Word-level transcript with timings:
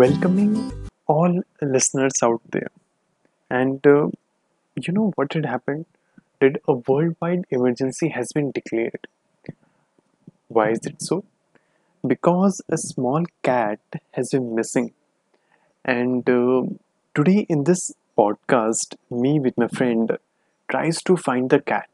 welcoming 0.00 0.52
all 1.06 1.42
listeners 1.60 2.22
out 2.22 2.40
there. 2.52 2.70
And 3.50 3.86
uh, 3.86 4.08
you 4.76 4.92
know 4.92 5.12
what 5.16 5.34
had 5.34 5.46
happened? 5.46 5.86
Did 6.40 6.60
a 6.66 6.74
worldwide 6.74 7.44
emergency 7.50 8.08
has 8.08 8.32
been 8.32 8.50
declared. 8.50 9.06
Why 10.48 10.70
is 10.70 10.80
it 10.84 11.02
so? 11.02 11.24
Because 12.06 12.62
a 12.68 12.78
small 12.78 13.24
cat 13.42 13.80
has 14.12 14.30
been 14.30 14.54
missing. 14.54 14.92
And 15.84 16.28
uh, 16.28 16.62
today 17.14 17.46
in 17.48 17.64
this 17.64 17.92
podcast, 18.16 18.96
me 19.10 19.38
with 19.38 19.58
my 19.58 19.68
friend 19.68 20.18
tries 20.70 21.02
to 21.02 21.16
find 21.16 21.50
the 21.50 21.60
cat. 21.60 21.90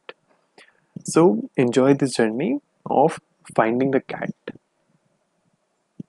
So 1.05 1.51
enjoy 1.57 1.95
this 1.95 2.15
journey 2.15 2.61
of 2.87 3.21
finding 3.57 3.91
the 3.91 4.01
cat. 4.01 4.35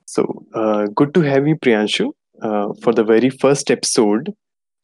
So 0.08 0.46
uh, 0.56 0.88
good 0.96 1.14
to 1.16 1.22
have 1.22 1.48
you, 1.48 1.56
Priyanshu, 1.56 2.12
uh, 2.42 2.70
for 2.82 2.94
the 2.94 3.04
very 3.04 3.30
first 3.30 3.70
episode 3.70 4.34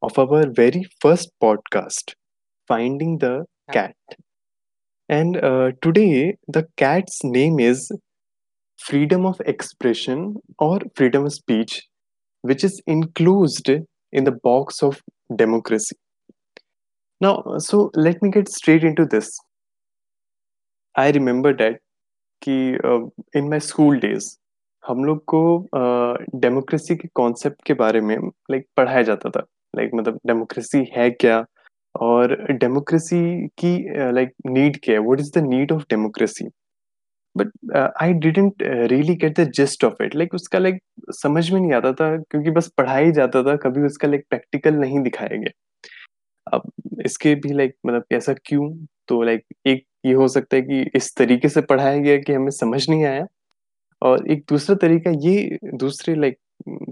of 0.01 0.19
our 0.19 0.49
very 0.51 0.85
first 1.01 1.31
podcast, 1.41 2.13
Finding 2.67 3.17
the 3.19 3.45
Cat. 3.71 3.95
And 5.09 5.37
uh, 5.37 5.71
today, 5.81 6.37
the 6.47 6.67
cat's 6.77 7.23
name 7.23 7.59
is 7.59 7.91
Freedom 8.77 9.25
of 9.25 9.41
Expression 9.45 10.35
or 10.59 10.79
Freedom 10.95 11.25
of 11.25 11.33
Speech, 11.33 11.83
which 12.41 12.63
is 12.63 12.81
enclosed 12.87 13.69
in 14.11 14.25
the 14.25 14.31
box 14.31 14.83
of 14.83 15.01
democracy. 15.35 15.95
Now, 17.19 17.57
so 17.57 17.89
let 17.95 18.21
me 18.21 18.29
get 18.29 18.49
straight 18.49 18.83
into 18.83 19.05
this. 19.05 19.39
I 20.95 21.11
remember 21.11 21.53
that 21.55 21.81
ki, 22.41 22.77
uh, 22.83 23.01
in 23.33 23.49
my 23.49 23.59
school 23.59 23.99
days, 23.99 24.39
हम 24.83 25.03
लोग 25.05 25.23
को 25.33 25.69
democracy 26.39 26.95
के 26.95 27.07
concept 27.15 27.63
के 27.67 27.73
बारे 27.73 28.01
में 28.01 28.15
like 28.51 28.65
पढ़ाया 28.77 29.01
जाता 29.03 29.29
था। 29.29 29.45
लाइक 29.73 29.91
मतलब 29.95 30.19
डेमोक्रेसी 30.27 30.85
है 30.97 31.09
क्या? 31.11 31.43
और 31.95 32.35
डेमोक्रेसी 32.51 33.47
की 33.59 33.77
लाइक 34.13 34.31
नीड 34.47 34.77
क्या 34.83 34.95
है? 34.95 35.01
What 35.01 35.19
is 35.19 35.31
the 35.39 35.43
need 35.47 35.71
of 35.71 35.83
democracy 35.89 36.47
but 37.35 37.51
I 38.01 38.13
didn't 38.13 38.63
really 38.63 39.15
get 39.15 39.39
the 39.39 39.49
gist 39.55 39.83
of 39.85 40.03
it 40.03 40.15
like 40.15 40.33
उसका 40.33 40.59
लाइक 40.59 40.75
like, 40.75 41.13
समझ 41.21 41.51
में 41.51 41.59
नहीं 41.61 41.73
आता 41.73 41.91
था 41.93 42.15
क्योंकि 42.17 42.51
बस 42.51 42.67
पढ़ाई 42.77 43.11
जाता 43.11 43.43
था 43.43 43.55
कभी 43.55 43.85
उसका 43.85 44.07
लाइक 44.07 44.19
like, 44.19 44.29
प्रैक्टिकल 44.29 44.75
नहीं 44.75 44.99
दिखाया 44.99 45.37
गया। 45.37 45.51
अब 46.53 46.71
इसके 47.05 47.35
भी 47.35 47.53
लाइक 47.53 47.71
like, 47.71 47.85
मतलब 47.87 48.05
ऐसा 48.13 48.33
क्यों? 48.45 48.69
तो 49.07 49.21
लाइक 49.21 49.45
एक 49.67 49.85
ये 50.05 50.13
हो 50.13 50.27
सकता 50.27 50.55
है 50.55 50.61
कि 50.61 50.81
इस 50.95 51.15
तरीके 51.17 51.49
से 51.49 51.61
पढ़ाया 51.61 51.97
गया 51.97 52.17
कि 52.17 52.33
हमें 52.33 52.49
समझ 52.51 52.89
नहीं 52.89 53.05
आया। 53.05 53.25
और 54.03 54.27
एक 54.31 54.43
दूसरा 54.49 54.75
तरीका 54.81 55.11
ये 55.23 55.57
दूसरे 55.75 56.15
लाइक 56.15 56.37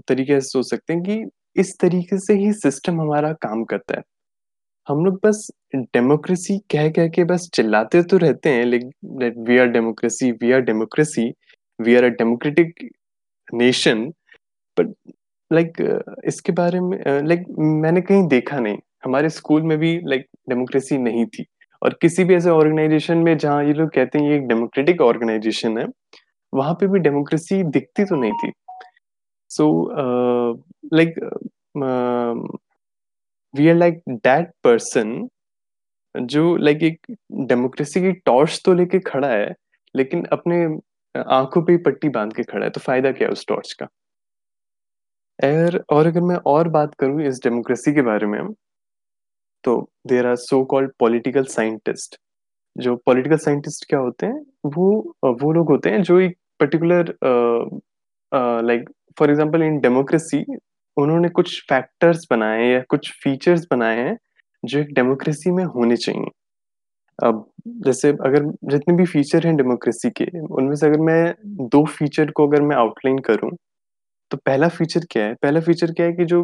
तरीके 0.08 0.40
से 0.40 0.48
सोच 0.48 0.70
सकते 0.70 0.92
हैं 0.92 1.02
कि 1.02 1.24
इस 1.60 1.76
तरीके 1.80 2.18
से 2.18 2.34
ही 2.34 2.52
सिस्टम 2.52 3.00
हमारा 3.00 3.32
काम 3.42 3.64
करता 3.64 3.96
है। 3.96 4.02
हम 4.88 5.04
लोग 5.04 5.18
बस 5.24 5.46
डेमोक्रेसी 5.76 6.58
कह 6.70 6.88
कह 6.90 7.08
के 7.08 7.24
बस 7.24 7.48
चिल्लाते 7.54 8.02
तो 8.02 8.16
रहते 8.18 8.50
हैं 8.50 8.64
लेकिन 8.64 9.44
we 9.48 9.58
are 9.58 9.66
democracy 9.68 10.30
we 10.32 10.52
are 10.52 10.60
democracy 10.60 11.28
we 11.78 11.94
are 11.96 12.04
a 12.04 12.08
democratic 12.18 12.88
nation 13.48 14.04
but 14.76 14.94
like 15.50 15.80
इसके 16.26 16.52
बारे 16.52 16.80
में 16.80 16.98
लाइक 16.98 17.40
like, 17.40 17.58
मैंने 17.82 18.00
कहीं 18.00 18.26
देखा 18.28 18.58
नहीं। 18.60 18.78
हमारे 19.04 19.28
स्कूल 19.30 19.62
में 19.62 19.78
भी 19.78 19.92
लाइक 20.04 20.20
like, 20.20 20.48
डेमोक्रेसी 20.48 20.98
नहीं 20.98 21.24
थी। 21.26 21.44
और 21.82 21.98
किसी 22.02 22.24
भी 22.24 22.34
ऐसे 22.34 22.50
ऑर्गेनाइजेशन 22.50 23.18
में 23.18 23.36
जहाँ 23.38 23.64
ये 23.64 23.72
लोग 23.72 23.90
कहते 23.94 24.18
हैं 24.18 24.30
ये 24.30 24.36
एक 24.36 24.46
डेमोक्रेटिक 24.48 25.00
ऑर्गेनाइजेशन 25.00 25.78
है 25.78 25.86
वहाँ 26.52 26.74
पे 26.74 26.86
भी 26.88 26.98
डेमोक्रेसी 26.98 27.62
दिखती 27.64 28.04
तो 28.04 28.16
नहीं 28.16 28.32
थी। 28.42 28.52
So 29.50 29.66
like 30.94 31.18
we 33.54 33.68
are 33.68 33.76
like 33.76 34.02
that 34.08 34.50
person 34.64 35.28
जो 36.14 36.56
लाइक 36.56 36.78
like, 36.78 37.10
एक 37.10 37.46
डेमोक्रेसी 37.48 38.00
की 38.00 38.12
टॉर्च 38.26 38.60
तो 38.64 38.74
लेके 38.74 38.98
खड़ा 39.00 39.28
है 39.28 39.54
लेकिन 39.94 40.24
अपने 40.32 40.64
आँखों 41.14 41.62
पे 41.62 41.76
पट्टी 41.82 42.08
बाँध 42.08 42.32
के 42.34 42.42
खड़ा 42.42 42.64
है 42.64 42.70
तो 42.70 42.80
फ़ायदा 42.80 43.12
क्या 43.12 43.28
है 43.28 43.32
उस 43.32 43.46
टॉर्च 43.48 43.72
का? 43.72 43.86
और 45.38 45.84
और 45.90 46.06
अगर 46.06 46.20
मैं 46.20 46.36
और 46.46 46.68
बात 46.68 46.94
करूँ 46.94 47.22
इस 47.22 47.40
डेमोक्रेसी 47.44 47.92
के 47.94 48.02
बारे 48.02 48.26
में 48.26 48.52
तो 49.64 49.76
there 50.06 50.26
are 50.26 50.36
so 50.36 50.64
called 50.64 50.92
political 50.98 51.44
scientist 51.46 52.16
जो 52.76 52.96
पॉलिटिकल 52.96 53.36
साइंटिस्ट 53.38 53.88
क्या 53.88 53.98
होते 54.00 54.26
हैं? 54.26 54.40
वो 54.66 55.14
वो 55.42 55.52
लोग 55.52 55.70
होते 55.70 55.90
हैं 55.90 56.02
जो 56.02 56.18
एक 56.20 56.36
particular 56.62 57.14
like 58.66 58.90
for 59.18 59.30
example 59.30 59.62
in 59.62 59.78
democracy 59.80 60.44
उन्होंने 60.96 61.28
कुछ 61.30 61.60
फैक्टर्स 61.68 62.26
बनाए 62.30 62.66
या 62.66 62.80
कुछ 62.90 63.12
फीचर्स 63.22 63.66
बनाए 63.70 63.98
हैं 64.00 64.16
जो 64.62 64.78
एक 64.80 64.92
डेमोक्रेसी 64.94 65.50
में 65.50 65.64
होने 65.66 65.96
चाहिए। 65.96 66.30
अब 67.18 67.44
जैसे 67.86 68.08
अगर 68.26 68.44
जितने 68.70 68.94
भी 68.96 69.04
फीचर 69.06 69.46
हैं 69.46 69.56
डेमोक्रेसी 69.56 70.10
के, 70.12 70.24
उनमें 70.40 70.74
से 70.76 70.86
अगर 70.86 71.00
मैं 71.00 71.34
दो 71.68 71.84
फीचर 71.88 72.30
को 72.30 72.46
अगर 72.48 72.62
मैं 72.62 72.76
आउटलाइन 72.76 73.18
करूँ 73.28 73.50
तो 74.30 74.36
पहला 74.38 74.68
फीचर 74.70 75.06
क्या 75.10 75.24
है? 75.24 75.34
पहला 75.34 75.60
फीचर 75.60 75.92
क्या 75.92 76.06
है 76.06 76.12
कि 76.12 76.24
जो 76.26 76.42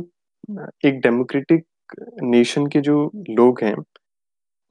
एक 0.87 1.01
डेमोक्रेटिक 1.03 1.65
नेशन 2.25 2.67
के 2.69 2.81
जो 2.83 3.05
लोग 3.31 3.61
हैं, 3.65 3.75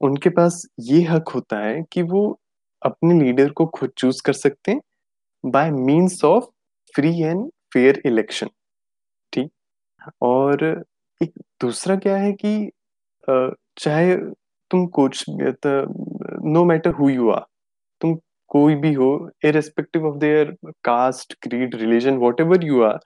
उनके 0.02 0.30
पास 0.32 0.62
ये 0.82 1.02
हक 1.04 1.30
होता 1.36 1.60
है 1.60 1.82
कि 1.94 2.02
वो 2.04 2.24
अपने 2.82 3.20
लीडर 3.22 3.50
को 3.52 3.66
खुद 3.76 3.92
चूज़ 3.98 4.22
कर 4.26 4.34
सकते 4.36 4.72
हैं 4.72 4.82
by 5.52 5.72
means 5.72 6.24
of 6.26 6.46
free 6.96 7.10
and 7.22 7.50
fair 7.74 8.02
election 8.06 8.50
ठीक? 9.34 9.50
और 10.22 10.64
एक 11.22 11.32
दूसरा 11.62 11.96
क्या 11.98 12.18
है 12.18 12.32
कि 12.46 12.70
चाहे 13.30 14.16
तुम 14.72 14.86
कुछ 14.96 15.24
no 15.30 16.64
matter 16.66 16.94
who 17.00 17.10
you 17.10 17.30
are 17.32 17.46
तुम 18.02 18.16
कोई 18.52 18.76
भी 18.76 18.94
हो 18.94 19.10
irrespective 19.46 20.08
of 20.08 20.18
their 20.20 20.56
caste 20.84 21.34
creed 21.44 21.76
religion 21.76 22.18
whatever 22.42 22.64
you 22.66 22.82
are 22.84 23.00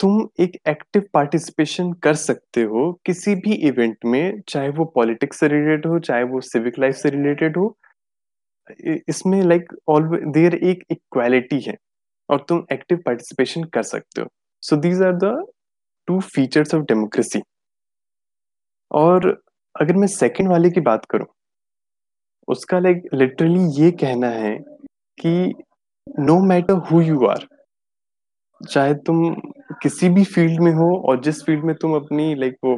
तुम 0.00 0.28
एक 0.40 0.56
एक्टिव 0.68 1.04
पार्टिसिपेशन 1.14 1.92
कर 2.02 2.14
सकते 2.14 2.62
हो 2.62 2.92
किसी 3.06 3.34
भी 3.36 3.54
इवेंट 3.68 3.96
में, 4.04 4.40
चाहे 4.48 4.68
वो 4.68 4.84
पॉलिटिक्स 4.94 5.40
से 5.40 5.48
रिलेटेड 5.48 5.86
हो, 5.86 5.98
चाहे 5.98 6.22
वो 6.24 6.40
सिविक 6.40 6.78
लाइफ 6.78 6.94
से 6.96 7.10
रिलेटेड 7.10 7.56
हो 7.56 7.76
इसमें 9.08 9.42
लाइक 9.42 9.72
ऑलवेज 9.88 10.22
देर 10.32 10.54
एक 10.56 10.84
इक्वालिटी 10.90 11.60
है, 11.60 11.76
और 12.28 12.44
तुम 12.48 12.64
एक्टिव 12.72 12.98
पार्टिसिपेशन 13.06 13.64
कर 13.74 13.82
सकते 13.84 14.20
हो। 14.20 14.28
So 14.62 14.76
these 14.78 15.02
are 15.02 15.12
the 15.16 15.34
two 16.08 16.20
features 16.26 16.74
of 16.74 16.82
democracy 16.84 17.40
और 18.90 19.28
अगर 19.74 19.96
मैं 19.96 20.06
सेकंड 20.08 20.48
वाले 20.48 20.70
की 20.70 20.80
बात 20.82 21.04
करूँ, 21.10 21.26
उसका 22.48 22.78
लाइक 22.78 23.02
लिटरली 23.14 23.60
ये 23.82 23.90
कहना 24.00 24.28
है 24.30 24.56
कि 25.18 25.52
no 26.20 26.38
matter 26.46 26.74
who 26.90 27.00
you 27.02 27.26
are 27.26 27.46
चाहे 28.60 28.94
तुम 29.06 29.34
किसी 29.82 30.08
भी 30.08 30.24
फ़ील्ड 30.26 30.60
में 30.60 30.72
हो, 30.72 30.94
और 31.00 31.20
जिस 31.22 31.42
फ़ील्ड 31.44 31.64
में 31.64 31.74
तुम 31.76 31.94
अपनी 31.96 32.34
लाइक 32.34 32.56
वो 32.64 32.74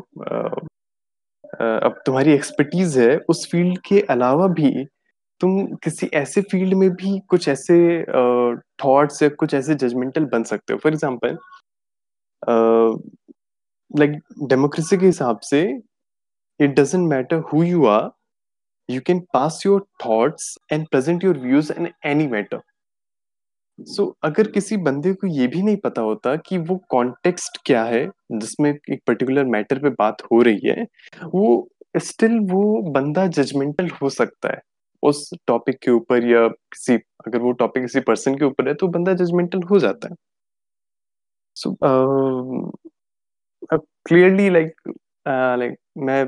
अब 1.54 2.00
तुम्हारी 2.06 2.32
एक्सपर्टीज 2.32 2.98
है, 2.98 3.16
उस 3.20 3.48
फ़ील्ड 3.52 3.78
के 3.86 4.00
अलावा 4.10 4.46
भी 4.50 4.70
तुम 5.40 5.66
किसी 5.76 6.06
ऐसे 6.14 6.40
फ़ील्ड 6.42 6.74
में 6.74 6.90
भी 6.90 7.18
कुछ 7.28 7.48
ऐसे 7.48 7.76
थॉट्स 8.84 9.16
uh, 9.16 9.22
या 9.22 9.28
कुछ 9.28 9.54
ऐसे 9.54 9.74
जजमेंटल 9.74 10.24
बन 10.24 10.42
सकते 10.42 10.72
हो? 10.72 10.78
फॉर 10.78 10.92
एग्जांपल 10.92 11.38
लाइक 13.98 14.12
डेमोक्रेसी 14.42 14.96
के 14.96 15.06
हिसाब 15.06 15.38
से 15.40 15.62
it 16.60 16.70
doesn't 16.70 17.08
matter 17.08 17.36
who 17.52 17.62
you 17.62 17.86
are 17.86 18.10
you 18.90 19.00
can 19.06 19.20
pass 19.34 19.62
your 19.66 19.86
thoughts 20.06 20.58
and 20.72 20.86
present 20.88 21.24
your 21.24 21.38
views 21.38 21.72
in 21.72 21.88
any 22.06 22.26
matter 22.26 22.60
so 23.80 24.16
अगर 24.22 24.48
किसी 24.50 24.76
बंदे 24.76 25.12
को 25.12 25.26
ये 25.26 25.46
भी 25.46 25.62
नहीं 25.62 25.76
पता 25.76 26.02
होता 26.02 26.36
कि 26.36 26.58
वो 26.58 26.76
कॉन्टेक्स्ट 26.90 27.58
क्या 27.66 27.84
है 27.84 28.06
जिसमें 28.32 28.70
एक 28.70 29.00
पर्टिकुलर 29.06 29.44
मैटर 29.44 29.78
पे 29.78 29.90
बात 29.90 30.22
हो 30.22 30.42
रही 30.42 30.68
है 30.68 30.86
वो 31.24 31.68
स्टिल 31.98 32.38
वो 32.40 32.82
बंदा 32.92 33.26
जजमेंटल 33.26 33.88
हो 34.02 34.10
सकता 34.10 34.48
है। 34.48 34.60
उस 35.02 35.30
टॉपिक 35.46 35.78
के 35.82 35.90
ऊपर 35.90 36.24
या 36.24 36.46
किसी, 36.48 36.94
अगर 37.26 37.38
वो 37.38 37.52
टॉपिक 37.52 37.82
किसी 37.82 38.00
पर्सन 38.00 38.34
के 38.34 38.44
ऊपर 38.44 38.68
है 38.68 38.74
तो 38.74 38.88
बंदा 38.88 39.14
जजमेंटल 39.14 39.62
हो 39.70 39.78
जाता 39.78 40.08
है। 40.08 40.16
सो 41.56 41.76
क्लियरली 43.72 44.48
लाइक 44.50 44.92
लाइक 45.28 45.74
मैं 45.98 46.24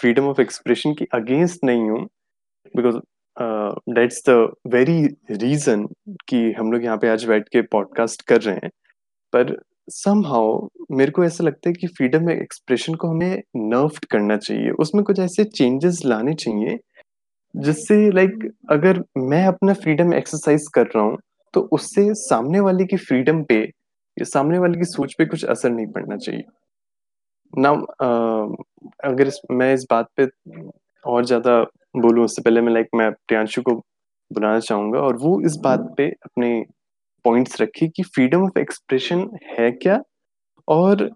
फ्रीडम 0.00 0.28
ऑफ़ 0.28 0.40
एक्सप्रेशन 0.40 0.94
की 0.94 1.06
अगेंस्ट 1.14 1.64
नहीं 1.64 1.88
हूँ 1.90 2.04
because 2.74 2.96
that's 3.94 4.22
the 4.28 4.32
very 4.66 5.02
reason 5.32 5.86
कि 6.28 6.40
हम 6.52 6.72
लोग 6.72 6.84
यहाँ 6.84 6.96
पे 6.98 7.08
आज 7.08 7.24
बैठ 7.24 7.48
के 7.48 7.62
पॉडकास्ट 7.72 8.22
कर 8.22 8.40
रहे 8.42 8.54
हैं। 8.54 8.70
पर 9.32 9.56
समहाउ 9.88 10.68
मेरे 10.90 11.10
को 11.12 11.24
ऐसा 11.24 11.44
लगता 11.44 11.68
है 11.68 11.74
कि 11.74 11.86
फ्रीडम 11.88 12.30
एक्सप्रेशन 12.30 12.94
को 12.94 13.08
हमें 13.08 13.42
नर्व 13.56 13.98
करना 14.10 14.36
चाहिए। 14.36 14.70
उसमें 14.80 15.04
कुछ 15.04 15.18
ऐसे 15.20 15.44
चेंजेस 15.46 16.00
लाने 16.06 16.34
चाहिए 16.34 16.78
जिससे 17.54 17.96
लाइक 18.12 18.50
अगर 18.70 19.02
मैं 19.18 19.44
अपना 19.46 19.72
फ्रीडम 19.74 20.14
एक्सरसाइज 20.14 20.66
कर 20.74 20.86
रहा 20.86 21.04
हूँ 21.04 21.18
तो 21.54 21.60
उससे 21.72 22.12
सामने 22.16 22.60
वाले 22.60 22.84
की 22.86 22.96
फ्रीडम 22.98 23.42
पे 23.44 23.56
ये 24.16 24.24
सामने 24.26 24.58
वाले 24.58 24.78
की 24.78 24.84
सोच 24.86 25.14
पे 25.18 25.26
कुछ 25.26 25.44
असर 25.46 25.70
नहीं 25.70 25.86
पड़ना 25.88 26.16
चाहिए। 26.18 26.42
ना 27.52 27.70
अगर 29.04 29.26
इस, 29.28 29.40
मैं 29.52 29.72
इस 29.74 29.86
बात 29.90 30.08
पे 30.16 30.26
और 31.04 31.24
ज़्यादा 31.26 31.60
बोलूँ 31.96 32.24
उससे 32.24 32.42
पहले 32.42 32.60
मैं 32.60 32.72
लाइक 32.72 32.88
मैं 32.94 33.10
प्रियांशु 33.12 33.62
को 33.62 33.74
बुलाना 34.30 34.60
चाहूँगा 34.60 35.00
और 35.00 35.16
वो 35.18 35.40
इस 35.46 35.56
बात 35.64 35.94
पे 35.96 36.08
अपने 36.24 36.50
पॉइंट्स 37.24 37.60
रखे 37.62 37.88
कि 37.88 38.02
फ्रीडम 38.04 38.44
ऑफ़ 38.44 38.58
एक्सप्रेशन 38.60 39.28
है 39.50 39.70
क्या 39.72 40.00
और 40.68 41.08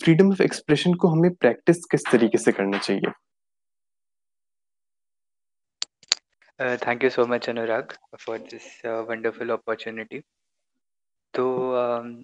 फ्रीडम 0.00 0.30
ऑफ़ 0.32 0.42
एक्सप्रेशन 0.42 0.94
को 0.94 1.08
हमें 1.08 1.30
प्रैक्टिस 1.34 1.84
किस 1.92 2.04
तरीके 2.12 2.38
से 2.38 2.52
करना 2.52 2.78
चाहिए। 2.78 3.12
Thank 6.60 7.04
you 7.04 7.10
so 7.10 7.26
much 7.26 7.48
Anurag 7.48 7.92
for 8.16 8.38
this 8.40 8.64
wonderful 8.84 9.50
opportunity 9.52 10.20
तो 11.34 11.44
um, 11.74 12.22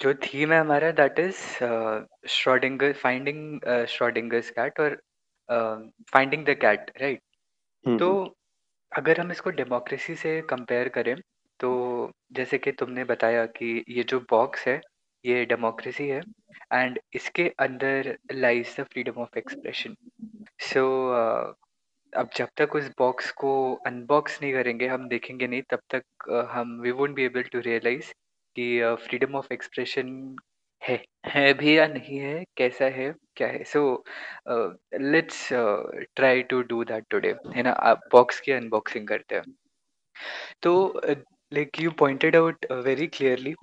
जो 0.00 0.12
थीम 0.16 0.52
है 0.52 0.58
हमारा 0.60 0.90
that 0.92 1.18
is 1.18 1.36
Schrodinger 2.30 2.92
finding 2.94 3.60
Schrodinger's 3.88 4.50
cat 4.50 4.80
और 4.80 4.94
फाइंडिंग 6.12 6.44
द 6.46 6.56
कैट 6.60 6.90
राइट 7.00 7.98
तो 7.98 8.10
अगर 8.92 9.20
हम 9.20 9.32
इसको 9.32 9.50
डेमोक्रेसी 9.52 10.14
से 10.16 10.40
कंपेयर 10.50 10.88
करें 10.88 11.14
तो 11.60 11.70
जैसे 12.32 12.58
कि 12.58 12.72
तुमने 12.74 13.04
बताया 13.04 13.44
कि 13.52 13.84
ये 13.88 14.02
जो 14.04 14.20
बॉक्स 14.30 14.66
है 14.68 14.80
ये 15.24 15.44
डेमोक्रेसी 15.44 16.08
है 16.08 16.20
एंड 16.72 16.98
इसके 17.14 17.48
अंदर 17.60 18.16
lies 18.34 18.74
the 18.78 18.84
freedom 18.84 19.20
of 19.22 19.38
expression 19.38 19.96
so 20.64 20.84
अब 22.12 22.28
जब 22.36 22.48
तक 22.56 22.74
उस 22.76 22.88
बॉक्स 22.98 23.30
को 23.32 23.50
अनबॉक्स 23.86 24.40
नहीं 24.42 24.52
करेंगे, 24.52 24.86
हम 24.88 25.08
देखेंगे 25.08 25.46
नहीं, 25.46 25.62
तब 25.70 25.80
तक 25.94 26.30
हम 26.52 26.80
we 26.82 26.90
won't 26.90 27.14
be 27.14 27.24
able 27.24 27.42
to 27.52 27.60
realise 27.60 28.12
कि 28.56 28.96
फ्रीडम 29.08 29.34
ऑफ़ 29.36 29.52
एक्सप्रेशन 29.52 30.36
है। 30.82 31.02
है 31.26 31.52
भी 31.54 31.76
या 31.78 31.86
नहीं 31.86 32.18
है, 32.18 32.44
कैसा 32.56 32.84
है, 32.96 33.12
क्या 33.36 33.48
है। 33.48 33.62
So 33.64 33.82
let's 34.94 35.48
try 35.52 36.42
to 36.42 36.60
do 36.62 36.82
that 36.84 37.04
today 37.10 37.34
है 37.56 37.62
ना? 37.62 37.70
आप 37.70 38.00
बॉक्स 38.12 38.40
की 38.40 38.52
अनबॉक्सिंग 38.52 39.08
करते 39.08 39.34
हैं। 39.34 39.54
तो 40.62 41.00
like 41.52 41.80
you 41.80 41.90
pointed 41.98 42.36
out 42.36 42.66
very 42.84 43.06
clearly 43.08 43.54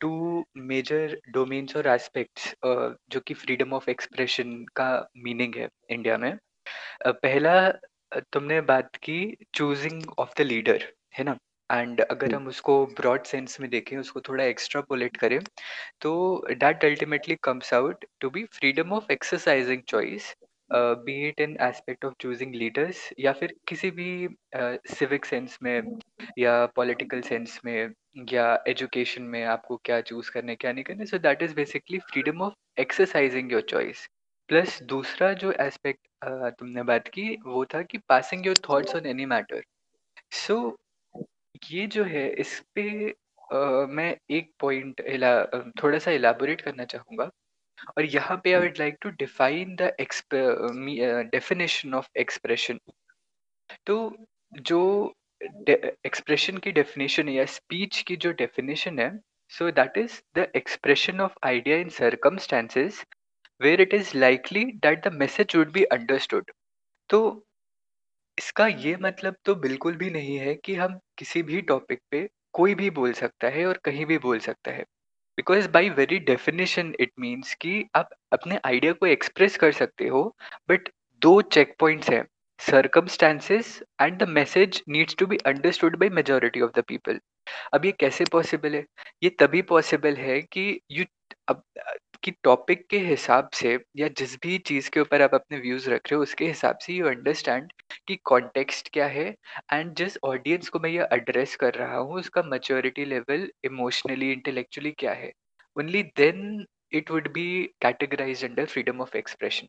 two 0.00 0.44
major 0.56 1.16
domains 1.32 1.76
और 1.76 1.86
एस्पेक्ट्स 1.88 2.54
जो 2.64 3.20
कि 3.26 3.34
फ्रीडम 3.34 3.72
ऑफ़ 3.74 3.90
एक्सप्रेशन 3.90 4.52
का 4.76 4.90
मीनिंग 5.24 5.54
है 5.56 5.68
इंडिया 5.90 6.18
में। 6.18 6.32
पहला 7.06 7.70
तुमने 8.32 8.60
बात 8.60 8.96
की 8.96 9.36
चूजिंग 9.54 10.02
ऑफ़ 10.18 10.30
द 10.38 10.40
लीडर 10.40 10.92
है 11.18 11.24
ना? 11.24 11.36
एंड 11.72 12.00
अगर 12.00 12.34
हम 12.34 12.46
उसको 12.46 12.86
ब्रॉड 12.86 13.24
सेंस 13.24 13.60
में 13.60 13.70
देखें 13.70 13.96
उसको 13.98 14.20
थोड़ा 14.20 14.44
एक्स्ट्रा 14.44 14.80
पोलेट 14.80 15.16
करें 15.16 15.38
तो 16.00 16.12
that 16.50 16.84
ultimately 16.84 17.36
comes 17.42 17.74
out 17.74 18.04
to 18.20 18.30
be 18.30 18.44
freedom 18.44 18.92
of 18.92 19.12
exercising 19.12 19.82
choice 19.88 20.34
be 20.72 21.28
it 21.28 21.40
in 21.40 21.56
aspect 21.60 22.04
of 22.04 22.14
choosing 22.20 22.54
leaders 22.54 23.12
या 23.18 23.32
फिर 23.32 23.54
किसी 23.68 23.90
भी 23.90 24.28
सिविक 24.56 25.24
uh, 25.24 25.30
सेंस 25.30 25.58
में 25.62 25.98
या 26.38 26.66
पॉलिटिकल 26.66 27.20
सेंस 27.20 27.60
में 27.64 27.92
या 28.32 28.64
एजुकेशन 28.68 29.22
में 29.22 29.44
आपको 29.44 29.76
क्या 29.76 30.00
चूज़ 30.00 30.30
करने 30.30 30.56
क्या 30.56 30.72
नहीं 30.72 30.84
करने 30.84 31.06
so 31.06 31.18
that 31.18 31.42
is 31.42 31.54
basically 31.54 31.98
freedom 31.98 32.42
of 32.42 32.80
exercising 32.80 33.52
your 33.52 33.62
choice 33.62 34.08
plus 34.48 34.82
दूसरा 34.82 35.32
जो 35.32 35.52
एस्पेक्ट 35.60 36.06
तुमने 36.58 36.82
बात 36.82 37.08
की 37.08 37.28
वो 37.46 37.64
था 37.74 37.82
कि 37.82 37.98
passing 37.98 38.46
your 38.46 38.56
thoughts 38.68 38.94
on 38.96 39.06
any 39.06 39.26
matter 39.26 39.62
so 40.32 40.76
ये 41.70 41.86
जो 41.86 42.04
है 42.04 42.28
इस 42.40 42.58
पे 42.74 42.84
आ, 43.54 43.86
मैं 43.86 44.16
एक 44.30 44.50
पॉइंट 44.60 45.00
थोड़ा 45.82 45.98
सा 45.98 46.10
इलाबोरेट 46.10 46.60
करना 46.60 46.84
चाहूँगा। 46.84 47.30
और 47.96 48.04
यहाँ 48.04 48.40
पे 48.44 48.52
I 48.52 48.60
would 48.60 48.78
like 48.78 48.96
to 49.02 49.10
define 49.10 49.76
the 49.76 49.92
definition 51.32 51.94
of 51.94 52.08
expression 52.18 52.78
तो 53.86 53.96
जो 54.62 54.80
एक्सप्रेशन 55.40 56.56
की 56.58 56.72
डेफिनेशन 56.72 57.28
है 57.28 57.34
या 57.34 57.44
स्पीच 57.44 58.00
की 58.02 58.16
जो 58.16 58.32
डेफिनेशन 58.32 58.98
है 58.98 59.10
so 59.50 59.70
that 59.70 59.98
is 59.98 60.20
the 60.36 60.46
expression 60.56 61.20
of 61.20 61.34
idea 61.44 61.76
in 61.76 61.88
circumstances 61.98 63.04
where 63.60 63.80
it 63.80 63.94
is 63.94 64.16
likely 64.16 64.64
that 64.76 65.06
the 65.08 65.12
message 65.14 65.56
would 65.56 65.72
be 65.72 65.84
understood 65.92 66.50
तो 67.10 67.20
इसका 68.38 68.66
ये 68.66 68.96
मतलब 69.02 69.36
तो 69.44 69.54
बिल्कुल 69.56 69.96
भी 69.96 70.10
नहीं 70.10 70.36
है 70.38 70.54
कि 70.56 70.74
हम 70.74 70.98
किसी 71.18 71.42
भी 71.42 71.60
टॉपिक 71.62 72.00
पे 72.10 72.28
कोई 72.52 72.74
भी 72.74 72.90
बोल 72.90 73.12
सकता 73.12 73.48
है 73.48 73.66
और 73.66 73.78
कहीं 73.84 74.06
भी 74.06 74.18
बोल 74.18 74.38
सकता 74.40 74.70
है। 74.70 74.82
Because 75.38 75.68
by 75.68 75.88
very 75.90 76.18
definition 76.20 76.94
it 77.00 77.10
means 77.20 77.54
कि 77.60 77.84
आप 77.96 78.10
अपने 78.32 78.58
आइडिया 78.66 78.92
को 78.92 79.06
एक्सप्रेस 79.06 79.56
कर 79.56 79.72
सकते 79.72 80.08
हो 80.08 80.22
बट 80.68 80.88
दो 81.22 81.40
चेक 81.50 81.74
पॉइंट्स 81.80 82.10
हैं 82.10 82.24
circumstances 82.60 83.82
and 84.02 84.18
the 84.18 84.28
message 84.30 84.82
needs 84.88 85.16
to 85.18 85.26
be 85.26 85.36
understood 85.46 85.96
by 85.98 86.08
majority 86.10 86.60
of 86.60 86.72
the 86.76 86.84
people 86.88 87.20
अब 87.74 87.84
ये 87.84 87.92
कैसे 88.00 88.24
पॉसिबल 88.32 88.74
है? 88.74 88.84
ये 89.22 89.30
तभी 89.40 89.62
पॉसिबल 89.64 90.16
है 90.18 90.40
कि 90.42 90.80
यू 90.92 91.04
अब 91.48 91.62
कि 92.22 92.30
टॉपिक 92.44 92.86
के 92.90 92.98
हिसाब 93.00 93.48
से 93.54 93.72
या 93.96 94.08
जिस 94.18 94.34
भी 94.42 94.56
चीज़ 94.60 94.90
के 94.90 95.00
ऊपर 95.00 95.22
आप 95.22 95.34
अपने 95.34 95.58
व्यूज़ 95.60 95.88
रख 95.90 96.00
रहे 96.06 96.16
हो, 96.16 96.22
उसके 96.22 96.46
हिसाब 96.46 96.78
से 96.82 96.92
यू 96.94 97.06
अंडरस्टैंड 97.08 97.72
कि 98.08 98.16
कॉन्टेक्स्ट 98.24 98.88
क्या 98.92 99.06
है 99.08 99.26
एंड 99.72 99.94
जिस 99.96 100.18
ऑडियंस 100.24 100.68
को 100.68 100.78
मैं 100.78 100.90
ये 100.90 101.08
एड्रेस 101.12 101.56
कर 101.56 101.74
रहा 101.74 101.96
हूँ, 101.98 102.14
उसका 102.14 102.42
मेच्योरिटी 102.44 103.04
लेवल 103.04 103.48
इमोशनली 103.64 104.32
इंटेलेक्चुअली 104.32 104.92
क्या 104.98 105.12
है? 105.14 105.32
Only 105.76 106.02
then 106.16 106.64
it 106.92 107.10
would 107.10 107.32
be 107.32 107.48
categorise 107.82 108.44
under 108.44 108.66
freedom 108.66 109.00
of 109.00 109.16
expression 109.16 109.68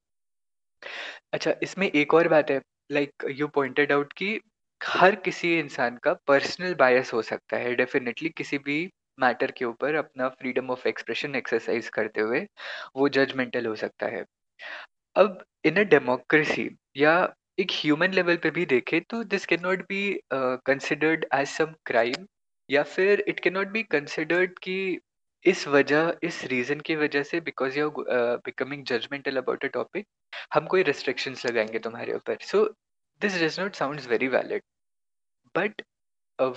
अच्छा 1.34 1.54
इसमें 1.63 1.88
एक 1.90 2.13
और 2.13 2.28
बात 2.28 2.51
है 2.51 2.62
लाइक 2.92 3.25
यू 3.31 3.48
पॉइंटेड 3.50 3.92
आउट 3.92 4.13
कि 4.13 4.40
हर 4.81 5.16
किसी 5.25 5.57
इंसान 5.60 5.98
का 6.04 6.13
पर्सनल 6.28 6.74
बायस 6.75 7.13
हो 7.13 7.22
सकता 7.22 7.57
है 7.57 7.74
डेफिनेटली 7.75 8.30
किसी 8.30 8.57
भी 8.60 8.80
मैटर 9.19 9.51
के 9.57 9.66
ऊपर 9.66 9.95
अपना 9.95 10.30
फ्रीडम 10.31 10.69
ऑफ़ 10.71 10.88
एक्सप्रेशन 10.88 11.36
एक्सरसाइज 11.36 11.89
करते 11.89 12.21
हुए 12.21 12.45
वो 12.98 13.10
जजमेंटल 13.10 13.66
हो 13.66 13.75
सकता 13.75 14.07
है। 14.07 14.24
अब 15.16 15.43
इन 15.65 15.77
अ 15.77 15.84
डेमोक्रेसी 15.89 16.70
या 16.98 17.13
एक 17.60 17.72
ह्यूमन 17.74 18.13
लेवल 18.13 18.38
पे 18.43 18.51
भी 18.51 18.65
देखे 18.67 19.00
तो 19.10 19.24
this 19.25 19.46
can 19.46 19.62
not 19.63 19.82
be 19.89 20.01
considered 20.34 21.25
as 21.36 21.48
some 21.50 21.74
crime 21.86 22.25
या 22.70 22.84
फिर 22.86 23.24
it 23.27 23.39
can 23.39 23.53
not 23.53 23.67
be 23.70 23.84
considered 23.86 24.60
कि 24.63 24.77
इस 25.46 25.67
वजह, 25.67 26.13
इस 26.24 26.43
रीजन 26.46 26.79
की 26.82 26.96
वजह 26.96 27.24
से 27.24 27.39
because 27.41 27.79
you 27.79 27.89
becoming 28.46 28.84
judgemental 28.86 29.38
about 29.38 29.65
a 29.65 29.67
topic 29.74 30.08
हम 30.53 30.67
कोई 30.67 30.84
रिस्ट्रिक्शंस 30.84 31.46
लगाएँगे 31.46 31.79
तुम्हारे 31.79 32.13
ऊपर। 32.13 32.38
So 32.43 32.65
this 33.22 33.41
does 33.43 33.60
not 33.60 33.75
sound 33.75 34.01
very 34.10 34.27
valid 34.29 34.63
but 35.55 35.82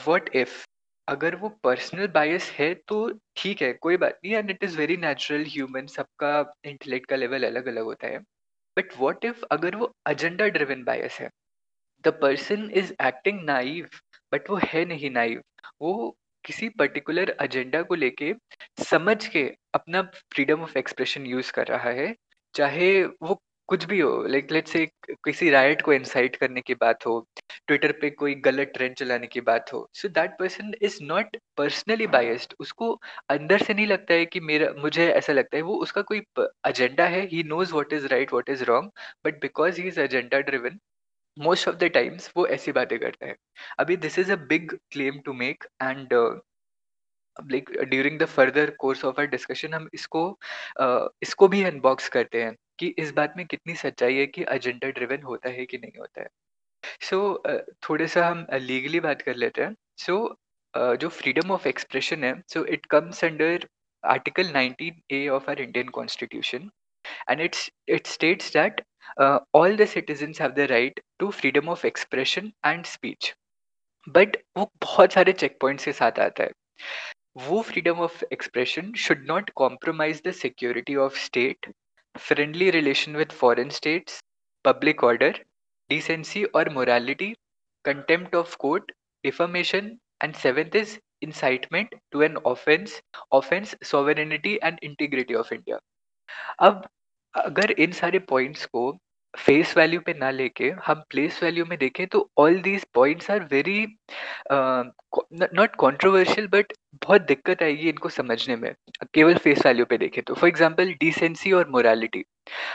what 0.06 0.30
if 0.36 0.64
अगर 1.08 1.34
वो 1.36 1.48
पर्सनल 1.64 2.06
बायस 2.08 2.50
है 2.52 2.72
तो 2.88 2.96
ठीक 3.36 3.62
है, 3.62 3.72
कोई 3.74 3.96
बात 3.96 4.18
नहीं 4.24 4.34
and 4.34 4.50
it 4.50 4.64
is 4.64 4.76
very 4.78 4.96
natural 4.96 5.44
human 5.48 5.86
सबका 5.88 6.30
इंटेलेक्ट 6.66 7.08
का 7.08 7.16
लेवल 7.16 7.44
अलग 7.46 7.66
अलग 7.68 7.84
होता 7.84 8.06
है। 8.06 8.18
बट 8.76 8.92
वॉट 8.98 9.24
इफ़ 9.24 9.44
अगर 9.52 9.76
वो 9.76 9.92
एजेंडा 10.10 10.46
ड्रिवन 10.48 10.84
बायस 10.84 11.18
है? 11.20 11.28
The 12.04 12.08
person 12.22 12.70
is 12.74 12.92
acting 13.02 13.40
naive 13.44 13.88
but 14.32 14.50
वो 14.50 14.58
है 14.64 14.84
नहीं 14.84 15.10
नाइव 15.10 15.42
वो 15.82 16.16
किसी 16.44 16.68
पर्टिकुलर 16.78 17.36
एजेंडा 17.42 17.82
को 17.82 17.94
लेके 17.94 18.32
समझ 18.84 19.26
के 19.28 19.44
अपना 19.74 20.02
फ्रीडम 20.32 20.62
ऑफ़ 20.62 20.78
एक्सप्रेशन 20.78 21.26
यूज़ 21.26 21.52
कर 21.52 21.66
रहा 21.66 21.90
है, 21.90 22.14
चाहे 22.54 23.04
वो 23.04 23.40
कुछ 23.68 23.84
भी 23.84 23.98
हो 24.00 24.10
लाइक 24.26 24.52
लेट 24.52 24.68
से 24.68 24.84
किसी 25.24 25.50
राइट 25.50 25.82
को 25.82 25.92
इंसाइट 25.92 26.36
करने 26.36 26.60
की 26.60 26.74
बात 26.74 27.06
हो 27.06 27.14
ट्विटर 27.68 27.92
पे 28.00 28.10
कोई 28.10 28.34
गलत 28.44 28.72
ट्रेंड 28.74 28.94
चलाने 28.96 29.26
की 29.26 29.40
बात 29.40 29.72
हो 29.72 29.88
so 29.94 30.08
that 30.08 30.36
person 30.38 30.72
is 30.82 30.98
not 31.04 31.36
personally 31.56 32.06
biased 32.16 32.54
उसको 32.60 32.92
अंदर 33.30 33.62
से 33.62 33.74
नहीं 33.74 33.86
लगता 33.86 34.14
है 34.14 34.26
कि 34.26 34.40
मेरा 34.42 34.72
मुझे 34.78 35.08
ऐसा 35.10 35.32
लगता 35.32 35.56
है। 35.56 35.62
वो 35.62 35.74
उसका 35.82 36.02
कोई 36.02 36.22
एजेंडा 36.68 37.06
है। 37.06 37.26
He 37.28 37.42
knows 37.44 37.72
what 37.72 37.92
is 37.92 38.06
right 38.06 38.32
what 38.32 38.50
is 38.50 38.64
wrong 38.64 38.90
but 39.24 39.40
because 39.42 39.80
he 39.80 39.88
is 39.88 40.00
agenda 40.00 40.40
driven 40.40 40.78
most 41.36 41.68
of 41.68 41.76
the 41.76 41.84
times 41.94 42.30
वो 42.36 42.46
ऐसी 42.48 42.72
बातें 42.72 42.98
करता 42.98 43.26
है। 43.26 43.36
अभी 43.78 43.96
this 43.98 44.18
is 44.18 44.32
a 44.32 44.36
big 44.48 44.72
claim 44.92 45.18
to 45.26 45.32
make 45.34 45.64
and 45.82 46.12
like 47.36 47.70
during 47.90 48.18
the 48.20 48.24
further 48.28 48.70
course 48.78 49.04
of 49.04 49.20
our 49.20 49.26
discussion 49.26 49.74
हम 49.74 49.88
इसको 49.94 50.22
uh, 50.82 51.08
इसको 51.22 51.48
भी 51.48 51.62
अनबॉक्स 51.64 52.08
करते 52.08 52.42
हैं। 52.42 52.54
कि 52.82 52.94
इस 52.98 53.12
बात 53.12 53.34
में 53.36 53.46
कितनी 53.46 53.74
सच्चाई 53.76 54.14
है 54.14 54.26
कि 54.26 54.44
एजेंडा 54.50 54.88
ड्रिवन 54.90 55.22
होता 55.22 55.50
है 55.50 55.66
कि 55.66 55.78
नहीं 55.78 55.98
होता 55.98 56.22
है। 56.22 56.28
सो 57.00 57.16
so, 57.16 57.50
uh, 57.50 57.60
थोड़े 57.88 58.06
सा 58.06 58.26
हम 58.28 58.46
लीगली 58.52 58.98
uh, 58.98 59.04
बात 59.04 59.22
कर 59.22 59.36
लेते 59.36 59.62
हैं। 59.62 59.74
सो 59.96 60.16
so, 60.16 60.30
uh, 60.74 60.96
जो 60.96 61.08
फ्रीडम 61.08 61.50
ऑफ़ 61.50 61.68
एक्सप्रेशन 61.68 62.24
है 62.24 62.34
so 62.48 62.64
it 62.66 62.86
comes 62.86 63.24
under 63.24 63.68
article 64.04 64.52
19 64.52 64.90
A 65.10 65.26
of 65.28 65.50
our 65.50 65.60
Indian 65.60 65.88
constitution 65.88 66.70
and 67.30 67.40
it's 67.40 67.70
it 67.88 68.06
states 68.06 68.52
that 68.52 68.80
all 69.54 69.76
the 69.76 69.84
citizens 69.86 70.40
have 70.42 70.50
the 70.50 70.66
right 70.70 71.00
to 71.18 71.30
freedom 71.30 71.68
of 71.68 71.86
expression 71.86 72.52
and 72.66 72.84
speech 72.86 73.34
but 74.08 74.36
वो 74.58 74.70
बहुत 74.82 75.12
सारे 75.12 75.32
check 75.32 75.58
points 75.60 75.84
के 75.84 75.92
साथ 75.92 76.18
आता 76.20 76.44
है। 76.44 76.50
वो 77.38 77.60
freedom 77.62 78.00
of 78.00 78.24
expression 78.32 78.92
should 78.98 79.24
not 79.28 79.50
compromise 79.56 80.22
the 80.26 80.32
security 80.32 80.96
of 80.96 81.18
state 81.18 81.72
friendly 82.14 82.70
relation 82.70 83.16
with 83.16 83.32
foreign 83.32 83.68
states 83.70 84.20
public 84.64 85.04
order 85.04 85.38
decency 85.90 86.44
और 86.44 86.68
morality 86.68 87.32
contempt 87.84 88.34
of 88.34 88.56
court 88.56 88.92
defamation 89.24 89.90
and 90.22 90.34
seventh 90.34 90.76
is 90.76 90.96
incitement 91.22 91.94
to 92.12 92.22
an 92.22 92.36
offence 92.46 93.00
offence 93.32 93.74
sovereignty 93.84 94.58
and 94.62 94.78
integrity 94.82 95.34
of 95.34 95.54
India 95.54 95.78
अब 96.60 96.88
अगर 97.34 97.70
इन 97.70 97.92
सारे 97.92 98.18
points 98.28 98.66
को 98.66 98.90
face 99.38 99.76
value 99.76 100.00
पे 100.00 100.14
ना 100.14 100.30
लेके 100.30 100.70
हम 100.86 101.02
प्लेस 101.10 101.42
वैल्यू 101.42 101.64
में 101.64 101.78
देखें 101.78 102.06
तो 102.06 102.30
all 102.38 102.58
these 102.62 102.84
points 102.94 103.30
are 103.30 103.44
very 103.52 103.86
not 104.52 105.76
controversial 105.80 106.46
but 106.46 106.72
बहुत 107.02 107.22
दिक्कत 107.22 107.62
आएगी 107.62 107.88
इनको 107.88 108.08
समझने 108.08 108.56
में 108.56 108.72
केवल 109.14 109.36
फेस 109.36 109.66
वैल्यू 109.66 109.84
पे 109.84 109.98
देखें 109.98 110.22
तो। 110.24 110.34
फॉर 110.34 110.48
एग्जांपल 110.48 110.92
डिसेंसी 111.00 111.52
और 111.52 111.68
मोरालिटी 111.68 112.24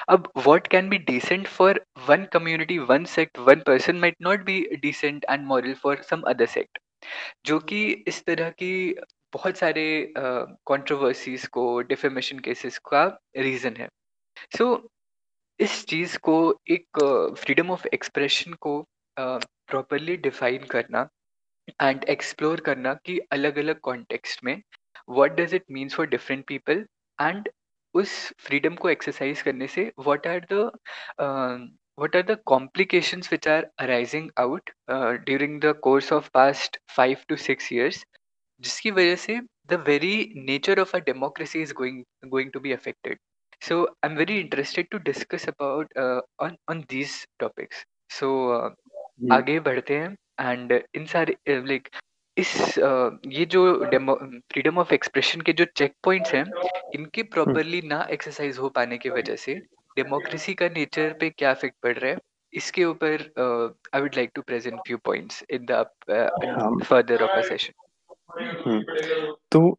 अब 0.10 0.32
what 0.38 0.68
can 0.68 0.90
be 0.90 0.98
decent 0.98 1.48
for 1.48 1.82
one 2.08 2.26
community 2.34 2.78
one 2.78 3.06
sect 3.06 3.40
one 3.40 3.62
person 3.68 3.96
might 3.96 4.16
not 4.22 4.46
be 4.46 4.60
decent 4.82 5.26
and 5.30 5.46
moral 5.46 5.74
for 5.74 6.02
some 6.02 6.22
other 6.22 6.46
sect 6.46 6.80
जो 7.46 7.60
कि 7.60 7.86
इस 8.08 8.26
तरह 8.26 8.50
की 8.50 8.96
बहुत 9.34 9.58
सारे 9.58 10.14
कंट्रोवर्सीज 10.18 11.42
uh, 11.42 11.48
को 11.48 11.82
डिफेमेशन 11.82 12.40
केसेस 12.40 12.78
का 12.78 13.20
रीजन 13.38 13.76
है। 13.78 13.88
सो 14.58 14.76
so, 14.76 14.97
इस 15.60 15.86
चीज़ 15.86 16.18
को 16.24 16.34
एक 16.72 17.00
फ्रीडम 17.38 17.72
ऑफ़ 17.72 17.88
एक्सप्रेशन 17.94 18.54
को 18.62 18.82
प्रॉपरली 19.18 20.18
डिफाइन 20.18 20.64
करना 20.72 21.08
एंड 21.82 22.04
एक्सप्लोर 22.10 22.60
करना 22.62 22.94
कि 23.06 23.18
अलग 23.32 23.58
अलग 23.58 23.80
कॉन्टेक्स्ट 23.80 24.44
में 24.44 24.62
what 25.10 25.32
does 25.32 25.54
it 25.54 25.64
means 25.72 25.96
for 25.96 26.08
different 26.08 26.46
people 26.48 26.86
and 27.20 27.50
उस 27.96 28.12
फ्रीडम 28.40 28.76
को 28.76 28.90
एक्सरसाइज 28.90 29.42
करने 29.42 29.68
से 29.68 29.92
what 30.00 30.28
are 30.28 30.46
the 30.52 30.70
what 31.20 32.16
are 32.16 32.22
the 32.24 32.38
complications 32.46 33.32
which 33.32 33.48
are 33.48 33.68
arising 33.80 34.30
out 34.40 34.70
during 34.90 35.60
the 35.62 35.74
course 35.84 36.12
of 36.14 36.30
past 36.34 36.78
five 36.96 37.24
to 37.30 37.36
six 37.46 37.72
years 37.74 38.06
जिसकी 38.64 38.92
वजह 38.92 39.16
से 39.24 39.40
the 39.70 39.84
very 39.88 40.16
nature 40.38 40.80
of 40.80 40.96
a 40.96 41.00
democracy 41.06 41.62
is 41.62 41.74
going 41.74 42.04
going 42.28 42.52
to 42.52 42.60
be 42.60 42.72
affected 42.74 43.20
so 43.62 43.88
i'm 44.04 44.16
very 44.16 44.40
interested 44.42 44.90
to 44.92 45.00
discuss 45.00 45.48
about 45.48 45.88
uh, 45.98 46.22
on 46.40 46.58
on 46.68 46.84
these 46.90 47.26
topics. 47.40 47.86
So 48.10 48.52
uh, 48.52 48.70
आगे 49.32 49.60
बढ़ते 49.60 49.96
हैं 49.98 50.16
and 50.42 50.72
इन 50.96 51.06
सारे 51.06 51.36
like 51.50 51.88
इस 52.38 52.78
ये 53.28 53.46
जो 53.46 53.64
डेमो 53.84 54.16
फ्रीडम 54.52 54.78
ऑफ़ 54.78 54.94
एक्सप्रेशन 54.94 55.42
के 55.42 55.54
जो 55.54 55.66
चेक 55.78 55.94
पॉइंट्स 56.04 56.34
हैं 56.34 56.44
इनके 56.96 57.24
प्रॉपरली 57.24 57.82
ना 57.82 58.02
एक्सरसाइज 58.12 58.58
हो 58.58 58.70
पाने 58.70 58.98
की 58.98 59.10
वजह 59.10 59.36
से 59.36 59.54
डेमोक्रेसी 59.98 60.54
का 60.54 60.70
नेचर 60.70 61.14
पे 61.20 61.30
क्या 61.30 61.52
इफ़ेक्ट 61.52 61.76
पड़ 61.84 61.98
रहा 61.98 62.12
है 62.12 62.18
इसके 62.54 62.86
ऊपर 62.86 63.22
I 63.96 64.02
would 64.02 64.16
like 64.16 64.32
to 64.36 64.42
present 64.42 64.80
few 64.88 64.98
points 64.98 65.44
in 65.50 65.66
the 65.72 65.86
further 66.84 67.24
of 67.24 67.38
a 67.38 67.42
session 67.42 67.74
तो 69.52 69.78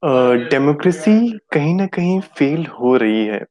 डेमोक्रेसी 0.50 1.38
कहीं 1.52 1.74
ना 1.74 1.86
कहीं 1.86 2.20
फेल 2.20 2.66
हो 2.66 2.96
रही 2.96 3.26
है। 3.26 3.44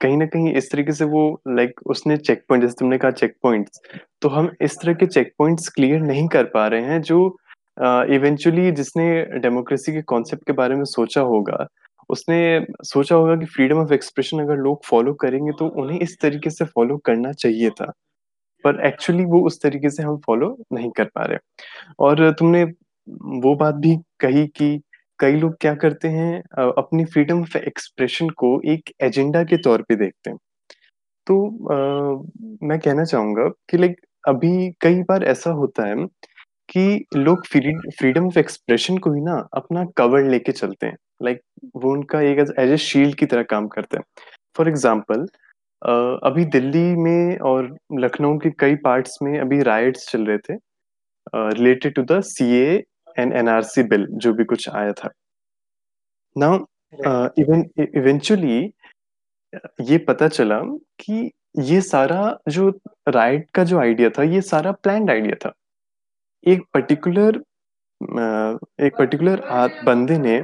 कहीं 0.00 0.16
ना 0.16 0.26
कहीं 0.26 0.52
इस 0.54 0.70
तरीके 0.72 0.92
से 0.92 1.04
वो 1.04 1.22
लाइक 1.48 1.80
उसने 1.86 2.16
चेक 2.16 2.44
पॉइंट 2.48 2.64
जैसे 2.64 2.74
तुमने 2.78 2.98
कहा 2.98 3.10
चेक 3.10 3.34
पॉइंट्स 3.42 3.80
तो 4.22 4.28
हम 4.28 4.50
इस 4.62 4.78
तरह 4.80 4.94
के 4.94 5.06
चेक 5.06 5.32
पॉइंट्स 5.38 5.68
क्लियर 5.68 6.00
नहीं 6.00 6.26
कर 6.28 6.44
पा 6.44 6.66
रहे 6.66 6.82
हैं 6.82 7.00
जो 7.02 7.36
इवेंचुअली 8.14 8.70
जिसने 8.72 9.06
डेमोक्रेसी 9.40 9.92
के 9.92 10.02
कॉन्सेप्ट 10.02 10.46
के 10.46 10.52
बारे 10.52 10.76
में 10.76 10.84
सोचा 10.84 11.20
होगा, 11.20 11.66
उसने 12.10 12.66
सोचा 12.84 13.16
होगा 13.16 13.36
कि 13.36 13.46
फ्रीडम 13.46 13.78
ऑफ़ 13.78 13.92
एक्सप्रेशन 13.92 14.40
अगर 14.40 14.56
लोग 14.56 14.84
फॉलो 14.84 15.14
करेंगे 15.14 15.52
तो 15.58 15.68
उन्हें 15.82 15.98
इस 16.00 16.16
तरीके 16.20 16.50
से 16.50 16.64
फॉलो 16.64 16.96
करना 17.06 17.32
चाहिए 17.32 17.70
था, 17.70 17.92
पर 18.64 18.84
एक्चुअली 18.86 19.24
वो 19.24 19.40
उस 19.46 19.60
तरीके 19.62 19.90
से 19.90 20.02
हम 20.02 20.16
फॉलो 20.26 20.56
नहीं 20.72 20.90
कर 20.90 21.04
पा 21.04 21.24
रहे 21.24 21.38
और 21.98 22.30
तुमने 22.32 22.64
वो 23.42 23.54
बात 23.56 23.74
भी 23.74 23.96
कही 24.20 24.46
कि 24.48 24.80
कई 25.18 25.36
लोग 25.36 25.56
क्या 25.60 25.74
करते 25.76 26.08
हैं 26.08 26.32
अपनी 26.58 27.04
फ्रीडम 27.06 27.40
ऑफ़ 27.42 27.56
एक्सप्रेशन 27.58 28.28
को 28.38 28.60
एक 28.72 28.92
एजेंडा 29.02 29.42
के 29.44 29.56
तौर 29.58 29.82
पे 29.88 29.96
देखते 29.96 30.30
हैं। 30.30 30.38
तो 31.26 31.36
आ, 31.72 31.76
मैं 32.68 32.78
कहना 32.78 33.04
चाहूँगा 33.04 33.48
कि 33.70 33.78
लाइक 33.78 33.96
अभी 34.24 34.70
कई 34.80 35.02
बार 35.08 35.24
ऐसा 35.26 35.50
होता 35.52 35.86
है 35.88 36.06
कि 36.68 37.04
लोग 37.16 37.46
फ्रीडम 37.46 38.26
ऑफ़ 38.26 38.38
एक्सप्रेशन 38.38 38.98
को 38.98 39.12
ही 39.14 39.20
ना 39.22 39.36
अपना 39.54 39.84
कवर 39.96 40.28
लेके 40.30 40.52
चलते 40.52 40.86
हैं। 40.86 40.96
लाइक 41.24 41.40
वो 41.76 41.92
उनका 41.92 42.20
एक 42.22 42.38
एज 42.38 42.70
ए 42.72 42.76
शील्ड 42.78 43.14
की 43.14 43.26
तरह 43.26 43.42
काम 43.50 43.66
करते 43.68 43.96
हैं। 43.96 44.04
फॉर 44.56 44.68
एग्ज़ाम्पल 44.68 45.26
अभी 46.26 46.44
दिल्ली 46.52 46.84
में 46.96 47.38
और 47.46 47.74
लखनऊ 48.00 48.38
के 48.38 48.50
कई 48.60 48.74
पार्ट्स 48.84 49.18
में 49.22 49.38
अभी 49.40 49.60
राइट्स 49.62 50.10
चल 50.12 50.24
रहे 50.26 50.38
थे 50.48 50.54
related 51.54 51.94
to 51.94 52.02
the 52.04 52.20
C 52.24 52.46
and 53.18 53.32
NRC 53.34 53.82
bill 53.84 54.06
जो 54.14 54.32
भी 54.34 54.44
कुछ 54.44 54.68
आया 54.68 54.92
था। 54.92 55.10
नाउ 56.36 56.64
इवेंचुअली 57.38 58.58
ये 59.82 59.98
पता 59.98 60.28
चला 60.28 60.58
कि 61.00 61.30
ये 61.62 61.80
सारा 61.80 62.38
जो 62.48 62.68
राइट 63.08 63.50
का 63.54 63.64
जो 63.64 63.78
आइडिया 63.80 64.10
था 64.10 64.22
ये 64.24 64.40
सारा 64.42 64.72
प्लान 64.72 65.10
आइडिया 65.10 65.36
था। 65.44 65.52
एक 66.46 66.62
पर्टिकुलर 66.74 67.36
एक 68.82 68.96
पर्टिकुलर 68.98 69.42
बंदे 69.84 70.18
ने 70.18 70.36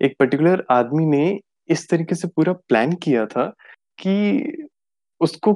एक 0.00 0.14
पर्टिकुलर 0.18 0.64
आदमी 0.70 1.06
ने 1.06 1.40
इस 1.68 1.88
तरीके 1.90 2.14
से 2.14 2.28
पूरा 2.28 2.52
प्लान 2.52 2.92
किया 3.02 3.26
था 3.26 3.44
कि 3.98 4.66
उसको 5.20 5.52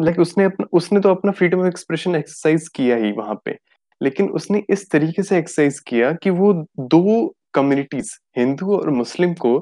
लाइक 0.00 0.18
उसने 0.20 0.44
अपना 0.44 0.66
उसने 0.72 1.00
तो 1.00 1.10
अपना 1.10 1.32
फ्रीडम 1.32 1.60
ऑफ़ 1.60 1.66
एक्सप्रेशन 1.66 2.16
एक्सरसाइज 2.16 2.68
किया 2.68 2.96
ही 2.96 3.12
वहाँ 3.12 3.34
पे। 3.44 3.56
लेकिन 4.00 4.28
उसने 4.30 4.62
इस 4.70 4.90
तरीके 4.90 5.22
से 5.22 5.38
एक्सरसाइज 5.38 5.78
किया 5.80 6.12
कि 6.12 6.30
वो 6.30 6.52
दो 6.80 7.34
कम्युनिटीज 7.54 8.10
हिंदू 8.38 8.76
और 8.76 8.90
मुस्लिम 8.90 9.34
को, 9.34 9.58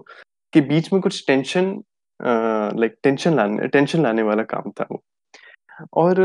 के 0.53 0.61
बीच 0.61 0.93
में 0.93 1.03
कुछ 1.03 1.25
टेंशन 1.27 1.71
लाइक 2.21 2.95
टेंशन 3.03 3.35
लाने 3.37 3.69
टेंशन 3.69 4.03
लाने 4.03 4.23
वाला 4.23 4.43
काम 4.43 4.71
था 4.71 4.87
वो। 4.93 5.03
और 5.95 6.17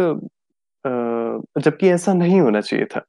जबकि 1.59 1.89
ऐसा 1.89 2.13
नहीं 2.13 2.39
होना 2.41 2.61
चाहिए 2.61 2.85
था। 2.85 3.05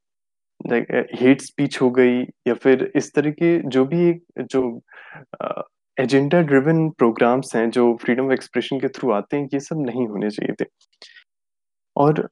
हेट 1.19 1.41
स्पीच 1.41 1.81
हो 1.81 1.89
गई 1.91 2.21
या 2.47 2.53
फिर 2.53 2.91
इस 2.95 3.13
तरह 3.15 3.31
के 3.31 3.57
जो 3.69 3.85
भी 3.85 4.09
एक, 4.09 4.23
जो 4.41 4.81
एजेंडा 5.97 6.41
ड्रिवन 6.41 6.89
प्रोग्राम्स 6.89 7.55
हैं, 7.55 7.69
जो 7.69 7.93
फ्रीडम 8.01 8.25
ऑफ़ 8.25 8.33
एक्सप्रेशन 8.33 8.79
के 8.79 8.87
थ्रू 8.87 9.11
आते 9.11 9.37
हैं, 9.37 9.47
ये 9.53 9.59
सब 9.59 9.81
नहीं 9.85 10.07
होने 10.07 10.29
चाहिए 10.29 10.55
थे। 10.61 10.65
और 11.95 12.27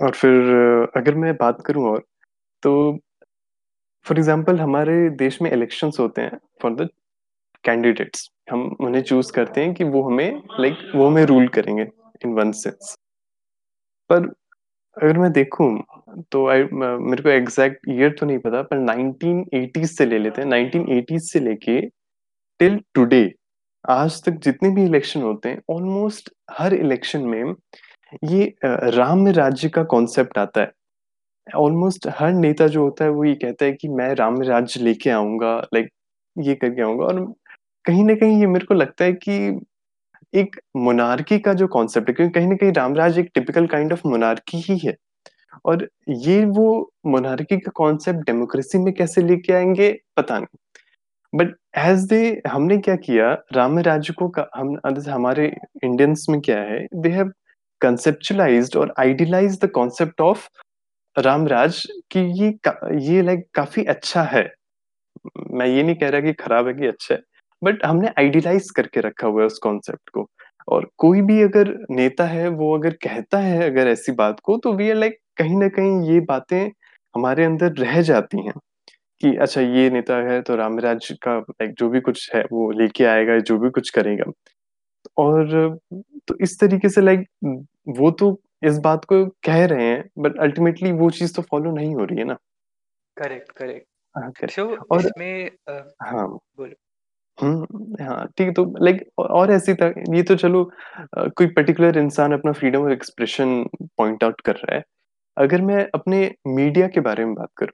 और 0.00 0.10
फिर 0.10 0.32
अगर 0.96 1.14
मैं 1.14 1.34
बात 1.36 1.62
करूँ 1.66 1.88
और 1.90 2.04
तो 2.62 2.72
फॉर 4.06 4.18
एग्जांपल 4.18 4.58
हमारे 4.60 5.10
देश 5.10 5.42
में 5.42 5.50
इलेक्शंस 5.50 5.96
होते 6.00 6.22
हैं 6.22 6.38
फॉर 6.62 6.74
द 6.74 6.88
कैंडिडेट्स 7.64 8.30
हम 8.50 8.76
उन्हें 8.80 9.02
चूज़ 9.02 9.32
करते 9.32 9.64
हैं 9.64 9.74
कि 9.74 9.84
वो 9.84 10.02
हमें 10.02 10.42
लाइक 10.60 10.74
like, 10.74 10.94
वो 10.96 11.06
हमें 11.06 11.24
रूल 11.24 11.48
करेंगे 11.48 11.82
इन 12.24 12.32
वन 12.32 12.52
सेंस 12.52 12.96
पर 14.10 14.32
अगर 14.96 15.18
मैं 15.18 15.32
देखूँ 15.32 15.84
तो 16.32 16.46
आई 16.48 16.62
मेरे 16.72 17.22
को 17.22 17.28
एग्जैक्ट 17.28 17.88
ईयर 17.88 18.16
तो 18.20 18.26
नहीं 18.26 18.38
पता 18.38 18.62
पर 18.62 18.78
1980s 18.78 19.86
से 19.86 20.06
ले 20.06 20.18
लेते 20.18 20.42
हैं। 20.42 20.48
1980s 20.48 21.20
से 21.20 21.40
लेके 21.40 21.80
टिल 22.60 22.80
टुडे 22.94 23.32
आज 23.84 24.22
तक 24.24 24.32
जितने 24.32 24.70
भी 24.70 24.84
इलेक्शन 24.84 25.22
होते 25.22 25.48
हैं 25.48 25.62
ऑलमोस्ट 25.70 26.30
हर 26.50 26.74
इलेक्शन 26.74 27.20
में 27.20 27.54
ये 28.24 28.54
राम 28.64 29.26
राज्य 29.28 29.68
का 29.68 29.82
कॉन्सेप्ट 29.84 30.38
आता 30.38 30.60
है। 30.60 30.72
ऑलमोस्ट 31.46 32.08
हर 32.18 32.32
नेता 32.32 32.66
जो 32.68 32.82
होता 32.82 33.04
है, 33.04 33.10
वो 33.10 33.24
ये 33.24 33.34
कहता 33.34 33.64
है 33.64 33.72
कि 33.72 33.88
मैं 33.88 34.14
राम 34.14 34.40
राज्य 34.42 34.80
लेके 34.80 35.10
आऊँगा 35.10 35.56
लाइक 35.74 35.88
ये 36.36 36.54
करके 36.54 36.82
आऊँगा। 36.82 37.04
और 37.06 37.20
कहीं 37.84 38.04
ना 38.04 38.14
कहीं 38.14 38.40
ये 38.40 38.46
मेरे 38.46 38.66
को 38.66 38.74
लगता 38.74 39.04
है 39.04 39.12
कि 39.14 39.60
एक 40.34 40.56
मोनार्की 40.76 41.38
का 41.38 41.54
जो 41.54 41.66
कॉन्सेप्ट 41.68 42.08
है, 42.08 42.14
क्योंकि 42.14 42.32
कहीं 42.34 42.48
ना 42.48 42.56
कहीं 42.56 42.72
रामराज 42.72 43.18
एक 43.18 43.30
टिपिकल 43.34 43.66
काइंड 43.66 43.92
ऑफ़ 43.92 44.08
मोनार्की 44.08 44.58
ही 44.62 44.78
है। 44.78 44.96
और 45.66 45.88
ये 46.10 46.44
वो 46.46 46.92
मोनार्की 47.06 47.58
का 47.58 47.72
कॉन्सेप्ट 47.76 48.20
डेमोक्रेसी 48.26 48.78
में 48.78 48.92
कैसे 48.94 49.22
लेके 49.22 49.52
आएँगे, 49.52 49.92
पता 50.16 50.38
नहीं। 50.38 50.58
बट 51.32 51.54
एज 51.78 52.04
दे 52.06 52.42
हमने 52.48 52.78
क्या 52.78 52.96
किया, 52.96 53.32
राम 53.54 53.78
राज्य 53.80 54.14
को 54.22 54.32
हम 54.56 54.78
हमारे 55.10 55.46
इंडियंस 55.84 56.26
में 56.30 56.40
क्या 56.40 56.60
है 56.62 56.86
दे 56.94 57.08
हैव 57.10 57.32
कंसेप्चुलाइज्ड 57.84 58.76
और 58.76 58.94
idealize 59.00 59.58
the 59.64 59.70
concept 59.74 60.20
of 60.20 60.48
Ramraj 61.16 61.82
कि 62.12 62.20
ये 62.42 62.48
ये 63.06 63.22
लाइक 63.22 63.44
काफ़ी 63.54 63.84
अच्छा 63.86 64.22
है। 64.24 64.44
मैं 65.52 65.66
ये 65.66 65.82
नहीं 65.82 65.94
कह 65.96 66.08
रहा 66.08 66.20
कि 66.20 66.32
खराब 66.34 66.66
है 66.66 66.72
कि 66.74 66.86
अच्छा 66.86 67.14
है 67.14 67.20
बट 67.62 67.84
हमने 67.86 68.08
आइडियलाइज 68.18 68.70
करके 68.76 69.00
रखा 69.00 69.26
हुआ 69.26 69.40
है 69.42 69.46
उस 69.46 69.58
कॉन्सेप्ट 69.58 70.10
को। 70.10 70.26
और 70.68 70.88
कोई 70.98 71.20
भी 71.22 71.40
अगर 71.42 71.68
नेता 71.90 72.24
है, 72.24 72.48
वो 72.48 72.76
अगर 72.78 72.92
कहता 73.02 73.38
है 73.38 73.70
अगर 73.70 73.88
ऐसी 73.88 74.12
बात 74.14 74.40
को 74.44 74.56
तो 74.58 74.72
वी 74.74 74.90
आर 74.90 74.96
लाइक 74.96 75.18
कहीं 75.36 75.56
ना 75.58 75.68
कहीं 75.68 76.12
ये 76.12 76.20
बातें 76.28 76.70
हमारे 77.14 77.44
अंदर 77.44 77.72
रह 77.78 78.00
जाती 78.02 78.44
हैं 78.46 78.52
कि 79.20 79.36
अच्छा 79.36 79.60
ये 79.60 79.88
नेता 79.90 80.16
है 80.30 80.40
तो 80.42 80.56
रामराज 80.56 81.08
का 81.22 81.38
लाइक 81.40 81.74
जो 81.78 81.88
भी 81.88 82.00
कुछ 82.00 82.30
है, 82.34 82.42
वो 82.52 82.70
लेके 82.72 83.04
आएगा, 83.06 83.38
जो 83.40 83.58
भी 83.58 83.70
कुछ 83.70 83.90
करेगा। 83.90 84.30
और 85.18 85.78
तो 86.28 86.36
इस 86.40 86.58
तरीके 86.60 86.88
से 86.88 87.00
लाइक 87.00 87.26
वो 87.86 88.10
तो 88.12 88.38
इस 88.64 88.78
बात 88.80 89.04
को 89.06 89.24
कह 89.44 89.64
रहे 89.66 89.86
हैं 89.86 90.04
बट 90.18 90.38
अल्टीमेटली 90.40 90.92
वो 90.94 91.10
चीज़ 91.12 91.34
तो 91.34 91.42
फॉलो 91.44 91.70
नहीं 91.72 91.94
हो 91.94 92.04
रही 92.04 92.18
है 92.18 92.24
ना। 92.24 92.36
करेक्ट 93.16 93.52
करेक्ट 93.54 94.50
सो 94.50 94.64
और 94.86 95.00
इसमें 95.00 95.50
अ, 95.68 95.72
हाँ। 96.02 96.26
बोलो। 96.58 96.74
हम्म 97.38 98.04
हाँ 98.04 98.26
ठीक 98.28 98.48
है 98.48 98.52
तो 98.54 98.64
लाइक 98.80 99.02
और 99.20 99.52
ऐसी 99.52 99.74
था 99.74 99.86
ये 100.14 100.22
तो 100.24 100.36
चलो 100.36 100.64
कोई 101.30 101.48
पर्टिकुलर 101.48 101.98
इंसान 101.98 102.32
अपना 102.32 102.52
freedom 102.54 102.84
of 102.84 102.92
expression 102.92 103.64
point 103.98 104.24
out 104.24 104.40
कर 104.42 104.56
रहा 104.56 104.76
है। 104.76 104.82
अगर 105.36 105.62
मैं 105.62 105.86
अपने 105.94 106.20
मीडिया 106.48 106.88
के 106.90 107.00
बारे 107.02 107.26
में 107.26 107.34
बात 107.36 107.50
करूँ 107.58 107.72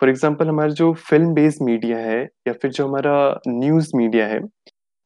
फॉर 0.00 0.10
एग्जांपल 0.10 0.48
हमारा 0.48 0.70
जो 0.74 0.92
फ़िल्म 1.02 1.34
बेस्ड 1.34 1.62
मीडिया 1.64 1.98
है 2.00 2.20
या 2.48 2.54
फिर 2.54 2.70
जो 2.72 2.88
हमारा 2.88 3.14
न्यूज़ 3.48 3.90
मीडिया 3.96 4.26
है 4.28 4.40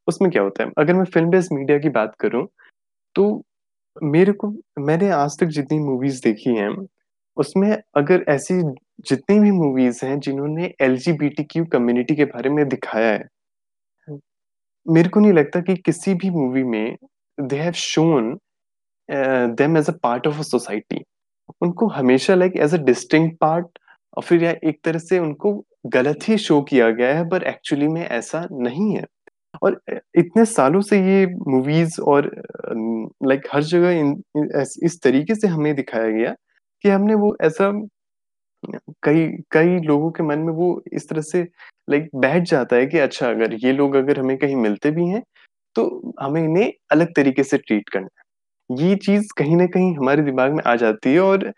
उसमें 0.08 0.30
क्या 0.32 0.42
होता 0.42 0.64
है? 0.64 0.70
अगर 0.78 0.94
मैं 0.94 1.04
फ़िल्म 1.06 1.30
बेस्ड 1.30 1.54
मीडिया 1.54 1.78
की 1.80 1.90
बात 1.92 2.14
करूँ 2.20 2.46
तो 3.16 3.26
मेरे 4.00 4.32
को, 4.34 4.48
मैंने 4.80 5.08
आज 5.12 5.38
तक 5.40 5.46
जितनी 5.48 5.78
मूवीज़ 5.78 6.20
देखी 6.24 6.54
हैं, 6.56 6.70
उसमें 7.36 7.70
अगर 7.96 8.24
ऐसी 8.28 8.54
जितनी 9.08 9.38
भी 9.40 9.50
मूवीज़ 9.52 10.04
हैं 10.04 10.18
जिन्होंने 10.20 10.72
एलजीबीटीक्यू 10.82 11.64
कम्युनिटी 11.72 12.16
के 12.16 12.24
बारे 12.26 12.50
में 12.50 12.66
दिखाया 12.68 13.12
है, 13.12 13.28
मेरे 14.86 15.08
को 15.10 15.20
नहीं 15.20 15.32
लगता 15.32 15.60
कि 15.62 15.76
किसी 15.78 16.14
भी 16.14 16.30
मूवी 16.30 16.62
में 16.64 16.96
they 17.38 17.56
have 17.58 17.72
shown 17.78 18.36
them 19.56 19.76
as 19.78 19.88
a 19.88 19.92
part 20.02 20.26
of 20.26 20.38
a 20.38 20.42
society 20.44 21.02
उनको 21.62 21.88
हमेशा 21.90 22.34
like 22.34 22.56
as 22.58 22.74
a 22.74 22.78
distinct 22.84 23.38
part 23.40 23.78
और 24.16 24.22
फिर 24.24 24.44
या 24.44 24.54
एक 24.64 24.80
तरह 24.84 24.98
से 25.00 25.18
उनको 25.20 25.54
गलत 25.88 26.28
ही 26.28 26.38
शो 26.38 26.60
किया 26.64 26.90
गया 26.92 27.14
है 27.16 27.28
पर 27.30 27.42
एक्चुअली 27.46 27.88
में 27.88 28.02
ऐसा 28.02 28.46
नहीं 28.52 28.94
है। 28.96 29.04
और 29.62 29.80
इतने 30.18 30.44
सालों 30.46 30.80
से 30.82 30.98
ये 31.00 31.26
मूवीज़ 31.48 32.00
और 32.02 32.30
लाइक 33.24 33.48
हर 33.52 33.62
जगह 33.64 33.90
इन, 33.92 34.22
इस 34.84 35.00
तरीके 35.02 35.34
से 35.34 35.48
हमें 35.48 35.74
दिखाया 35.76 36.10
गया 36.10 36.34
कि 36.84 36.88
हमने 36.88 37.14
वो 37.16 37.36
ऐसा 37.42 37.70
कई 39.04 39.26
कई 39.52 39.78
लोगों 39.80 40.10
के 40.10 40.22
मन 40.22 40.38
में 40.38 40.52
वो 40.54 40.68
इस 40.92 41.08
तरह 41.08 41.20
से 41.22 41.42
लाइक 41.90 42.08
बैठ 42.16 42.42
जाता 42.50 42.76
है 42.76 42.86
कि 42.86 42.98
अच्छा 42.98 43.28
अगर 43.30 43.54
ये 43.64 43.72
लोग 43.72 43.94
अगर 43.96 44.18
हमें 44.20 44.36
कहीं 44.38 44.56
मिलते 44.56 44.90
भी 44.90 45.06
हैं 45.08 45.22
तो 45.76 45.84
हमें 46.22 46.42
इन्हें 46.44 46.72
अलग 46.92 47.14
तरीके 47.16 47.44
से 47.44 47.58
ट्रीट 47.58 47.88
करना 47.88 48.08
है। 48.54 48.88
ये 48.88 48.96
चीज़ 48.98 49.28
कहीं 49.38 49.56
ना 49.56 49.66
कहीं 49.68 49.94
हमारे 49.96 50.22
दिमाग 50.22 50.52
में 50.52 50.62
आ 50.66 50.76
जाती 50.76 51.14
है 51.14 51.20
और 51.20 51.52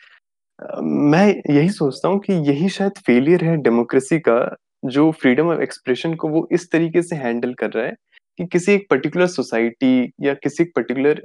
मैं 0.82 1.26
यही 1.50 1.68
सोचता 1.70 2.08
हूँ 2.08 2.18
कि 2.20 2.32
यही 2.50 2.68
शायद 2.70 2.98
फेलियर 3.06 3.44
है 3.44 3.56
डेमोक्रेसी 3.62 4.18
का 4.20 4.38
जो 4.82 5.10
फ्रीडम 5.14 5.48
ऑफ़ 5.48 5.60
एक्सप्रेशन 5.62 6.14
को 6.16 6.28
वो 6.28 6.46
इस 6.52 6.70
तरीके 6.72 7.02
से 7.02 7.16
हैंडल 7.16 7.54
कर 7.56 7.70
रहा 7.72 7.84
है 7.86 7.94
कि 8.38 8.46
किसी 8.46 8.72
एक 8.72 8.86
पर्टिकुलर 8.90 9.26
सोसाइटी 9.28 10.12
या 10.22 10.34
किसी 10.36 10.62
एक 10.62 10.72
पर्टिकुलर 10.76 11.22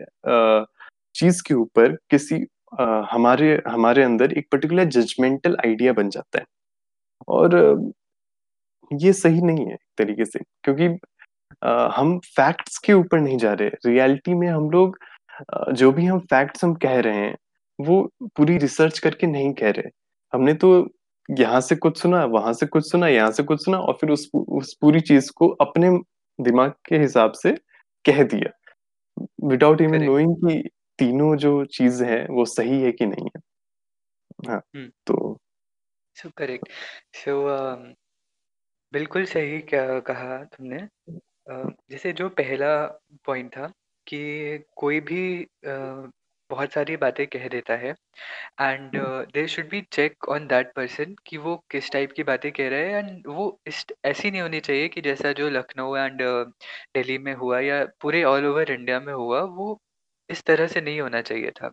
चीज़ 1.16 1.42
के 1.44 1.54
ऊपर 1.56 1.96
किसी 2.12 2.36
अ, 2.74 2.84
हमारे 3.12 3.62
हमारे 3.68 4.04
अंदर 4.04 4.34
एक 4.34 4.48
पर्टिकुलर 4.52 4.86
जजमेंटल 4.92 5.56
आइडिया 5.66 5.94
बन 5.94 6.10
जाता 6.12 6.40
है। 6.40 6.46
और 7.30 7.56
ये 8.92 9.14
सही 9.14 9.42
नहीं 9.42 9.66
है 9.66 9.74
एक 9.74 9.80
तरीके 9.98 10.26
से 10.26 10.40
क्योंकि 10.64 10.88
अ, 11.62 11.90
हम 11.96 12.20
फैक्ट्स 12.28 12.78
के 12.80 12.94
ऊपर 12.94 13.20
नहीं 13.22 13.38
जा 13.40 13.54
रहे। 13.54 13.70
रियलिटी 13.88 14.34
में 14.36 14.48
हम 14.50 14.70
लोग 14.72 14.98
जो 15.74 15.92
भी 15.94 16.06
हम 16.06 16.20
फैक्ट्स 16.32 16.64
हम 16.64 16.74
कह 16.78 17.00
रहे 17.02 17.18
हैं 17.18 17.36
वो 17.80 18.02
पूरी 18.38 18.58
रिसर्च 18.60 19.00
करके 19.00 19.28
नहीं 19.28 19.54
कह 19.56 19.72
रहे। 19.72 19.89
हमने 20.34 20.54
तो 20.56 20.72
यहाँ 21.30 21.62
से 21.62 21.76
कुछ 21.78 22.02
सुना 22.02 22.24
वहाँ 22.28 22.54
से 22.54 22.66
कुछ 22.68 22.92
सुना 22.92 23.08
यहाँ 23.08 23.32
से 23.32 23.44
कुछ 23.44 23.63
सुना 23.66 23.78
और 23.80 23.98
फिर 24.02 24.10
उस 24.10 24.30
उस 24.36 24.74
पूरी 24.82 25.00
चीज़ 25.02 25.32
को 25.36 25.48
अपने 25.62 25.90
दिमाग 26.40 26.74
के 26.86 26.98
हिसाब 26.98 27.32
से 27.36 27.52
कह 28.06 28.24
दिया। 28.26 28.52
विदाउट 29.46 29.82
इवन 29.82 30.02
नोइंग 30.02 30.36
कि 30.42 30.62
तीनों 31.00 31.36
जो 31.38 31.63
चीज़ 31.74 32.04
है 32.06 32.26
वो 32.32 32.46
सही 32.48 32.82
है 32.82 32.92
कि 32.94 33.06
नहीं 33.06 33.28
है। 33.28 33.42
हाँ 34.46 34.62
तो 35.08 35.38
सो 36.16 36.30
करेक्ट 36.38 36.70
सो 37.16 37.34
बिल्कुल 38.94 39.26
सही 39.26 39.60
क्या 39.63 40.00
कहा 40.02 40.38
तुमने। 40.48 40.78
अ, 41.48 41.63
जैसे 41.92 42.13
जो 42.13 42.30
पहला 42.32 42.70
पॉइंट 43.26 43.52
था 43.52 43.68
कि 44.08 44.20
कोई 44.76 45.00
भी 45.04 45.22
अ, 45.44 46.10
बहुत 46.50 46.74
सारी 46.74 46.96
बातें 46.98 47.26
कह 47.28 47.48
देता 47.50 47.76
है। 47.78 47.90
And 48.62 48.92
there 48.96 49.48
should 49.48 49.70
be 49.70 49.82
check 49.94 50.28
on 50.30 50.48
that 50.48 50.72
person 50.76 51.16
कि 51.28 51.38
वो 51.38 51.56
किस 51.72 51.92
टाइप 51.92 52.12
की 52.12 52.24
बातें 52.24 52.52
कह 52.52 52.70
रहा 52.70 52.80
है 52.80 53.00
एंड 53.00 53.28
वो 53.30 53.48
इस 53.68 53.86
ऐसी 54.06 54.32
नहीं 54.32 54.42
होनी 54.42 54.60
चाहिए 54.62 54.88
कि 54.90 55.02
जैसा 55.02 55.32
जो 55.34 55.50
लखनऊ 55.50 55.96
एंड 55.98 56.22
दिल्ली 56.22 57.18
में 57.20 57.34
हुआ 57.36 57.60
या 57.62 57.84
पूरे 58.02 58.24
ऑल 58.26 58.46
ओवर 58.46 58.72
इंडिया 58.72 59.00
में 59.00 59.14
हुआ 59.14 59.42
वो 59.58 59.80
इस 60.30 60.44
तरह 60.44 60.68
से 60.68 60.82
नहीं 60.82 61.00
होना 61.02 61.22
चाहिए 61.22 61.52
था। 61.52 61.72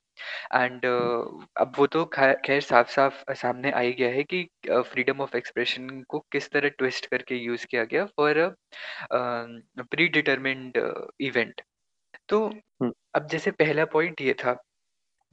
एंड 0.54 0.82
uh, 0.82 1.46
अब 1.56 1.72
वो 1.78 1.86
तो 1.88 2.04
खैर 2.14 2.60
साफ़ 2.62 2.90
साफ़ 2.90 3.24
सामने 3.34 3.70
आ 3.72 3.80
ही 3.80 3.92
गया 3.92 4.08
है 4.10 4.22
कि 4.24 4.42
फ्रीडम 4.68 5.20
ऑफ़ 5.20 5.36
एक्सप्रेशन 5.36 5.88
को 6.08 6.20
किस 6.32 6.50
तरह 6.50 6.68
ट्विस्ट 6.78 7.06
करके 7.06 7.36
यूज़ 7.36 7.66
किया 7.66 7.84
गया 7.84 8.04
फॉर 8.16 8.40
प्री 9.12 10.08
डिटर्मिंड 10.10 10.78
इवेंट 11.22 11.62
तो 12.28 12.46
हम्म, 12.46 12.92
अब 13.14 13.26
जैसे 13.28 13.50
पहला 13.52 13.84
पॉइंट 13.88 14.20
ये 14.20 14.34
था 14.36 14.56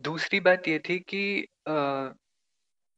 दूसरी 0.04 0.40
बात 0.42 0.68
ये 0.68 0.80
थी 0.82 1.00
कि 1.10 1.24
अ, 1.68 2.14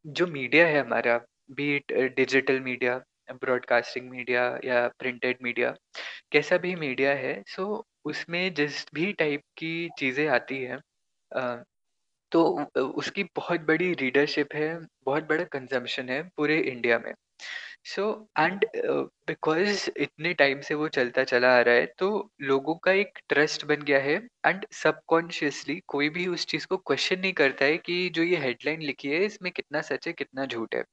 जो 0.06 0.28
मीडिया 0.28 0.68
है 0.68 0.80
हमारा 0.80 1.18
be it 1.54 1.92
digital 2.16 2.60
media 2.62 2.98
broadcasting 3.36 4.10
media 4.10 4.44
या 4.66 4.88
प्रिंटेड 5.00 5.38
मीडिया 5.44 5.74
कैसा 6.32 6.58
भी 6.60 6.76
मीडिया 6.78 7.14
है 7.18 7.42
सो 7.50 7.66
उसमें 8.06 8.54
जिस 8.56 8.86
भी 8.96 9.12
टाइप 9.16 9.42
की 9.58 9.74
चीज़ें 9.98 10.28
आती 10.30 10.60
हैं 10.64 10.80
अ, 11.32 11.64
तो 12.32 12.44
उ 12.78 12.82
उसकी 12.98 13.24
बहुत 13.36 13.62
बड़ी 13.64 13.94
रीडरशिप 13.96 14.54
है, 14.56 14.70
बहुत 15.06 15.24
बड़ा 15.26 15.44
कंज़म्पशन 15.50 16.10
है 16.10 16.22
पूरे 16.38 16.60
इंडिया 16.64 17.00
में। 17.00 17.14
सो 17.86 18.04
एंड 18.39 18.65
बिकॉज़ 19.28 19.89
इतने 19.98 20.34
टाइम 20.34 20.62
से 20.62 20.74
वो 20.76 20.88
चलता 20.89 21.24
चला 21.24 21.50
आ 21.58 21.62
रहा 21.62 21.76
है, 21.76 21.86
तो 21.89 22.30
लोगों 22.41 22.76
का 22.78 22.91
एक 22.93 23.19
ट्रस्ट 23.30 23.65
बन 23.65 23.82
गया 23.82 24.00
है 24.00 24.15
एंड 24.48 24.65
सबकॉन्शियसली 24.74 25.80
कोई 25.88 26.10
भी 26.10 26.28
उस 26.28 26.46
चीज़ 26.46 26.67
को 26.67 26.78
क्वेश्चन 26.80 27.19
नहीं 27.19 27.34
करता 27.34 27.65
है 27.65 27.78
कि 27.80 28.10
जो 28.10 28.24
ये 28.24 28.38
हेडलाइन 28.38 28.82
लिखी 28.82 29.10
है, 29.10 29.24
इसमें 29.26 29.52
कितना 29.52 29.82
सच 29.82 30.08
है, 30.08 30.13
कितना 30.13 30.46
झूठ 30.46 30.76
है। 30.76 30.84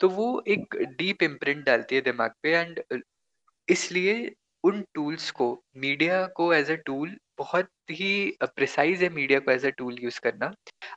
तो 0.00 0.08
वो 0.10 0.42
एक 0.48 0.76
डीप 0.98 1.22
इम्प्रिंट 1.22 1.64
डालती 1.66 1.94
है 1.94 2.00
दिमाग 2.02 2.32
पे 2.42 2.54
एंड 2.56 2.82
इसलिए 3.68 4.14
उन 4.64 4.82
टूल्स 4.94 5.30
को 5.32 5.46
मीडिया 5.78 6.26
को 6.36 6.52
एज़ 6.54 6.72
अ 6.72 6.74
टूल 6.86 7.16
बहुत 7.38 7.68
ही 7.92 8.10
प्रिसाइज़ 8.44 9.02
है 9.04 9.08
मीडिया 9.10 9.38
को 9.40 9.50
एज़ 9.52 9.66
अ 9.66 9.70
टूल 9.78 9.96
यूज़ 10.02 10.20
करना। 10.20 10.52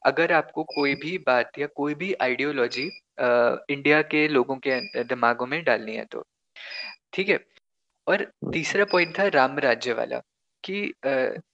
अगर 0.06 0.32
आपको 0.34 0.64
कोई 0.76 0.96
भी 0.98 1.18
बात 1.28 1.60
या 1.60 1.68
कोई 1.76 1.94
भी 1.96 2.14
आइडियोलॉजी 2.22 2.84
इंडिया 3.72 4.02
के 4.06 4.28
लोगों 4.30 4.58
के 4.68 4.80
दिमागों 5.06 5.46
में 5.48 5.64
डालनी 5.64 5.96
है 5.96 6.06
तो, 6.06 6.24
ठीक 7.14 7.30
है? 7.30 7.40
और 8.08 8.24
तीसरा 8.54 8.86
पॉइंट 8.92 9.18
था 9.20 9.28
राम 9.30 9.60
राज्य 9.60 9.94
वाला 9.94 10.20
कि 10.64 10.84
अ, 11.06 11.10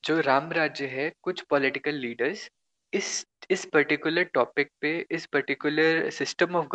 जो 0.06 0.20
राम 0.22 0.52
राज्य 0.54 0.88
है 0.90 1.12
कुछ 1.24 1.42
पॉलिटिकल 1.50 1.96
लीडर्स 1.98 2.50
इस 2.94 3.26
इस 3.52 3.66
पर्टिकुलर 3.74 4.24
टॉपिक 4.34 4.70
पे, 4.82 4.98
इस 5.12 5.26
पर्टिकुलर 5.28 6.10
सिस्टम 6.12 6.56
ऑफ़ 6.58 6.68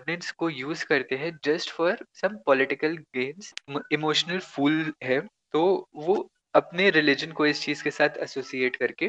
गवर्नेंस 0.00 0.30
को 0.32 0.48
यूज़ 0.50 0.84
करते 0.86 1.16
हैं 1.16 1.38
just 1.44 1.70
for 1.72 2.04
some 2.14 2.36
political 2.46 2.98
emo 3.16 3.80
emotional 3.92 4.38
fuel 4.38 4.92
है, 5.04 5.20
तो 5.52 5.88
वो 5.96 6.28
अपने 6.54 6.88
रिलिजन 6.90 7.32
को 7.32 7.46
इस 7.46 7.62
चीज़ 7.62 7.82
के 7.84 7.90
साथ 7.90 8.16
एसोसिएट 8.22 8.76
करके 8.76 9.08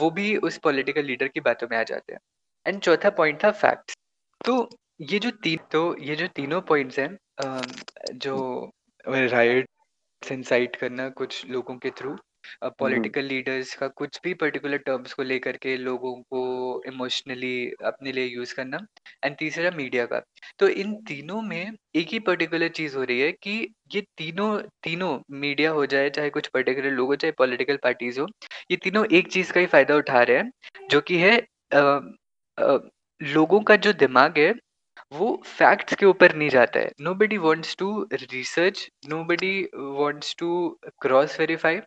वो 0.00 0.10
भी 0.10 0.36
उस 0.38 0.58
पॉलिटिकल 0.64 1.04
लीडर 1.04 1.28
की 1.28 1.40
बातों 1.40 1.68
में 1.70 1.76
आ 1.78 1.82
जाते 1.82 2.12
हैं। 2.12 2.20
एंड 2.66 2.80
चौथा 2.80 3.10
पॉइंट 3.10 3.42
था 3.44 3.50
फैक्ट्स। 3.52 3.94
तो 4.40 4.68
ये 5.00 5.18
जो 5.18 5.30
तीन 5.44 5.58
तो 5.72 5.80
ये 6.00 6.16
जो 6.16 6.26
तीनों 6.36 6.60
पॉइंट्स 6.62 6.98
हैं 6.98 7.16
जो 8.14 8.36
राइट 9.06 9.68
इंसाइट 10.22 10.76
करना 10.76 11.08
कुछ 11.18 11.44
लोगों 11.46 11.76
के 11.78 11.90
थ्रू 11.98 12.16
पॉलिटिकल 12.78 13.24
लीडर्स 13.24 13.74
का 13.74 13.88
कुछ 13.88 14.20
भी 14.24 14.34
पर्टिकुलर 14.34 14.78
टर्म्स 14.78 15.12
को 15.12 15.22
लेकर 15.22 15.56
के 15.56 15.76
लोगों 15.76 16.14
को 16.22 16.82
इमोशनली 16.86 17.54
अपने 17.84 18.12
लिए 18.12 18.24
यूज़ 18.26 18.54
करना 18.54 18.78
एंड 19.24 19.36
तीसरा 19.36 19.70
मीडिया 19.70 20.06
का। 20.06 20.20
तो 20.58 20.68
इन 20.68 20.94
तीनों 21.08 21.40
में 21.42 21.70
एक 21.96 22.08
ही 22.08 22.18
पर्टिकुलर 22.20 22.68
चीज़ 22.68 22.96
हो 22.96 23.04
रही 23.04 23.20
है 23.20 23.30
कि 23.32 23.56
ये 23.94 24.00
तीनों 24.18 24.58
तीनों 24.82 25.18
मीडिया 25.30 25.70
हो 25.70 25.86
जाए 25.86 26.10
चाहे 26.10 26.30
कुछ 26.30 26.46
पर्टिकुलर 26.46 26.90
लोग 26.90 27.08
हो 27.08 27.16
चाहे 27.16 27.32
पॉलिटिकल 27.32 27.76
पार्टीज़ 27.82 28.20
हो 28.20 28.26
ये 28.70 28.76
तीनों 28.76 29.04
एक 29.12 29.32
चीज़ 29.32 29.52
का 29.52 29.60
ही 29.60 29.66
फ़ायदा 29.66 29.96
उठा 29.96 30.22
रहे 30.22 30.36
हैं 30.36 30.50
जो 30.90 31.00
कि 31.00 31.18
है 31.18 31.36
अ, 31.72 31.78
अ, 32.58 32.78
लोगों 33.20 33.60
का 33.60 33.76
जो 33.76 33.92
दिमाग 33.92 34.38
है 34.38 34.52
वो 35.12 35.26
फैक्ट्स 35.46 35.94
के 35.94 36.06
ऊपर 36.06 36.34
नहीं 36.36 36.48
जाता 36.48 36.80
है। 36.80 36.90
Nobody 37.00 37.36
wants 37.38 37.76
to 37.78 37.88
research 38.12 38.88
nobody 39.08 39.52
wants 39.74 40.34
to 40.38 40.48
cross 41.00 41.38
verify 41.40 41.78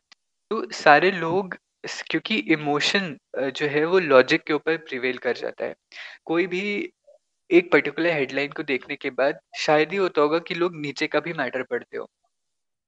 तो 0.52 0.66
सारे 0.74 1.12
लोग 1.12 1.56
स- 1.84 2.04
क्योंकि 2.10 2.36
इमोशन 2.54 3.16
जो 3.52 3.68
है 3.68 3.84
वो 3.86 4.00
लॉजिक 4.02 4.44
के 4.44 4.54
ऊपर 4.54 4.78
प्रिवेल 4.80 5.18
कर 5.20 5.38
जाता 5.38 5.66
है 5.66 5.76
कोई 6.26 6.48
भी 6.48 6.62
एक 7.50 7.72
पर्टिकुलर 7.72 8.12
हेडलाइन 8.12 8.52
को 8.54 8.64
देखने 8.64 8.96
के 8.98 9.10
बाद 9.14 9.40
शायद 9.60 9.92
ही 9.92 9.98
होता 9.98 10.22
होगा 10.22 10.40
कि 10.42 10.56
लोग 10.56 10.76
नीचे 10.78 11.08
का 11.08 11.20
भी 11.22 11.34
मैटर 11.34 11.64
पढ़ते 11.66 11.98
हो। 11.98 12.08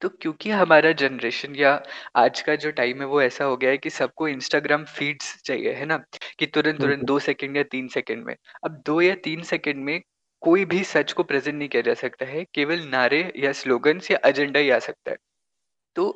तो 0.02 0.10
क्योंकि 0.12 0.52
हमारा 0.52 0.91
जनरेशन 0.93 1.56
या 1.56 1.74
आज 2.17 2.41
का 2.41 2.56
जो 2.58 2.72
टाइम 2.74 3.02
है 3.02 3.08
वो 3.08 3.22
ऐसा 3.22 3.45
हो 3.45 3.58
गया 3.58 3.72
है 3.72 3.78
कि 3.78 3.89
सबको 3.91 4.28
इंस्टाग्राम 4.28 4.86
फीड्स 4.89 5.36
चाहिए, 5.43 5.74
है 5.74 5.86
ना? 5.86 5.98
कि 6.39 6.45
तुरंत-तुरंत 6.48 7.00
हुँ। 7.00 7.06
2 7.06 7.19
सेकंड 7.22 7.58
या 7.58 7.63
तीन 7.67 7.88
सेकंड 7.89 8.26
में। 8.26 8.36
अब 8.63 8.82
दो 8.86 9.02
या 9.02 9.15
तीन 9.24 9.43
सेकंड 9.45 9.84
में 9.86 10.02
कोई 10.41 10.65
भी 10.67 10.84
सच 10.86 11.13
को 11.13 11.24
प्रेज़ेंट 11.24 11.58
नहीं 11.58 11.69
किया 11.69 11.82
जा 11.84 11.93
सकता 11.98 12.26
है, 12.26 12.45
केवल 12.54 12.88
नारे 12.89 13.24
या 13.38 13.52
स्लोगन्स 13.56 14.12
या 14.12 14.19
एजेंडा 14.26 14.60
ही 14.60 14.69
आ 14.72 14.80
सकता 14.82 15.12
है। 15.12 15.17
तो 15.95 16.15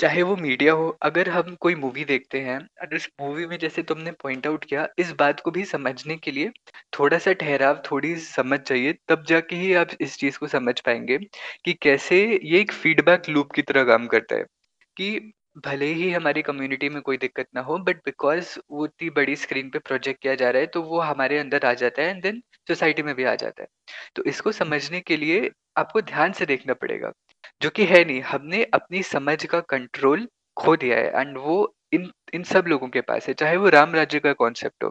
चाहे 0.00 0.22
वो 0.22 0.36
मीडिया 0.36 0.72
हो, 0.72 0.88
अगर 1.02 1.28
हम 1.28 1.54
कोई 1.56 1.74
मूवी 1.74 2.04
देखते 2.04 2.40
हैं 2.40 2.58
और 2.82 2.94
उस 2.96 3.08
मूवी 3.20 3.46
में 3.46 3.56
जैसे 3.58 3.82
तुमने 3.82 4.12
पॉइंट 4.22 4.46
आउट 4.46 4.64
किया, 4.64 4.86
इस 4.98 5.12
बात 5.12 5.40
को 5.40 5.50
भी 5.50 5.64
समझने 5.64 6.16
के 6.16 6.30
लिए 6.30 6.50
थोड़ा-सा 6.92 7.32
ठहराव, 7.34 7.82
थोड़ी 7.90 8.14
समझ 8.18 8.58
चाहिए, 8.60 8.94
तब 9.08 9.24
जाके 9.24 9.56
ही 9.56 9.72
आप 9.74 9.90
इस 10.00 10.16
चीज़ 10.16 10.38
को 10.38 10.46
समझ 10.48 10.80
पाएँगे 10.80 11.18
कि 11.64 11.72
कैसे 11.82 12.20
ये 12.44 12.60
एक 12.60 12.72
फीडबैक 12.72 13.28
लूप 13.28 13.52
की 13.52 13.62
तरह 13.62 13.84
काम 13.84 14.06
करता 14.06 14.36
है। 14.36 14.44
कि 14.96 15.32
भले 15.66 15.86
ही 15.86 16.10
हमारी 16.12 16.42
कम्युनिटी 16.42 16.88
में 16.88 17.00
कोई 17.02 17.16
दिक्कत 17.16 17.46
ना 17.54 17.60
हो 17.60 17.78
बट 17.78 17.96
बिकॉज़ 17.96 18.58
वो 18.70 18.84
इतनी 18.86 19.10
बड़ी 19.10 19.36
स्क्रीन 19.36 19.70
पे 19.70 19.78
प्रोजेक्ट 19.78 20.22
किया 20.22 20.34
जा 20.34 20.50
रहा 20.50 20.60
है, 20.60 20.66
तो 20.66 20.82
वो 20.82 21.00
हमारे 21.00 21.38
अंदर 21.38 21.66
आ 21.66 21.72
जाता 21.74 22.02
है 22.02 22.10
एंड 22.10 22.22
देन 22.22 22.42
सोसाइटी 22.68 23.02
में 23.02 23.14
भी 23.14 23.24
आ 23.24 23.34
जाता 23.36 23.62
है। 23.62 23.68
तो 24.16 24.24
इसको 24.24 24.52
समझने 24.52 25.00
के 25.02 25.16
लिए 25.16 25.50
आपको 25.76 26.00
ध्यान 26.02 26.32
से 26.32 26.46
देखना 26.46 26.74
पड़ेगा। 26.74 27.12
जो 27.62 27.70
कि 27.70 27.84
है 27.86 28.04
नहीं, 28.04 28.20
हमने 28.22 28.64
अपनी 28.74 29.02
समझ 29.04 29.44
का 29.46 29.60
कंट्रोल 29.70 30.28
खो 30.56 30.76
दिया 30.76 30.96
है 30.98 31.20
एंड 31.20 31.36
वो 31.38 31.74
इन 31.92 32.10
इन 32.34 32.42
सब 32.44 32.64
लोगों 32.68 32.88
के 32.88 33.00
पास 33.00 33.26
है, 33.28 33.32
चाहे 33.34 33.56
वो 33.56 33.68
राम 33.68 33.94
राज्य 33.94 34.18
का 34.20 34.32
कॉन्सेप्ट 34.34 34.84
हो। 34.84 34.88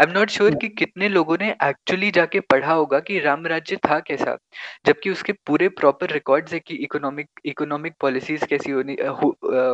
आई 0.00 0.06
एम 0.06 0.12
नॉट 0.12 0.30
श्योर 0.30 0.54
कि 0.54 0.68
कितने 0.70 1.08
लोगों 1.08 1.36
ने 1.40 1.50
एक्चुअली 1.64 2.10
जाके 2.10 2.40
पढ़ा 2.42 2.72
होगा 2.72 3.00
कि 3.00 3.18
राम 3.20 3.46
राज्य 3.46 3.76
था 3.86 3.98
कैसा? 4.00 4.36
जबकि 4.86 5.10
उसके 5.10 5.32
पूरे 5.46 5.68
प्रॉपर 5.80 6.10
रिकॉर्ड्स 6.12 6.52
है 6.52 6.60
कि 6.60 6.74
इकोनॉमिक 6.84 7.28
इकोनॉमिक 7.44 7.94
पॉलिसीज़ 8.00 8.44
कैसी 8.46 8.70
होनी 8.70 8.96
हो 9.02 9.30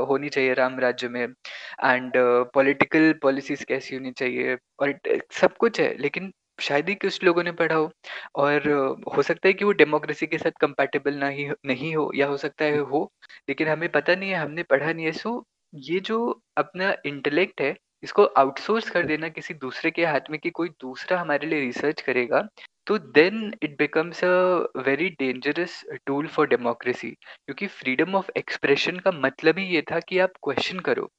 होनी 0.08 0.28
चाहिए 0.28 0.54
राम 0.54 0.78
राज्य 0.80 1.08
में 1.08 1.22
एंड 1.22 2.12
पॉलिटिकल 2.54 3.12
पॉलिसीज़ 3.22 3.64
कैसी 3.64 3.96
होनी 3.96 4.12
चाहिए 4.12 4.56
और 4.80 4.98
सब 5.32 5.56
कुछ 5.56 5.80
है, 5.80 5.94
लेकिन 5.98 6.32
शायद 6.58 6.88
ही 6.88 6.94
कुछ 6.96 7.22
लोगों 7.24 7.42
ने 7.42 7.52
पढ़ा 7.52 7.74
हो। 7.76 7.90
और 8.36 8.68
हो 9.16 9.22
सकता 9.22 9.48
है 9.48 9.52
कि 9.54 9.64
वो 9.64 9.72
डेमोक्रेसी 9.74 10.26
के 10.26 10.38
साथ 10.38 10.50
कंपैटिबल 10.60 11.14
ना 11.16 11.28
ही 11.30 11.48
नहीं 11.66 11.94
हो 11.96 12.10
या 12.14 12.26
हो 12.26 12.36
सकता 12.38 12.64
है 12.64 12.78
हो, 12.80 13.10
लेकिन 13.48 13.68
हमें 13.68 13.88
पता 13.90 14.14
नहीं 14.14 14.30
है, 14.30 14.36
हमने 14.36 14.62
पढ़ा 14.64 14.92
नहीं 14.92 15.06
है। 15.06 15.12
सो 15.14 15.44
ये 15.72 16.00
जो 16.02 16.18
अपना 16.58 16.94
इंटेलेक्ट 17.06 17.60
है, 17.60 17.74
इसको 18.02 18.24
आउटसोर्स 18.38 18.90
कर 18.90 19.06
देना 19.06 19.28
किसी 19.30 19.54
दूसरे 19.56 19.90
के 19.90 20.04
हाथ 20.06 20.30
में 20.30 20.38
कि 20.40 20.50
कोई 20.50 20.68
दूसरा 20.80 21.20
हमारे 21.20 21.46
लिए 21.46 21.60
रिसर्च 21.60 22.00
करेगा, 22.02 22.40
तो 22.86 22.98
then 22.98 23.52
it 23.62 23.76
becomes 23.78 24.24
a 24.24 24.28
very 24.80 25.08
dangerous 25.18 25.82
tool 26.06 26.26
for 26.28 26.48
democracy 26.48 27.10
क्योंकि 27.10 27.66
फ्रीडम 27.68 28.14
ऑफ़ 28.14 28.30
एक्सप्रेशन 28.38 28.98
का 28.98 29.10
मतलब 29.14 29.58
ही 29.58 29.66
ये 29.66 29.82
था 29.92 30.00
कि 30.00 30.18
आप 30.18 30.32
क्वेश्चन 30.42 30.80
करो। 30.80 31.10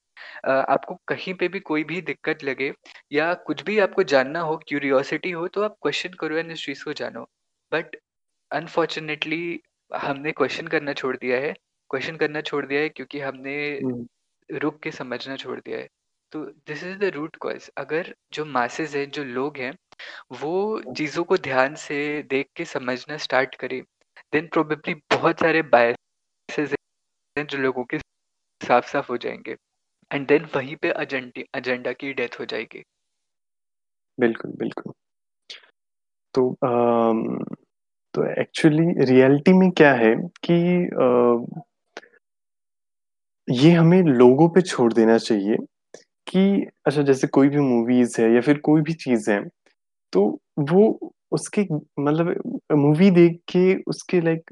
अ, 0.43 0.49
आपको 0.51 0.95
कहीं 1.07 1.33
पे 1.35 1.47
भी 1.49 1.59
कोई 1.61 1.83
भी 1.85 2.01
दिक्कत 2.03 2.43
लगे 2.43 2.71
या 3.11 3.33
कुछ 3.45 3.63
भी 3.63 3.77
आपको 3.79 4.03
जानना 4.05 4.39
हो, 4.41 4.57
क्यूरियोसिटी 4.67 5.31
हो, 5.31 5.47
तो 5.49 5.63
आप 5.63 5.75
क्वेश्चन 5.81 6.13
करो 6.19 6.37
एंड 6.37 6.51
इस 6.51 6.65
चीज़ 6.65 6.83
को 6.85 6.93
जानो। 6.95 7.23
बट 7.71 7.95
अनफॉर्चुनेटली 8.51 9.59
हमने 9.91 10.31
क्वेश्चन 10.33 10.67
करना 10.67 10.93
छोड़ 10.95 11.15
दिया 11.17 11.39
है। 11.39 11.53
क्वेश्चन 11.89 12.15
करना 12.17 12.41
छोड़ 12.43 12.65
दिया 12.65 12.81
है 12.81 12.89
क्योंकि 12.91 13.19
हमने 13.21 13.55
हुँ, 13.79 14.05
रुक 14.49 14.79
के 14.81 14.91
समझना 14.91 15.35
छोड़ 15.35 15.59
दिया 15.59 15.77
है। 15.77 15.87
तो 16.33 16.43
this 16.67 16.83
is 16.83 16.97
the 16.99 17.03
root 17.13 17.35
cause 17.37 17.69
अगर 17.77 18.13
जो 18.33 18.45
मासेस 18.47 18.95
हैं, 18.95 19.09
जो 19.11 19.23
लोग 19.25 19.57
हैं, 19.57 19.71
वो 20.33 20.81
हुँ। 20.81 20.95
चीज़ों 20.95 21.23
को 21.25 21.37
ध्यान 21.39 21.75
से 21.79 21.97
देख 22.29 22.49
के 22.55 22.65
समझना 22.67 23.17
स्टार्ट 23.19 23.55
करें, 23.57 23.81
देन 24.33 24.47
प्रोबेबली 24.49 24.93
बहुत 25.11 25.39
सारे 25.39 25.61
बायसेस 25.69 26.75
हैं 27.35 27.45
जो 27.47 27.57
लोगों 27.59 27.85
के 27.85 27.99
साफ-साफ 28.61 29.09
हो 29.09 29.17
जाएँगे 29.19 29.55
एंड 30.15 30.27
देन 30.27 30.47
वहीं 30.55 30.75
पे 30.77 30.93
एजेंडा 31.01 31.91
की 31.93 32.13
डेथ 32.15 32.39
हो 32.39 32.45
जाएगी। 32.47 32.83
बिल्कुल, 34.17 34.51
बिल्कुल। 34.57 34.93
तो 36.33 36.41
अम, 36.63 37.21
तो 38.13 38.25
एक्चुअली 38.41 39.05
रियलिटी 39.05 39.53
में 39.55 39.69
क्या 39.73 39.93
है 39.95 40.15
कि 40.45 40.55
अ, 40.97 41.63
ये 43.47 43.71
हमें 43.71 44.01
लोगों 44.03 44.47
पे 44.49 44.61
छोड़ 44.61 44.91
देना 44.93 45.17
चाहिए 45.17 45.55
कि 46.27 46.41
अच्छा 46.87 47.01
जैसे 47.03 47.27
कोई 47.29 47.49
भी 47.49 47.59
मूवीज़ 47.61 48.21
है 48.21 48.33
या 48.33 48.41
फिर 48.41 48.59
कोई 48.61 48.81
भी 48.81 48.93
चीज़ 48.95 49.29
है, 49.31 49.41
तो 50.13 50.23
वो 50.71 51.13
उसके 51.31 51.61
मतलब 52.01 52.35
मूवी 52.75 53.11
देख 53.11 53.39
के 53.49 53.75
उसके 53.87 54.21
लाइक 54.21 54.51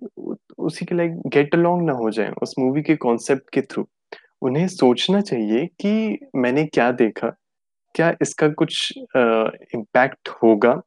उसी 0.60 0.86
के 0.86 0.96
लाइक 0.96 1.14
गेट 1.30 1.56
अलोंग 1.56 1.86
ना 1.88 1.94
हो 1.96 2.10
जाए 2.12 2.32
उस 2.44 2.56
मूवी 2.60 2.82
के 2.84 2.96
कॉन्सेप्ट 3.00 3.50
के 3.54 3.62
थ्रू। 3.64 3.88
उन्हें 4.44 4.68
सोचना 4.70 5.22
चाहिए 5.22 5.66
कि 5.82 6.20
मैंने 6.38 6.66
क्या 6.68 6.92
देखा? 6.94 7.30
क्या 7.96 8.14
इसका 8.22 8.48
कुछ 8.56 8.94
इम्पैक्ट 9.18 10.30
होगा? 10.44 10.82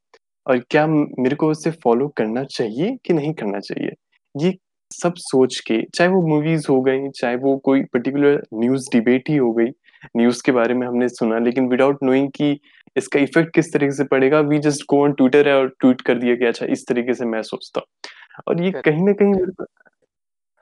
और 0.47 0.59
क्या 0.71 0.87
मेरे 0.89 1.37
को 1.37 1.51
उसे 1.51 1.71
फ़ॉलो 1.75 2.09
करना 2.19 2.45
चाहिए 2.47 2.97
कि 3.07 3.15
नहीं 3.15 3.33
करना 3.35 3.61
चाहिए? 3.61 3.93
ये 4.35 4.55
सब 4.91 5.15
सोच 5.19 5.59
के 5.69 5.83
चाहे 5.95 6.11
वो 6.11 6.23
मूवीज़ 6.29 6.67
हो 6.71 6.81
गई, 6.83 7.09
चाहे 7.11 7.37
वो 7.39 7.57
कोई 7.65 7.83
पर्टिकुलर 7.93 8.43
न्यूज़ 8.55 8.89
डिबेट 8.93 9.31
ही 9.31 9.37
हो 9.37 9.53
गई, 9.55 9.71
न्यूज़ 10.17 10.43
के 10.47 10.53
बारे 10.53 10.75
में 10.75 10.87
हमने 10.87 11.09
सुना 11.11 11.39
लेकिन 11.41 11.69
विदाउट 11.69 12.03
नोइंग 12.05 12.31
कि 12.37 12.59
इसका 12.97 13.21
इफ़ेक्ट 13.21 13.55
किस 13.55 13.73
तरीके 13.73 13.93
से 13.93 14.05
पड़ेगा, 14.07 14.41
we 14.43 14.59
just 14.61 14.85
go 14.91 15.03
on 15.05 15.13
Twitter 15.15 15.49
है 15.49 15.55
और 15.57 15.69
ट्वीट 15.81 16.01
कर 16.03 16.19
दिया 16.19 16.37
कि 16.37 16.47
अच्छा 16.47 16.67
इस 16.69 16.87
तरीके 16.89 17.15
से 17.15 17.25
मैं 17.27 17.43
सोचता 17.45 17.81
हूँ। 17.81 18.11
और 18.49 18.63
ये 18.63 18.73
कहीं 18.85 19.05
ना 19.07 19.13
कहीं 19.15 19.35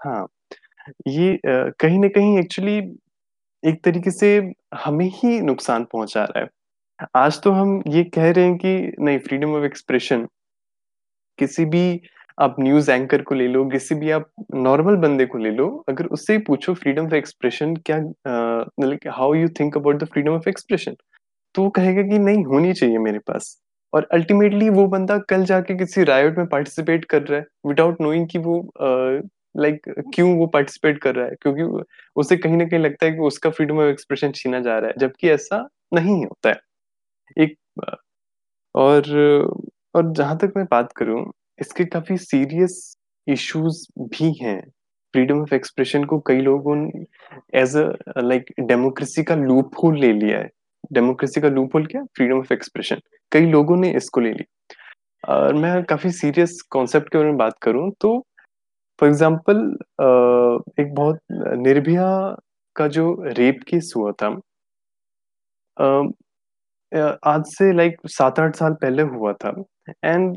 हाँ, 0.01 0.27
ये 1.09 1.39
कहीं 1.47 1.99
न 2.01 2.09
कहीं 2.09 2.39
एक्चुअली 2.39 2.77
एक 3.63 3.83
तरीके 3.85 4.13
से 4.13 4.37
हमें 4.77 5.07
ही 5.15 5.41
नुकसान 5.43 5.85
पहुँचा 5.93 6.25
रहा 6.25 6.41
है। 6.41 6.49
आज 7.17 7.43
तो 7.43 7.53
हम 7.53 7.83
ये 7.89 8.05
कह 8.15 8.31
रहे 8.33 8.47
हैं 8.47 8.57
कि 8.59 8.77
नहीं 9.01 9.19
फ्रीडम 9.21 9.55
ऑफ़ 9.57 9.65
एक्सप्रेशन 9.65 10.27
किसी 11.39 11.65
भी 11.65 12.01
आप 12.39 12.57
न्यूज़ 12.61 12.91
एंकर 12.91 13.23
को 13.23 13.35
ले 13.35 13.47
लो, 13.49 13.65
किसी 13.71 13.95
भी 13.95 14.11
आप 14.11 14.29
नॉर्मल 14.57 14.97
बंदे 14.99 15.27
को 15.27 15.39
ले 15.39 15.51
लो, 15.51 15.67
अगर 15.89 16.07
उससे 16.07 16.33
ही 16.33 16.39
पूछो 16.49 16.75
फ्रीडम 16.75 17.07
ऑफ़ 17.07 17.15
एक्सप्रेशन 17.15 17.75
क्या 17.87 17.99
मतलब 17.99 18.99
how 19.11 19.35
you 19.35 19.49
think 19.61 19.77
about 19.77 20.03
the 20.03 20.07
freedom 20.13 20.33
of 20.33 20.49
expression? 20.49 20.97
तो 21.55 21.63
वो 21.63 21.71
कहेगा 21.71 22.03
कि 22.05 22.19
नहीं 22.21 22.45
होनी 22.47 22.73
चाहिए 22.75 22.99
मेरे 23.01 23.19
पास। 23.29 23.57
और 23.93 24.09
अल्टीमेटली 24.13 24.69
वो 24.71 24.87
बंदा 24.89 25.19
कल 25.31 25.45
जाके 25.47 25.75
किसी 25.79 26.05
रायोट 26.05 26.39
में 26.39 26.47
पार्टिसिपेट 26.49 27.05
कर 27.07 27.23
रहा 27.23 27.41
है 27.41 27.47
विदाउट 27.67 28.01
नोइंग 28.03 28.29
कि 28.31 28.39
वो 28.41 28.61
अ, 28.61 29.23
लाइक 29.55 29.83
क्यों 30.15 30.35
वो 30.39 30.47
पार्टिसिपेट 30.49 30.99
कर 31.03 31.15
रहा 31.15 31.27
है 31.27 31.35
क्योंकि 31.43 31.85
उसे 32.17 32.37
कहीं 32.39 32.57
ना 32.57 32.65
कहीं 32.65 32.81
लगता 32.81 33.07
है 33.07 33.13
कि 33.13 33.19
उसका 33.23 33.51
फ्रीडम 33.51 33.79
ऑफ़ 33.79 33.89
एक्सप्रेशन 33.89 34.33
छीना 34.35 34.61
जा 34.61 34.79
रहा 34.79 34.89
है, 34.89 34.95
जबकि 34.99 35.31
ऐसा 35.31 35.69
नहीं 35.95 36.25
होता 36.25 36.51
है। 36.51 36.61
एक 37.37 37.57
और 38.75 39.11
और 39.95 40.13
जहाँ 40.15 40.37
तक 40.39 40.53
मैं 40.57 40.65
बात 40.73 40.93
करूँ, 40.97 41.25
इसके 41.59 41.85
काफ़ी 41.87 42.17
सीरियस 42.19 42.97
इश्यूज़ 43.27 43.87
भी 44.03 44.33
हैं। 44.43 44.61
फ्रीडम 45.15 45.41
ऑफ़ 45.43 45.55
एक्सप्रेशन 45.55 46.05
को 46.05 46.19
कई 46.29 46.41
लोगों 46.41 46.77
ने 46.77 47.05
एज़ 47.55 47.79
अ 47.79 47.93
लाइक 48.21 48.53
डेमोक्रेसी 48.63 49.23
का 49.25 49.35
लूप 49.37 49.73
होल 49.85 49.99
ले 50.01 50.13
लिया 50.15 50.39
है। 50.41 50.49
डेमोक्रेसी 50.93 51.41
का 51.41 51.49
लूप 51.51 51.75
होल 51.77 51.87
क्या? 51.87 52.03
Freedom 52.17 52.39
of 52.39 52.53
expression. 52.55 53.01
कई 53.33 53.47
लोगों 53.49 53.77
ने 53.77 53.93
इसको 53.97 54.21
ले 54.21 54.31
लिया। 54.31 54.69
और 55.25 55.55
मैं 55.57 55.83
काफ़ी 55.85 56.11
सीरियस 56.13 56.61
कॉन्सेप्ट 56.71 57.09
के 57.09 57.19
बारे 57.19 57.31
में 57.31 57.39
बात 57.39 57.55
करूँ 57.63 57.91
तो 58.01 58.19
फॉर 58.99 59.09
एग्ज़ाम्पल 59.09 59.59
एक 60.79 60.95
बहुत 60.95 61.19
निर्भया 61.59 62.07
का 62.77 62.87
जो 62.91 63.07
रेप 63.31 63.61
केस 63.69 63.93
हुआ 63.97 64.13
था 64.15 64.29
अ 65.77 65.85
अ, 66.93 67.19
आज 67.25 67.45
से 67.49 67.73
लाइक 67.73 67.97
7-8 68.11 68.57
साल 68.57 68.75
पहले 68.83 69.03
हुआ 69.05 69.33
था 69.37 69.51
एंड 70.05 70.37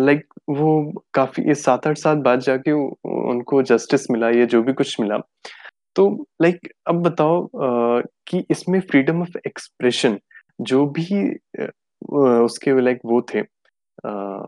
लाइक 0.00 0.26
वो 0.50 0.70
काफ़ी 1.14 1.44
ये 1.44 1.54
7-8 1.56 1.98
साल 1.98 2.16
बाद 2.22 2.40
जाके 2.42 2.72
उनको 2.72 3.62
जस्टिस 3.64 4.10
मिला 4.10 4.30
या 4.30 4.44
जो 4.46 4.62
भी 4.62 4.72
कुछ 4.74 5.00
मिला। 5.00 5.18
तो 5.96 6.08
लाइक 6.42 6.68
अब 6.88 7.02
बताओ 7.04 7.44
अ, 7.46 8.02
कि 8.28 8.44
इसमें 8.50 8.80
फ्रीडम 8.82 9.22
ऑफ़ 9.22 9.38
एक्सप्रेशन 9.46 10.18
जो 10.62 10.86
भी 10.92 11.08
व 12.10 12.26
उसके 12.44 12.80
लाइक 12.82 13.00
वो 13.06 13.22
थे 13.34 13.40
अ, 13.40 14.46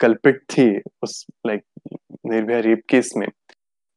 कल्प्रिट 0.00 0.42
थे 0.50 0.68
उस 1.02 1.26
लाइक 1.46 1.62
निर्भया 2.26 2.58
रेप 2.60 2.82
केस 2.90 3.12
में। 3.16 3.28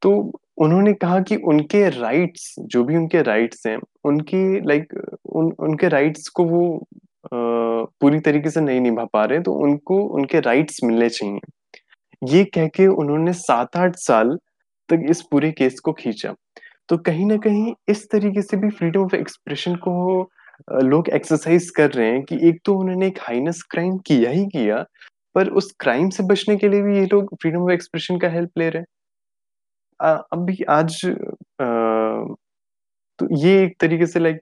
तो 0.01 0.11
उन्होंने 0.57 0.93
कहा 0.95 1.19
कि 1.21 1.35
उनके 1.47 1.89
राइट्स 1.91 2.55
जो 2.67 2.83
भी 2.85 2.95
उनके 2.97 3.21
राइट्स 3.23 3.65
हैं, 3.67 3.77
उनकी 4.05 4.61
लाइक 4.67 4.93
उन 5.33 5.51
उनके 5.61 5.87
राइट्स 5.89 6.27
को 6.31 6.43
वो 6.45 6.65
अ, 7.25 7.37
पूरी 8.01 8.19
तरीके 8.21 8.49
से 8.49 8.61
नहीं 8.61 8.81
निभा 8.81 9.05
पा 9.13 9.23
रहे 9.25 9.39
तो 9.41 9.53
उनको 9.63 9.99
उनके 10.15 10.39
राइट्स 10.41 10.79
मिलने 10.83 11.09
चाहिए। 11.09 11.39
ये 12.21 12.43
कह 12.53 12.67
के 12.67 12.87
उन्होंने 12.87 13.33
7-8 13.33 13.95
साल 13.97 14.37
तक 14.89 15.05
इस 15.09 15.21
पूरे 15.31 15.51
केस 15.51 15.79
को 15.79 15.93
खींचा। 15.93 16.33
तो 16.89 16.97
कहीं 16.99 17.25
ना 17.25 17.37
कहीं 17.37 17.73
इस 17.89 18.07
तरीके 18.11 18.41
से 18.41 18.57
भी 18.57 18.69
फ्रीडम 18.71 19.01
ऑफ़ 19.01 19.15
एक्सप्रेशन 19.15 19.75
को 19.87 19.93
लोग 20.83 21.09
एक्सरसाइज 21.09 21.69
कर 21.71 21.91
रहे 21.91 22.09
हैं 22.11 22.23
कि 22.23 22.37
एक 22.49 22.59
तो 22.65 22.75
उन्होंने 22.77 23.07
एक 23.07 23.19
हाइनस 23.21 23.61
क्राइम 23.71 23.97
किया 24.07 24.31
ही 24.31 24.45
किया 24.47 24.83
पर 25.37 25.49
उस 25.49 25.73
क्राइम 25.79 26.09
से 26.09 26.23
बचने 26.23 26.55
के 26.57 26.69
लिए 26.69 26.81
भी 26.81 26.97
ये 26.99 27.05
लोग 27.05 27.35
फ्रीडम 27.41 27.63
ऑफ़ 27.63 27.71
एक्सप्रेशन 27.71 28.17
का 28.19 28.29
हेल्प 28.29 28.57
ले 28.57 28.69
रहे 28.69 28.81
हैं। 28.81 28.87
अभी 30.33 30.63
आज 30.69 31.01
आ, 31.61 32.35
तो 33.19 33.27
ये 33.37 33.63
एक 33.63 33.75
तरीके 33.79 34.05
से 34.05 34.19
लाइक 34.19 34.39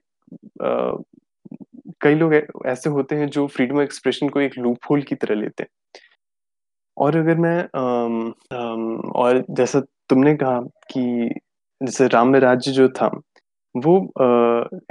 कई 2.02 2.14
लोग 2.14 2.34
ऐसे 2.66 2.90
होते 2.90 3.14
हैं 3.14 3.28
जो 3.28 3.46
फ्रीडम 3.46 3.76
ऑफ़ 3.76 3.82
एक्सप्रेशन 3.82 4.28
को 4.28 4.40
एक 4.40 4.58
लूप 4.58 4.78
होल 4.90 5.02
की 5.02 5.14
तरह 5.14 5.34
लेते 5.34 5.62
हैं। 5.62 5.68
और 6.96 7.16
अगर 7.16 7.36
मैं 7.36 7.58
आम, 7.76 8.34
आम, 8.52 8.96
और 9.16 9.44
जैसा 9.50 9.80
तुमने 10.08 10.34
कहा 10.34 10.60
कि 10.92 11.30
जैसे 11.80 12.06
राम 12.08 12.36
राज्य 12.36 12.72
जो 12.72 12.88
था 12.88 13.10
वो 13.74 13.96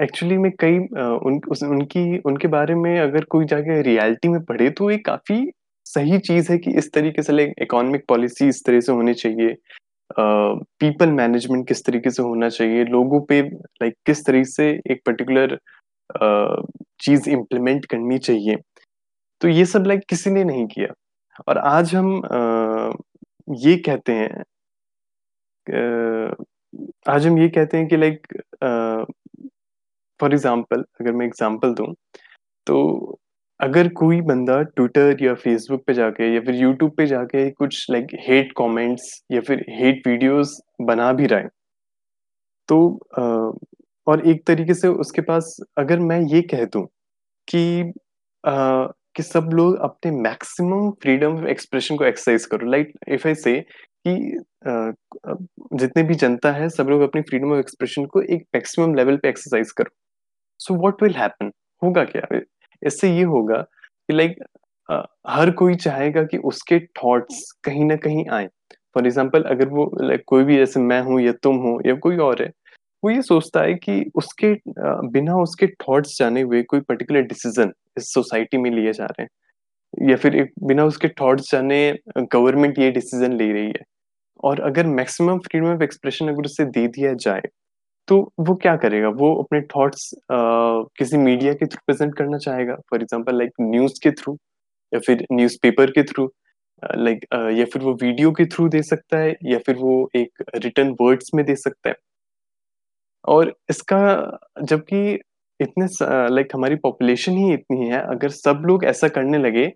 एक्चुअली 0.03 0.37
में 0.37 0.51
कई 0.59 0.77
उन 0.77 1.39
उस, 1.51 1.63
उनकी 1.63 2.17
उनके 2.19 2.47
बारे 2.47 2.75
में 2.75 2.99
अगर 2.99 3.23
कोई 3.23 3.45
जाके 3.45 3.81
रियलिटी 3.81 4.27
में 4.27 4.43
पढ़े 4.43 4.69
तो 4.69 4.91
ये 4.91 4.97
काफ़ी 4.97 5.51
सही 5.85 6.17
चीज़ 6.19 6.51
है 6.51 6.57
कि 6.57 6.71
इस 6.77 6.91
तरीके 6.93 7.21
से 7.21 7.33
लाइक 7.33 7.53
इकोनॉमिक 7.61 8.05
पॉलिसी 8.07 8.47
इस 8.47 8.63
तरह 8.65 8.79
से 8.79 8.91
होनी 8.91 9.13
चाहिए। 9.13 9.55
पीपल 10.09 11.05
uh, 11.05 11.13
मैनेजमेंट 11.13 11.67
किस 11.67 11.85
तरीके 11.85 12.09
से 12.09 12.23
होना 12.23 12.49
चाहिए 12.49 12.83
लोगों 12.85 13.21
पे 13.21 13.41
लाइक 13.41 13.83
like, 13.83 14.05
किस 14.05 14.25
तरीके 14.25 14.49
से 14.51 14.69
एक 14.91 15.01
पर्टिकुलर 15.05 15.53
uh, 15.53 16.65
चीज़ 16.99 17.29
इम्प्लीमेंट 17.29 17.85
करनी 17.85 18.17
चाहिए। 18.17 18.55
तो 19.41 19.47
ये 19.47 19.65
सब 19.65 19.85
लाइक 19.87 19.99
like, 19.99 20.09
किसी 20.09 20.29
ने 20.29 20.43
नहीं 20.43 20.65
किया। 20.67 20.93
और 21.47 21.57
आज 21.57 21.95
हम 21.95 22.11
uh, 22.17 22.93
ये 23.65 23.75
कहते 23.87 24.13
हैं 24.13 24.43
आज 27.09 27.25
हम 27.27 27.37
ये 27.39 27.47
कहते 27.49 27.77
हैं 27.77 27.87
कि 27.87 27.97
लाइक 27.97 28.27
फॉर 30.19 30.33
एग्जांपल 30.33 30.83
अगर 31.01 31.11
मैं 31.11 31.25
एग्जांपल 31.25 31.73
दूँ 31.73 31.93
तो 32.67 32.75
अगर 33.59 33.87
कोई 33.93 34.19
बंदा 34.21 34.61
ट्विटर 34.63 35.23
या 35.23 35.33
फेसबुक 35.37 35.83
पे 35.87 35.93
जाके 35.93 36.33
या 36.33 36.41
फिर 36.41 36.55
यूट्यूब 36.55 36.91
पे 36.97 37.05
जाके 37.07 37.49
कुछ 37.53 37.85
लाइक 37.91 38.15
हेट 38.27 38.51
कमेंट्स 38.57 39.11
या 39.31 39.41
फिर 39.47 39.65
हेट 39.71 40.07
वीडियोस 40.07 40.59
बना 40.83 41.11
भी 41.13 41.25
रहा 41.27 41.39
है 41.39 41.49
तो 42.69 42.77
और 44.07 44.27
एक 44.27 44.43
तरीके 44.47 44.73
से 44.73 44.87
उसके 44.97 45.21
पास 45.21 45.55
अगर 45.77 45.99
मैं 46.01 46.19
ये 46.33 46.41
कह 46.43 46.65
दूँ 46.65 46.85
कि 47.47 47.93
आ, 48.43 48.87
कि 49.15 49.23
सब 49.23 49.49
लोग 49.53 49.77
अपने 49.83 50.11
मैक्सिमम 50.13 50.91
फ्रीडम 51.03 51.37
ऑफ़ 51.39 51.47
एक्सप्रेशन 51.49 51.97
को 51.97 52.05
एक्सरसाइज 52.05 52.45
करो। 52.47 52.69
लाइक 52.71 52.93
इफ़ 53.09 53.27
आई 53.27 53.35
से 53.35 53.59
कि 54.07 54.15
जितने 55.75 56.03
भी 56.03 56.15
जनता 56.15 56.51
है 56.53 56.69
सब 56.69 56.89
लोग 56.89 57.01
अपनी 57.01 57.21
फ्रीडम 57.23 57.51
ऑफ़ 57.53 57.59
एक्सप्रेशन 57.59 58.05
को 58.07 58.21
एक 58.35 58.45
मैक्सिमम 58.55 58.95
लेवल 58.95 59.17
पे 59.17 59.29
एक्सरसाइज 59.29 59.71
करो। 59.73 59.95
सो 60.59 60.75
व्हाट 60.75 61.03
विल 61.03 61.15
हैपन 61.15 61.51
होगा 61.81 62.03
क्या? 62.05 62.27
इससे 62.85 63.09
ये 63.11 63.23
होगा 63.25 63.61
कि 63.61 64.13
लाइक 64.13 64.43
हर 65.29 65.51
कोई 65.53 65.75
चाहेगा 65.77 66.23
कि 66.25 66.37
उसके 66.45 66.79
थॉट्स 66.97 67.51
कहीं 67.63 67.85
ना 67.85 67.95
कहीं 67.97 68.25
आए। 68.31 68.47
फॉर 68.95 69.05
एग्ज़ाम्पल 69.07 69.43
अगर 69.45 69.67
वो 69.69 69.91
लाइक 70.01 70.23
कोई 70.27 70.43
भी 70.43 70.57
जैसे 70.57 70.79
मैं 70.81 71.01
हूँ 71.03 71.21
या 71.21 71.31
तुम 71.43 71.57
हो 71.59 71.79
या 71.87 71.95
कोई 71.97 72.17
और 72.19 72.41
है, 72.41 72.51
वो 73.03 73.09
ये 73.11 73.21
सोचता 73.23 73.61
है 73.61 73.73
कि 73.75 74.11
उसके 74.15 74.53
बिना 75.09 75.35
उसके 75.37 75.67
थॉट्स 75.79 76.17
जाने 76.19 76.41
हुए 76.41 76.61
कोई 76.65 76.79
पर्टिकुलर 76.81 77.21
डिसीज़न 77.23 77.73
इस 77.97 78.13
सोसाइटी 78.13 78.57
में 78.57 78.69
लिए 78.71 78.93
जा 78.93 79.05
रहे 79.05 79.23
हैं। 79.23 80.09
या 80.09 80.15
फिर 80.17 80.43
बिना 80.63 80.85
उसके 80.85 81.07
थॉट्स 81.21 81.51
जाने 81.51 81.77
गवर्नमेंट 82.33 82.79
ये 82.79 82.91
डिसीज़न 82.91 83.33
ले 83.33 83.51
रही 83.53 83.67
है। 83.67 83.83
और 84.43 84.61
अगर 84.63 84.87
मैक्सिमम 84.89 85.39
फ्रीडम 85.41 85.67
ऑफ़ 85.69 85.83
एक्सप्रेशन 85.83 86.27
अगर 86.29 86.45
उसे 86.45 86.65
दे 86.67 86.87
दिया 86.89 87.13
जाए 87.15 87.41
तो 88.07 88.19
वो 88.39 88.55
क्या 88.55 88.75
करेगा? 88.77 89.09
वो 89.09 89.33
अपने 89.35 89.61
थॉट्स 89.75 90.09
किसी 90.31 91.17
मीडिया 91.17 91.53
के 91.53 91.65
थ्रू 91.65 91.79
प्रेजेंट 91.85 92.15
करना 92.17 92.37
चाहेगा। 92.37 92.75
फॉर 92.89 93.01
एग्जांपल 93.01 93.37
लाइक 93.37 93.51
न्यूज़ 93.61 93.99
के 94.03 94.11
थ्रू 94.13 94.37
या 94.91 94.99
फिर 95.07 95.25
न्यूज़पेपर 95.33 95.91
के 95.91 96.03
थ्रू 96.03 96.29
लाइक 96.83 97.25
या 97.57 97.65
फिर 97.73 97.81
वो 97.83 97.93
वीडियो 98.01 98.31
के 98.31 98.45
थ्रू 98.47 98.67
दे 98.69 98.81
सकता 98.83 99.17
है 99.17 99.35
या 99.45 99.59
फिर 99.65 99.75
वो 99.77 100.09
एक 100.15 100.43
रिटर्न 100.57 100.95
वर्ड्स 101.01 101.31
में 101.35 101.45
दे 101.45 101.55
सकता 101.55 101.89
है। 101.89 101.95
और 103.25 103.53
इसका, 103.69 104.39
जबकि 104.61 105.19
इतने 105.59 105.85
लाइक 106.29 106.47
हमारी 106.55 106.75
पॉपुलेशन 106.77 107.37
ही 107.37 107.53
इतनी 107.53 107.87
है, 107.87 108.01
अगर 108.01 108.29
सब 108.31 108.63
लोग 108.67 108.85
ऐसा 108.85 109.07
करने 109.09 109.37
लगे 109.37 109.67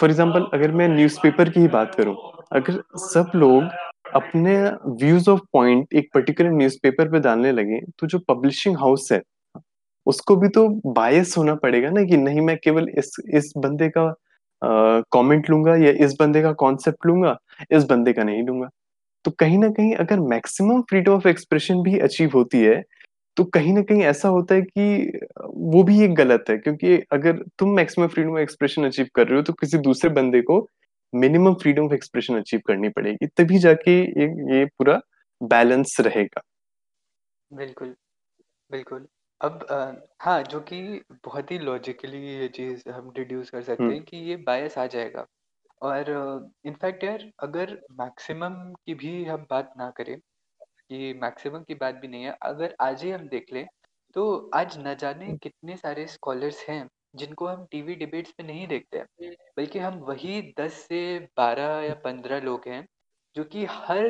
फॉर 0.00 0.10
एग्जांपल 0.10 0.46
अगर 0.54 0.72
मैं 0.72 0.88
न्यूज़पेपर 0.88 1.50
की 1.50 1.60
ही 1.60 1.68
बात 1.68 1.94
करूँ, 1.94 2.16
अगर 2.52 2.82
सब 2.98 3.30
लोग 3.34 3.64
अपने 4.12 4.56
व्यूज़ 4.98 5.30
ऑफ़ 5.30 5.40
पॉइंट 5.52 5.94
एक 5.94 6.08
पर्टिकुलर 6.14 6.50
न्यूज़पेपर 6.52 7.08
पे 7.10 7.20
डालने 7.20 7.52
लगे 7.52 7.80
तो 7.98 8.06
जो 8.06 8.18
पब्लिशिंग 8.28 8.76
हाउस 8.78 9.08
है, 9.12 9.20
उसको 10.06 10.36
भी 10.36 10.48
तो 10.50 10.68
बायस 10.88 11.34
होना 11.38 11.54
पड़ेगा 11.56 11.90
ना 11.90 12.04
कि 12.04 12.16
नहीं, 12.18 12.40
मैं 12.42 12.56
केवल 12.58 12.88
इस 12.98 13.16
इस 13.34 13.52
बंदे 13.58 13.88
का 13.90 14.14
कमेंट 15.12 15.50
लूँगा 15.50 15.76
या 15.76 15.90
इस 16.04 16.16
बंदे 16.20 16.42
का 16.42 16.52
कॉन्सेप्ट 16.56 17.06
लूँगा, 17.06 17.36
इस 17.72 17.84
बंदे 17.86 18.12
का 18.12 18.24
नहीं 18.24 18.42
लूँगा। 18.44 18.68
तो 19.24 19.30
कहीं 19.32 19.58
ना 19.58 19.68
कहीं 19.70 19.94
अगर 19.96 20.20
मैक्सिमम 20.22 20.82
फ्रीडम 20.90 21.12
ऑफ़ 21.12 21.28
एक्सप्रेशन 21.28 21.82
भी 21.82 21.98
अचीव 22.00 22.30
होती 22.34 22.62
है 22.62 22.82
तो 23.36 23.44
कहीं 23.46 23.72
ना 23.74 23.82
कहीं 23.82 24.02
ऐसा 24.04 24.28
होता 24.30 24.54
है 24.54 24.62
कि 24.62 25.20
वो 25.68 25.82
भी 25.84 26.02
एक 26.04 26.14
गलत 26.16 26.44
है, 26.50 26.56
क्योंकि 26.58 26.96
अगर 27.12 27.42
तुम 27.58 27.70
maximum 27.76 28.08
freedom 28.08 28.32
of 28.32 28.40
expression 28.40 28.84
achieve 28.86 29.08
कर 29.16 29.26
रहे 29.28 29.36
हो 29.36 29.42
तो 29.44 29.52
किसी 29.54 29.78
दूसरे 29.80 30.10
बंदे 30.12 30.40
को 30.42 30.60
minimum 31.12 31.54
freedom 31.54 31.84
of 31.84 31.94
expression 31.94 32.38
achieve 32.38 32.60
करनी 32.66 32.88
पड़ेगी 32.88 33.26
तभी 33.26 33.58
जाके 33.58 34.00
ये, 34.00 34.58
ये 34.58 34.64
पूरा 34.64 35.00
बैलेंस 35.42 35.96
रहेगा। 36.00 36.42
बिल्कुल 37.52 37.94
बिल्कुल। 38.70 39.06
अब 39.40 39.66
आ, 39.70 39.92
हाँ 40.20 40.42
जो 40.42 40.60
कि 40.60 41.02
बहुत 41.24 41.50
ही 41.50 41.58
लॉजिकली 41.58 42.18
ये 42.18 42.48
चीज़ 42.48 42.88
हम 42.88 43.10
डिड्यूस 43.10 43.50
कर 43.50 43.62
सकते 43.62 43.82
हम्म। 43.82 43.94
हैं 43.94 44.02
कि 44.02 44.16
ये 44.16 44.36
बायस 44.36 44.78
आ 44.78 44.86
जाएगा। 44.86 45.26
और 45.82 46.10
इनफैक्ट 46.64 47.04
यार 47.04 47.30
अगर 47.40 47.78
मैक्सिमम 48.00 48.54
की 48.86 48.94
भी 48.94 49.24
हम 49.24 49.46
बात 49.50 49.72
ना 49.78 49.90
करें 49.90 50.18
कि 50.60 51.12
मैक्सिमम 51.22 51.58
की 51.58 51.74
बात 51.74 51.94
भी 51.94 52.08
नहीं 52.08 52.24
है 52.24 52.36
अगर 52.42 52.74
आज 52.80 53.02
ही 53.04 53.10
हम 53.10 53.28
देख 53.28 53.52
लें 53.52 53.66
तो 54.16 54.50
आज 54.54 54.78
न 54.78 54.94
जाने 54.94 55.36
कितने 55.36 55.76
सारे 55.76 56.06
स्कॉलर्स 56.06 56.64
हैं 56.68 56.88
जिनको 57.14 57.46
हम 57.46 57.64
टीवी 57.66 57.94
डिबेट्स 57.96 58.34
में 58.40 58.46
नहीं 58.46 58.66
देखते 58.68 58.98
हैं 58.98 59.06
बल्कि 59.56 59.78
हम 59.78 59.98
वही 60.02 60.40
दस 60.58 60.74
से 60.82 61.00
बारह 61.36 61.80
या 61.82 61.94
पंद्रह 62.04 62.40
लोग 62.42 62.68
हैं 62.68 62.86
जो 63.36 63.44
कि 63.46 63.64
हर 63.70 64.06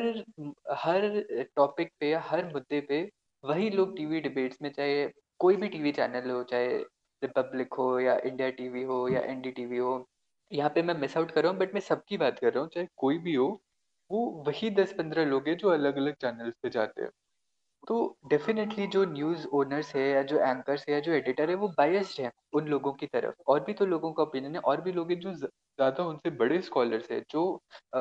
हर 0.76 1.08
टॉपिक 1.56 1.92
पे 2.00 2.10
या 2.10 2.20
हर 2.22 2.44
मुद्दे 2.46 2.80
पे 2.82 3.00
वही 3.44 3.70
लोग 3.70 3.96
टीवी 3.96 4.20
डिबेट्स 4.20 4.58
में 4.62 4.70
चाहे 4.72 5.06
कोई 5.40 5.56
भी 5.56 5.68
टीवी 5.68 5.92
चैनल 5.92 6.30
हो 6.30 6.42
चाहे 6.44 6.76
रिपब्लिक 7.22 7.74
हो 7.74 7.88
या 8.00 8.16
इंडिया 8.24 8.50
टीवी 8.52 8.82
हो 8.84 9.06
या 9.08 9.20
एनडीटीवी 9.26 9.76
हो 9.78 9.92
यहाँ 10.50 10.70
पे 10.70 10.82
मैं 10.82 10.94
मिस 10.94 11.16
आउट 11.16 11.30
कर 11.30 11.42
रहा 11.42 11.52
हूँ 11.52 11.58
बट 11.60 11.74
मैं 11.74 11.80
सबकी 11.82 12.16
बात 12.18 12.38
कर 12.38 12.52
रहा 12.52 12.62
हूँ 12.62 12.70
चाहे 12.74 12.86
कोई 12.96 13.18
भी 13.18 13.34
हो 13.34 13.48
वो 14.10 14.24
वही 14.46 14.70
दस 14.72 14.92
पंद्रह 14.92 15.24
लोग 15.26 15.48
हैं 15.48 15.56
जो 15.56 15.68
अलग 15.70 15.96
अलग 15.96 16.14
चैनल्स 16.16 16.54
पे 16.62 16.70
जाते 16.70 17.02
हैं। 17.02 17.10
तो 17.86 17.96
डेफिनेटली 18.30 18.86
जो 18.86 19.04
न्यूज़ 19.04 19.46
ओनर्स 19.54 19.94
है 19.96 20.08
या 20.08 20.22
जो 20.22 20.38
एंकर्स 20.40 20.84
है 20.88 20.94
या 20.94 21.00
जो 21.00 21.12
एडिटर 21.12 21.50
है 21.50 21.54
वो 21.56 21.68
बायस्ड 21.78 22.20
है 22.22 22.30
उन 22.54 22.66
लोगों 22.68 22.92
की 22.92 23.06
तरफ़। 23.06 23.34
और 23.48 23.60
भी 23.64 23.72
तो 23.72 23.86
लोगों 23.86 24.12
का 24.12 24.22
ओपिनियन 24.22 24.54
है 24.54 24.60
और 24.62 24.80
भी 24.80 24.92
लोग 24.92 25.10
हैं 25.10 25.18
जो 25.20 25.32
ज़्यादा 25.34 26.04
उनसे 26.04 26.30
बड़े 26.36 26.60
स्कॉलर्स 26.62 27.10
है 27.10 27.20
जो 27.30 27.44
आ, 27.94 28.00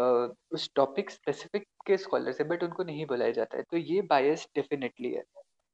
उस 0.52 0.70
टॉपिक 0.76 1.10
स्पेसिफिक 1.12 1.66
के 1.88 1.98
स्कॉलर्स 1.98 2.40
है 2.42 2.48
बट 2.48 2.64
उनको 2.64 2.84
नहीं 2.84 3.06
बुलाया 3.06 3.32
जाता 3.32 3.58
है। 3.58 3.64
तो 3.64 3.78
ये 3.78 4.02
बायस 4.10 4.48
डेफिनेटली 4.56 5.12
है। 5.14 5.24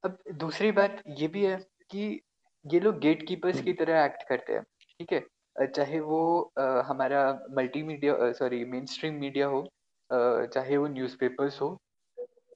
अब 0.04 0.18
दूसरी 0.38 0.72
बात 0.74 1.02
ये 1.20 1.28
भी 1.28 1.46
है 1.46 1.56
कि 1.92 2.20
ये 2.66 2.80
लोग 2.80 3.00
गेट 3.00 3.28
कीपर्स 3.28 3.62
की 3.62 3.74
तरह 3.74 4.04
एक्ट 4.06 4.24
करते 4.30 4.54
हैं 4.54 4.64
ठीक 5.00 5.14
है? 5.14 5.24
चाहे 5.68 6.00
वो 6.02 6.52
आ, 6.60 6.82
हमारा 6.84 7.22
multimedia 7.58 8.32
sorry 8.34 8.64
main 8.66 8.86
stream 8.88 9.14
media 9.20 9.48
हो 9.48 9.62
आ, 9.62 10.46
चाहे 10.46 10.78
वो 10.78 10.88
न्यूज़पेपर्स 10.90 11.62
हो 11.62 11.78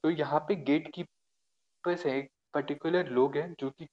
तो 0.03 0.09
यहाँ 0.11 0.39
पे 0.47 0.55
गेट 0.65 0.87
कीपर्स 1.83 2.05
है 2.05 2.21
पर्टिकुलर 2.53 3.09
लोग 3.11 3.37
हैं 3.37 3.53
जो 3.59 3.69
कि 3.71 3.85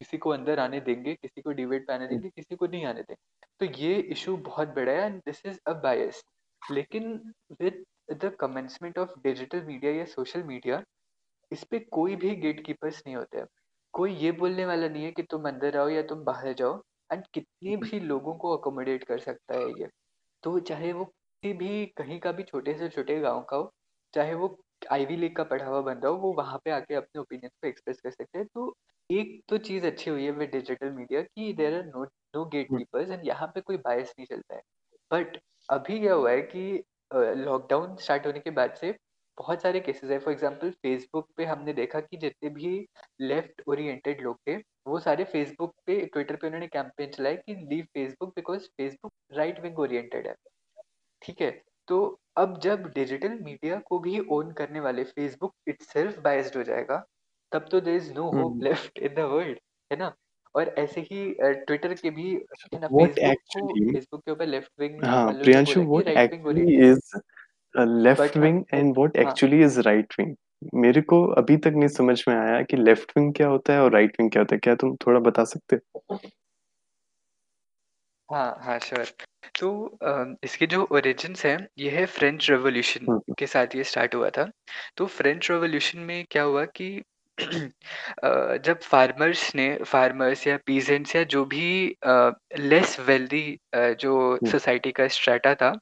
किसी 0.00 0.18
को 0.18 0.30
अंदर 0.30 0.58
आने 0.60 0.80
देंगे 0.82 1.14
किसी 1.16 1.42
को 1.42 1.52
डिबेट 1.52 1.86
पे 1.86 1.92
आने 1.92 2.06
देंगे 2.08 2.30
किसी 2.30 2.56
को 2.56 2.66
नहीं 2.66 2.84
आने 2.86 3.02
देंगे। 3.02 3.16
तो 3.60 3.66
ये 3.78 3.96
इशू 4.12 4.36
बहुत 4.44 4.68
बड़ा 4.70 4.92
है 4.92 5.04
and 5.04 5.20
this 5.22 5.44
is 5.46 5.58
a 5.68 5.72
bias 5.82 6.22
लेकिन 6.62 7.12
with 7.60 7.84
the 8.16 8.36
commencement 8.40 8.98
of 8.98 9.18
digital 9.22 9.62
media 9.64 9.92
या 9.92 10.04
सोशल 10.08 10.42
मीडिया 10.44 10.82
इस 11.50 11.64
पे 11.66 11.78
कोई 11.92 12.16
भी 12.16 12.34
गेट 12.36 12.64
कीपर्स 12.66 13.02
नहीं 13.06 13.16
होते 13.16 13.38
हैं। 13.38 13.46
कोई 13.94 14.14
ये 14.16 14.32
बोलने 14.34 14.66
वाला 14.66 14.88
नहीं 14.88 15.04
है 15.04 15.10
कि 15.12 15.22
तुम 15.24 15.48
अंदर 15.48 15.76
आओ 15.76 15.88
या 15.88 16.02
तुम 16.04 16.24
बाहर 16.24 16.52
जाओ 16.54 16.80
एंड 17.10 17.24
कितने 17.34 17.76
भी 17.78 18.00
लोगों 18.02 18.34
को 18.38 18.56
अकोमोडेट 18.56 19.04
कर 19.04 19.18
सकता 19.20 19.54
है 19.56 19.70
ये। 19.72 19.88
तो 20.42 20.58
चाहे 20.62 20.92
वो 20.92 21.04
किसी 21.04 21.52
भी 21.56 21.86
कहीं 21.98 22.18
का 22.20 22.32
भी 22.32 22.42
छोटे 22.44 22.74
से 22.74 22.88
छोटे 22.90 23.18
गाँव 23.20 23.42
का 23.44 23.56
हो 23.56 23.72
चाहे 24.14 24.34
वो 24.34 24.48
आईवी 24.92 25.16
लीग 25.16 25.36
का 25.36 25.44
पढ़ा 25.44 25.66
हुआ 25.66 25.80
बंदा 25.82 26.08
हो 26.08 26.16
वो 26.18 26.32
वहाँ 26.32 26.58
पे 26.64 26.70
आके 26.70 26.94
अपने 26.94 27.20
ओपिनियन 27.20 27.50
को 27.62 27.68
एक्सप्रेस 27.68 28.00
कर 28.00 28.10
सकते 28.10 28.38
हैं 28.38 28.46
तो 28.54 28.74
एक 29.10 29.40
तो 29.48 29.58
चीज़ 29.60 29.86
अच्छी 29.86 30.10
हुई 30.10 30.24
है 30.24 30.30
विद 30.32 30.50
डिजिटल 30.50 30.90
मीडिया 30.90 31.22
कि 31.22 31.52
there 31.52 31.74
are 31.74 31.84
no 31.86 32.04
no 32.04 32.44
gatekeepers 32.68 33.10
and 33.10 33.26
यहाँ 33.26 33.48
पे 33.54 33.60
कोई 33.60 33.76
बायस 33.78 34.14
नहीं 34.18 34.26
चलता 34.26 34.54
है 34.54 34.62
बट 35.10 35.38
अभी 35.68 35.98
क्या 36.00 36.14
हुआ 36.14 36.30
है 36.30 36.40
कि 36.54 36.82
लॉकडाउन 37.10 37.96
स्टार्ट 37.96 38.26
होने 38.26 38.40
के 38.40 38.50
बाद 38.52 38.74
से 38.74 38.94
बहुत 39.38 39.62
सारे 39.62 39.80
केसेस 39.80 40.10
है 40.10 40.18
फॉर 40.18 40.32
एग्ज़ाम्पल 40.32 40.70
फ़ेसबुक 40.72 41.28
पे 41.36 41.44
हमने 41.44 41.72
देखा 41.72 42.00
कि 42.00 42.16
जितने 42.16 42.50
भी 42.50 42.86
लेफ़्ट 43.22 43.62
ओरिएंटेड 43.68 44.20
लोग 44.20 44.38
थे, 44.48 44.56
वो 44.86 44.98
सारे 45.00 45.24
फ़ेसबुक 45.24 45.74
पे 45.86 46.00
ट्विटर 46.06 46.36
पे 46.36 46.46
उन्होंने 46.46 46.66
कैंपेन 46.68 47.10
चलाया 47.12 47.36
कि 47.36 47.54
leave 47.64 47.84
Facebook 47.94 48.34
because 48.36 48.66
Facebook 48.68 49.12
right 49.32 49.60
wing 49.60 49.78
oriented 49.78 50.26
है। 50.28 50.34
ठीक 51.22 51.40
है? 51.42 51.50
तो 51.88 52.20
अब 52.36 52.58
जब 52.60 52.86
डिजिटल 52.94 53.38
मीडिया 53.40 53.78
को 53.80 53.98
भी 53.98 54.18
ओन 54.30 54.52
करने 54.52 54.80
वाले 54.80 55.04
फ़ेसबुक 55.04 55.54
इटसेल्फ 55.68 56.18
बायस्ड 56.20 56.56
हो 56.56 56.62
जाएगा, 56.62 57.04
तब 57.52 57.68
तो 57.70 57.80
there 57.80 57.96
is 57.96 58.12
no 58.12 58.30
hope 58.32 58.54
hmm 58.54 58.62
left 58.62 58.98
in 59.00 59.14
the 59.14 59.20
world, 59.32 59.58
है 59.90 59.98
ना? 59.98 60.12
और 60.54 60.68
ऐसे 60.78 61.00
ही 61.02 61.24
ट्विटर 61.42 61.94
के 61.94 62.10
भी 62.10 62.32
है 62.74 62.80
ना 62.80 62.88
फ़ेसबुक 62.90 63.38
को 63.48 63.66
एक्चुअली 63.66 63.84
फ़ेसबुक 63.84 64.24
के 64.24 64.32
ऊपर 64.32 64.46
लेफ़्ट 64.46 64.72
विंग 64.80 65.04
हाँ 65.04 65.24
वालों 65.24 65.46
ने 65.48 65.58
प्रियांशु 65.58 65.82
बोला 65.84 65.84
कि 65.86 66.02
what 66.02 66.08
right 66.08 66.32
wing 66.32 66.44
but 68.18 68.36
like 68.38 68.56
and 68.74 68.94
what 68.96 69.16
हाँ, 69.18 69.36
एक्चुअली 69.36 69.62
इज़ 69.64 69.80
राइट 69.80 70.14
विंग 70.18 70.34
मेरे 70.76 71.00
को 71.04 71.22
अभी 71.34 71.56
तक 71.58 71.72
नहीं 71.76 71.88
समझ 71.90 72.22
में 72.28 72.34
आया 72.34 72.62
कि 72.62 72.76
लेफ़्ट 72.76 73.12
विंग 73.18 73.32
क्या 73.34 73.48
होता 73.48 73.72
है 73.72 73.80
और 73.80 73.92
राइट 73.92 74.16
विंग 74.20 74.30
क्या 74.30 74.42
होता 74.42 74.54
है। 74.54 74.58
क्या 74.58 74.74
तुम 74.76 74.94
थोड़ा 74.96 75.20
बता 75.20 75.44
सकते 75.46 75.76
हो? 75.76 76.18
हाँ, 78.28 78.56
हाँ, 78.60 78.78
श्योर। 78.78 79.06
तो 79.54 80.38
इसके 80.44 80.66
जो 80.66 80.82
ओरिजिन्स 80.92 81.44
हैं, 81.46 81.56
ये 81.78 81.90
है 81.90 82.04
फ्रेंच 82.08 82.50
रेवोल्यूशन 82.50 83.08
हम्म 83.08 83.34
के 83.38 83.46
साथ 83.46 83.74
ये 83.76 83.84
स्टार्ट 83.84 84.14
हुआ 84.14 84.30
था। 84.30 84.48
तो 84.96 85.06
फ्रेंच 85.08 85.50
रेवोल्यूशन 85.50 85.98
में 86.00 86.24
क्या 86.30 86.42
हुआ 86.42 86.64
कि 86.76 86.88
अ, 88.24 88.56
जब 88.58 88.80
फार्मर्स 88.82 89.54
ने 89.54 89.66
फार्मर्स 89.84 90.46
या 90.46 90.56
पीजेंट्स 90.66 91.14
या 91.16 91.22
जो 91.26 91.44
भी 91.44 91.62
लेस 92.58 92.96
वेल्दी 93.00 93.42
जो 94.00 94.12
हम्म 94.42 94.46
सोसाइटी 94.46 94.92
का 94.92 95.06
स्ट्रेटा 95.08 95.54
था, 95.54 95.72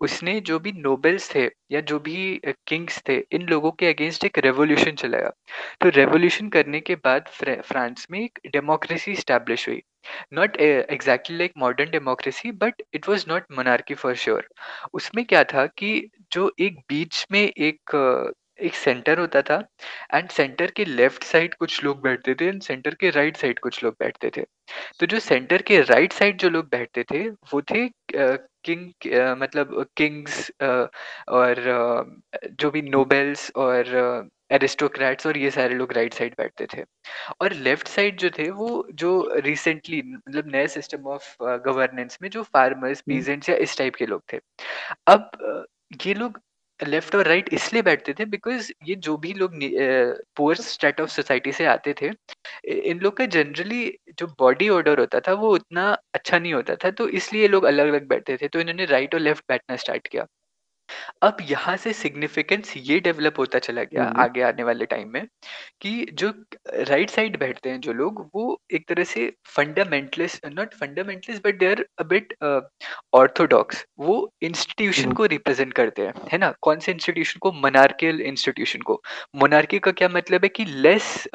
उसने 0.00 0.38
जो 0.42 0.58
भी 0.58 0.72
नोबेल्स 0.72 1.34
थे 1.34 1.44
या 1.70 1.80
जो 1.82 1.98
भी 2.00 2.40
किंग्स 2.66 3.00
थे, 3.08 3.18
इन 3.32 3.46
लोगों 3.48 3.70
के 3.72 3.88
अगेंस्ट 3.88 4.24
एक 4.24 4.38
रेवोल्यूशन 4.38 4.94
चलाया। 4.96 5.30
तो 5.80 5.88
रेवोल्यूशन 5.90 6.48
करने 6.50 6.80
के 6.82 6.94
बाद 7.04 7.28
फ्रे 7.30 7.60
फ्रांस 7.64 8.06
में 8.10 8.20
एक 8.20 8.38
डेमोक्रेसी 8.52 9.12
एस्टेब्लिश 9.12 9.68
हुई। 9.68 9.82
Not 10.32 10.56
exactly 10.56 11.36
like 11.38 11.52
modern 11.58 11.90
democracy 11.90 12.52
but 12.54 12.82
it 12.94 13.08
was 13.08 13.24
not 13.28 13.44
monarchy 13.52 13.94
for 13.94 14.14
sure 14.16 14.48
उसमें 14.94 15.24
क्या 15.26 15.44
था 15.54 15.66
कि 15.78 15.92
जो 16.32 16.50
एक 16.60 16.78
बीच 16.88 17.26
में 17.32 17.40
एक 17.40 17.96
एक 18.60 18.74
सेंटर 18.74 19.18
होता 19.18 19.42
था 19.42 19.56
एंड 20.14 20.28
सेंटर 20.30 20.70
के 20.70 20.84
लेफ़्ट 20.84 21.24
साइड 21.24 21.54
कुछ 21.54 21.82
लोग 21.84 22.02
बैठते 22.02 22.34
थे 22.34 22.48
एंड 22.48 22.62
सेंटर 22.62 22.94
के 22.94 23.10
राइट 23.10 23.36
साइड 23.36 23.58
कुछ 23.58 23.82
लोग 23.84 23.94
बैठते 24.00 24.30
थे। 24.36 24.44
तो 25.00 25.06
जो 25.06 25.18
सेंटर 25.20 25.62
के 25.62 25.80
राइट 25.82 26.12
साइड 26.12 26.38
जो 26.38 26.50
लोग 26.50 26.68
बैठते 26.70 27.04
थे 27.04 27.28
वो 27.52 27.62
थे 27.64 27.88
किंग 28.66 28.88
मतलब 29.38 29.84
किंग्स 29.96 30.50
और 30.62 31.58
अ, 31.68 32.48
जो 32.50 32.70
भी 32.70 32.82
नोबेल्स 32.84 33.50
और 33.56 34.30
एरिस्टोक्रेट्स 34.52 35.26
और 35.26 35.36
ये 35.38 35.50
सारे 35.50 35.74
लोग 35.74 35.92
राइट 35.92 36.14
साइड 36.14 36.34
बैठते 36.38 36.66
थे। 36.74 36.82
और 37.40 37.52
लेफ़्ट 37.54 37.88
साइड 37.88 38.18
जो 38.18 38.30
थे 38.30 38.48
वो 38.52 38.68
जो 38.94 39.12
रिसेंटली 39.38 40.02
मतलब 40.08 40.48
नए 40.48 40.66
सिस्टम 40.68 41.06
ऑफ़ 41.08 41.36
गवर्नेंस 41.66 42.18
में 42.22 42.28
जो 42.30 42.42
फार्मर्स 42.44 42.98
हम्म। 43.00 43.16
पीजेंट्स 43.16 43.48
या 43.50 43.56
इस 43.58 43.78
टाइप 43.78 43.94
के 43.96 44.06
लोग 44.06 44.22
थे। 44.32 44.38
अब 45.08 45.30
अ, 45.42 45.64
ये 46.06 46.14
लोग 46.14 46.40
लेफ़्ट 46.82 47.14
और 47.14 47.26
राइट 47.26 47.48
इसलिए 47.54 47.82
बैठते 47.82 48.12
थे 48.14 48.24
बिकॉज़ 48.26 48.70
ये 48.84 48.94
जो 48.98 49.16
भी 49.16 49.32
लोग 49.34 49.52
पुअर 50.36 50.56
स्टेट 50.58 51.00
ऑफ़ 51.00 51.10
सोसाइटी 51.10 51.52
से 51.52 51.66
आते 51.66 51.94
थे 52.02 52.10
इन 52.84 53.00
लोग 53.00 53.16
का 53.16 53.26
जनरली 53.28 53.86
जो 54.18 54.26
बॉडी 54.38 54.68
ऑर्डर 54.70 55.00
होता 55.00 55.20
था 55.20 55.32
वो 55.36 55.54
उतना 55.54 55.90
अच्छा 56.14 56.38
नहीं 56.38 56.54
होता 56.54 56.76
था 56.76 56.90
तो 56.92 57.08
इसलिए 57.20 57.48
लोग 57.48 57.64
अलग 57.66 57.88
अलग 57.88 58.08
बैठते 58.08 58.36
थे 58.36 58.48
तो 58.48 58.60
इन्होंने 58.60 58.84
राइट 58.86 59.14
और 59.14 59.20
लेफ़्ट 59.20 59.44
बैठना 59.48 59.76
स्टार्ट 59.76 60.06
किया। 60.08 60.26
अब 61.22 61.36
यहाँ 61.42 61.76
से 61.76 61.92
सिग्निफिकेंस 61.92 62.72
ये 62.78 62.98
डेवलप 63.00 63.38
होता 63.38 63.58
चला 63.58 63.82
गया 63.84 64.04
हम्म। 64.04 64.20
आगे 64.20 64.42
आने 64.42 64.62
वाले 64.62 64.86
टाइम 64.86 65.08
में 65.12 65.26
कि 65.80 66.06
जो 66.12 66.32
राइट 66.82 67.10
साइड 67.10 67.38
बैठते 67.38 67.70
हैं 67.70 67.80
जो 67.80 67.92
लोग 67.92 68.20
वो 68.34 68.60
एक 68.72 68.88
तरह 68.88 69.04
से 69.04 69.30
fundamentalist 69.46 70.46
not 70.46 70.74
fundamentalist 70.74 71.46
but 71.46 71.58
they 71.58 71.70
are 71.70 71.84
a 71.98 72.04
bit 72.04 72.34
orthodox 73.14 73.84
वो 73.98 74.16
इंस्टीट्यूशन 74.42 75.04
हम्म। 75.04 75.14
को 75.14 75.26
रिप्रेजेंट 75.26 75.72
करते 75.72 76.02
हैं 76.02 76.12
है 76.32 76.38
ना? 76.38 76.52
कौन 76.62 76.78
से 76.78 76.92
इंस्टीट्यूशन 76.92 77.38
को? 77.38 77.52
मोनार्कियल 77.52 78.20
इंस्टीट्यूशन 78.22 78.80
को. 78.82 79.00
मोनार्की 79.36 79.78
का 79.78 79.92
क्या 79.92 80.08
मतलब 80.08 80.44
है 80.44 80.48
कि 80.50 80.64
लेस 80.64 81.28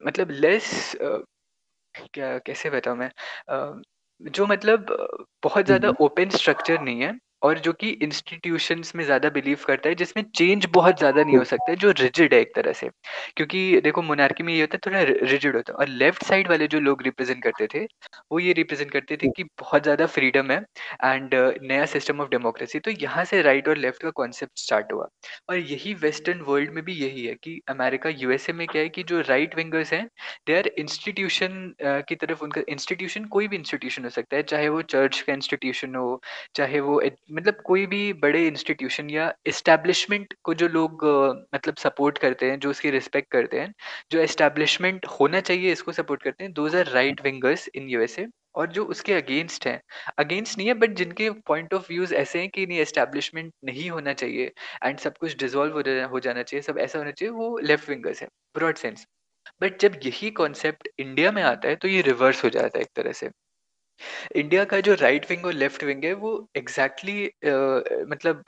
मतलब 0.00 0.30
लेस 0.32 0.96
क्या 2.14 2.36
कैसे 2.38 2.70
बताऊँ 2.70 2.96
मैं? 2.98 3.10
अ, 3.48 3.82
जो 4.20 4.46
मतलब 4.46 4.90
अ, 4.92 5.24
बहुत 5.42 5.64
ज़्यादा 5.66 5.88
हम्म। 5.88 6.04
ओपन 6.04 6.28
स्ट्रक्चर 6.30 6.80
नहीं 6.80 7.00
है 7.02 7.12
और 7.44 7.58
जो 7.60 7.72
कि 7.74 7.88
इंस्टीट्यूशंस 8.02 8.92
में 8.96 9.04
ज़्यादा 9.04 9.28
बिलीव 9.30 9.58
करता 9.66 9.88
है, 9.88 9.94
जिसमें 9.94 10.22
चेंज 10.30 10.66
बहुत 10.74 10.98
ज़्यादा 10.98 11.22
नहीं 11.24 11.36
हो 11.36 11.44
सकता 11.44 11.70
है, 11.70 11.76
जो 11.76 11.90
रिजिड 11.92 12.34
है 12.34 12.40
एक 12.40 12.52
तरह 12.56 12.72
से। 12.74 12.88
क्योंकि 13.36 13.80
देखो 13.80 14.02
मोनार्की 14.02 14.42
में 14.42 14.52
ये 14.54 14.60
होता 14.60 14.76
है 14.76 14.80
थोड़ा 14.86 15.02
रिजिड 15.26 15.56
होता 15.56 15.72
है 15.72 15.78
और 15.78 15.88
लेफ़्ट 15.90 16.24
साइड 16.24 16.48
वाले 16.48 16.66
जो 16.68 16.80
लोग 16.80 17.02
रिप्रेज़ेंट 17.02 17.42
करते 17.44 17.66
थे, 17.74 17.84
वो 18.32 18.38
ये 18.40 18.52
रिप्रेज़ेंट 18.54 18.90
करते 18.92 19.16
थे 19.16 19.28
कि 19.28 19.44
बहुत 19.60 19.82
ज़्यादा 19.82 20.06
फ्रीडम 20.08 20.50
है 20.50 20.58
एंड 21.04 21.34
नया 21.62 21.84
सिस्टम 21.86 22.20
ऑफ़ 22.20 22.28
डेमोक्रेसी। 22.30 22.78
तो 22.80 22.90
यहाँ 22.92 23.24
से 23.24 23.42
राइट 23.42 23.68
और 23.68 23.76
लेफ़्ट 23.78 24.02
का 24.02 24.10
कॉन्सेप्ट 24.14 24.58
स्टार्ट 24.58 24.92
हुआ 24.92 25.08
और 25.50 25.58
यही 25.58 25.94
वेस्टर्न 25.96 26.40
वर्ल्ड 26.42 26.70
में 26.72 26.82
भी 26.84 26.92
यही 26.94 27.24
है 27.26 27.34
कि 27.36 27.60
अमेरिका, 27.68 28.08
यूएसए 28.10 28.52
में 28.52 28.66
क्या 28.66 28.82
है 28.82 28.88
कि 28.90 29.02
जो 29.04 29.20
राइट 29.22 29.56
विंगर्स 29.56 29.92
हैं 29.92 30.06
दे 30.46 30.56
आर 30.58 30.66
इंस्टीट्यूशन 30.78 31.74
की 32.08 32.14
तरफ़ 32.16 32.42
उनका 32.44 32.62
इंस्टीट्यूशन 32.68 33.24
कोई 33.28 33.48
भी 33.48 33.56
इंस्टीट्यूशन 33.56 34.04
हो 34.04 34.10
सकता 34.10 34.36
है 34.36 34.42
चाहे 34.44 34.68
वो 34.68 34.82
चर्च 34.88 35.20
का 35.20 35.32
इंस्टीट्यूशन 35.32 35.94
हो 35.94 36.20
चाहे 36.54 36.80
वो 36.80 37.00
मतलब 37.34 37.60
कोई 37.64 37.86
भी 37.86 38.12
बड़े 38.14 38.46
इंस्टीट्यूशन 38.46 39.10
या 39.10 39.32
इस्टेब्लिशमेंट 39.46 40.34
को 40.44 40.54
जो 40.54 40.68
लोग 40.68 41.04
मतलब 41.54 41.76
सपोर्ट 41.76 42.18
करते 42.18 42.50
हैं, 42.50 42.58
जो 42.58 42.70
उसकी 42.70 42.90
रिस्पेक्ट 42.90 43.30
करते 43.30 43.60
हैं, 43.60 43.72
जो 44.10 44.20
एस्टेब्लिशमेंट 44.20 45.06
होना 45.20 45.40
चाहिए, 45.40 45.72
इसको 45.72 45.92
सपोर्ट 45.92 46.22
करते 46.22 46.44
हैं 46.44 46.52
those 46.52 46.76
are 46.76 46.86
right 46.90 47.20
wingers 47.24 47.68
in 47.74 47.88
USA 47.88 48.26
और 48.54 48.66
जो 48.72 48.84
उसके 48.86 49.12
अगेंस्ट 49.14 49.66
हैं। 49.66 49.80
अगेंस्ट 50.18 50.58
नहीं 50.58 50.68
है 50.68 50.74
बट 50.74 50.90
जिनके 50.94 51.30
पॉइंट 51.46 51.74
ऑफ़ 51.74 51.86
व्यूज़ 51.90 52.14
ऐसे 52.14 52.38
हैं 52.40 52.48
कि 52.50 52.66
नहीं 52.66 52.78
एस्टेब्लिशमेंट 52.78 53.52
नहीं 53.64 53.90
होना 53.90 54.12
चाहिए 54.14 54.50
एंड 54.84 54.98
सब 54.98 55.16
कुछ 55.16 55.36
डिजोल्व 55.36 55.72
हो 55.72 55.82
जा- 55.82 56.10
हो 56.10 56.20
जाना 56.20 56.42
चाहिए, 56.42 56.62
सब 56.62 56.78
ऐसा 56.78 56.98
होना 56.98 57.10
चाहिए, 57.10 57.32
वो 57.32 57.58
लेफ़्ट 57.58 57.88
विंगर्स 57.88 58.22
है 58.22 58.28
ब्रॉड 58.54 58.76
सेंस 58.76 59.06
बट 59.62 59.80
जब 59.80 60.00
यही 60.06 60.30
कॉन्सेप्ट 60.32 60.88
इंडिया 60.98 61.32
में 61.32 61.42
आता 61.44 61.68
है 61.68 61.76
तो 61.76 61.88
ये 61.88 62.02
रिवर्स 62.02 62.44
हो 62.44 62.50
जाता 62.50 62.78
है 62.78 62.82
एक 62.82 62.90
तरह 62.96 63.12
से। 63.14 63.30
इंडिया 64.36 64.64
का 64.64 64.80
जो 64.80 64.94
राइट 64.94 65.30
विंग 65.30 65.46
और 65.46 65.52
लेफ़्ट 65.52 65.84
विंग 65.84 66.04
है 66.04 66.12
वो 66.14 66.48
एग्जैक्टली 66.56 67.12
exactly, 67.24 68.04
uh, 68.04 68.10
मतलब 68.10 68.44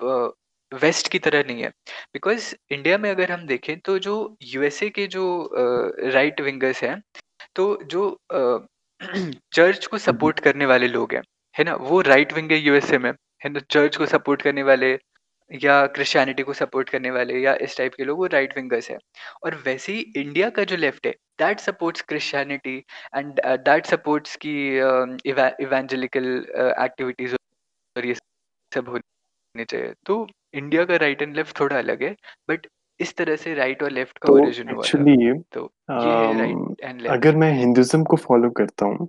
वेस्ट 0.72 1.06
uh, 1.06 1.12
की 1.12 1.18
तरह 1.18 1.44
नहीं 1.46 1.62
है। 1.62 1.68
बिकॉज़ 2.14 2.54
इंडिया 2.70 2.98
में 2.98 3.10
अगर 3.10 3.32
हम 3.32 3.46
देखें 3.46 3.78
तो 3.80 3.98
जो 3.98 4.36
यूएसए 4.42 4.88
के 4.90 5.06
जो 5.06 5.50
राइट 6.04 6.36
uh, 6.36 6.44
विंगर्स 6.44 6.82
हैं 6.82 7.02
तो 7.56 7.78
जो 7.84 8.18
चर्च 9.52 9.78
uh, 9.82 9.86
को 9.86 9.98
सपोर्ट 9.98 10.40
करने 10.40 10.66
वाले 10.66 10.88
लोग 10.88 11.14
हैं 11.14 11.22
है 11.58 11.64
ना? 11.64 11.74
वो 11.74 12.00
राइट 12.00 12.32
विंग 12.32 12.52
है 12.52 12.58
यूएसए 12.58 12.98
में 12.98 13.12
है 13.44 13.50
ना? 13.50 13.60
चर्च 13.70 13.96
को 13.96 14.06
सपोर्ट 14.06 14.42
करने 14.42 14.62
वाले 14.62 14.98
या 15.50 15.86
क्रिश्चियनिटी 15.86 16.42
को 16.42 16.52
सपोर्ट 16.54 16.88
करने 16.90 17.10
वाले 17.10 17.38
या 17.40 17.54
इस 17.62 17.76
टाइप 17.78 17.94
के 17.94 18.04
लोग 18.04 18.18
वो 18.18 18.26
राइट 18.26 18.56
विंगर्स 18.56 18.90
है। 18.90 18.98
और 19.44 19.54
वैसे 19.66 19.92
ही 19.92 20.00
इंडिया 20.16 20.50
का 20.50 20.64
जो 20.64 20.76
लेफ़्ट 20.76 21.06
है 21.06 21.12
that 21.38 21.60
supports 21.60 22.02
Christianity 22.02 22.76
and 23.16 23.40
that 23.64 23.86
supports 23.86 24.36
की 24.36 24.56
इवेंजेलिकल 25.64 26.26
एक्टिविटीज़ 26.78 27.34
और 27.96 28.06
ये 28.06 28.14
सब 28.72 28.88
होनी 28.88 29.64
चाहिए। 29.64 29.92
तो 30.06 30.26
इंडिया 30.54 30.84
का 30.84 30.96
राइट 30.96 31.22
एंड 31.22 31.36
लेफ़्ट 31.36 31.60
थोड़ा 31.60 31.78
अलग 31.78 32.02
है 32.02 32.14
बट 32.48 32.66
इस 33.00 33.14
तरह 33.16 33.36
से 33.36 33.54
राइट 33.54 33.82
और 33.82 33.90
लेफ़्ट 33.90 34.18
का 34.18 34.26
तो 34.26 34.34
ओरिजिन 34.34 34.68
हुआ 34.68 34.84
एक्चुअली 34.84 35.32
तो 35.52 35.70
ये 35.90 35.96
है 35.96 36.38
राइट 36.38 36.80
एंड 36.84 37.00
लेफ़्ट 37.00 37.16
अगर 37.16 37.36
मैं 37.36 37.52
हिंदुज्म 37.52 38.04
को 38.04 38.16
फॉलो 38.16 38.50
करता 38.50 38.86
हूँ 38.86 39.08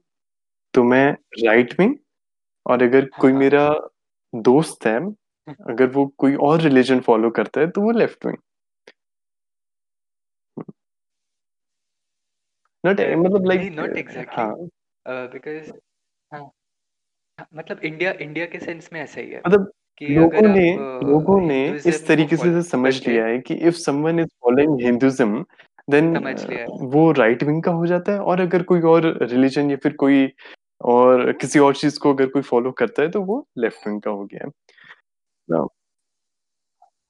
तो 0.73 0.84
मैं 0.84 1.06
राइट 1.45 1.80
विंग 1.80 1.95
और 2.65 2.84
अगर 2.84 3.06
कोई 3.20 3.32
हाँ। 3.32 3.39
मेरा 3.39 3.70
दोस्त 4.34 4.86
है 4.88 4.99
अगर 5.70 5.88
वो 5.91 6.06
कोई 6.18 6.36
और 6.43 6.62
रिलीजन 6.62 7.00
फॉलो 7.02 7.30
करता 7.32 7.62
है 7.62 7.68
तो 7.70 7.82
वो 7.82 7.91
लेफ़्ट 7.93 8.26
विंग 8.26 8.38
नॉट 12.84 13.00
मतलब 13.18 13.45
लाइक 13.48 13.70
नॉट 13.74 13.98
एग्जैक्टली 13.98 14.45
बिकॉज़ 15.34 15.72
मतलब 17.54 17.80
इंडिया 17.84 18.12
इंडिया 18.22 18.45
के 18.48 18.60
सेंस 18.60 18.89
में 18.93 19.00
ऐसा 19.02 19.22
ही 19.22 19.30
है 19.30 19.43
मतलब 19.45 19.72
लोगों 20.10 20.48
ने 20.50 20.66
लोगों 21.04 21.39
ने 21.41 21.60
इस 21.86 22.06
तरीके 22.08 22.38
से 22.38 22.62
समझ 22.64 22.93
लिया 23.08 23.26
है। 23.26 23.38
कि 23.39 23.54
if 23.56 23.76
someone 23.78 24.20
is 24.20 24.28
following 24.41 24.82
Hinduism 24.82 25.43
then 25.88 26.08
वो 26.91 27.12
राइट 27.14 27.43
विंग 27.43 27.62
का 27.64 27.72
हो 27.74 27.86
जाता 27.88 28.12
है 28.12 28.20
और 28.22 28.41
अगर 28.41 28.64
कोई 28.64 28.82
और 28.88 29.06
रिलीजन 29.24 29.72
या 29.72 29.78
फिर 29.84 29.93
कोई 29.98 30.28
और 30.88 31.32
किसी 31.41 31.60
और 31.60 31.76
चीज़ 31.76 32.00
को 32.00 32.14
अगर 32.14 32.28
कोई 32.30 32.41
फॉलो 32.43 32.72
करता 32.74 33.02
है 33.02 33.10
तो 33.10 33.22
वो 33.24 33.45
लेफ़्ट 33.58 33.88
विंग 33.88 34.02
का 34.02 34.12
हो 34.12 34.26
गया 34.26 34.45
है। 34.45 34.52
ना 35.50 35.68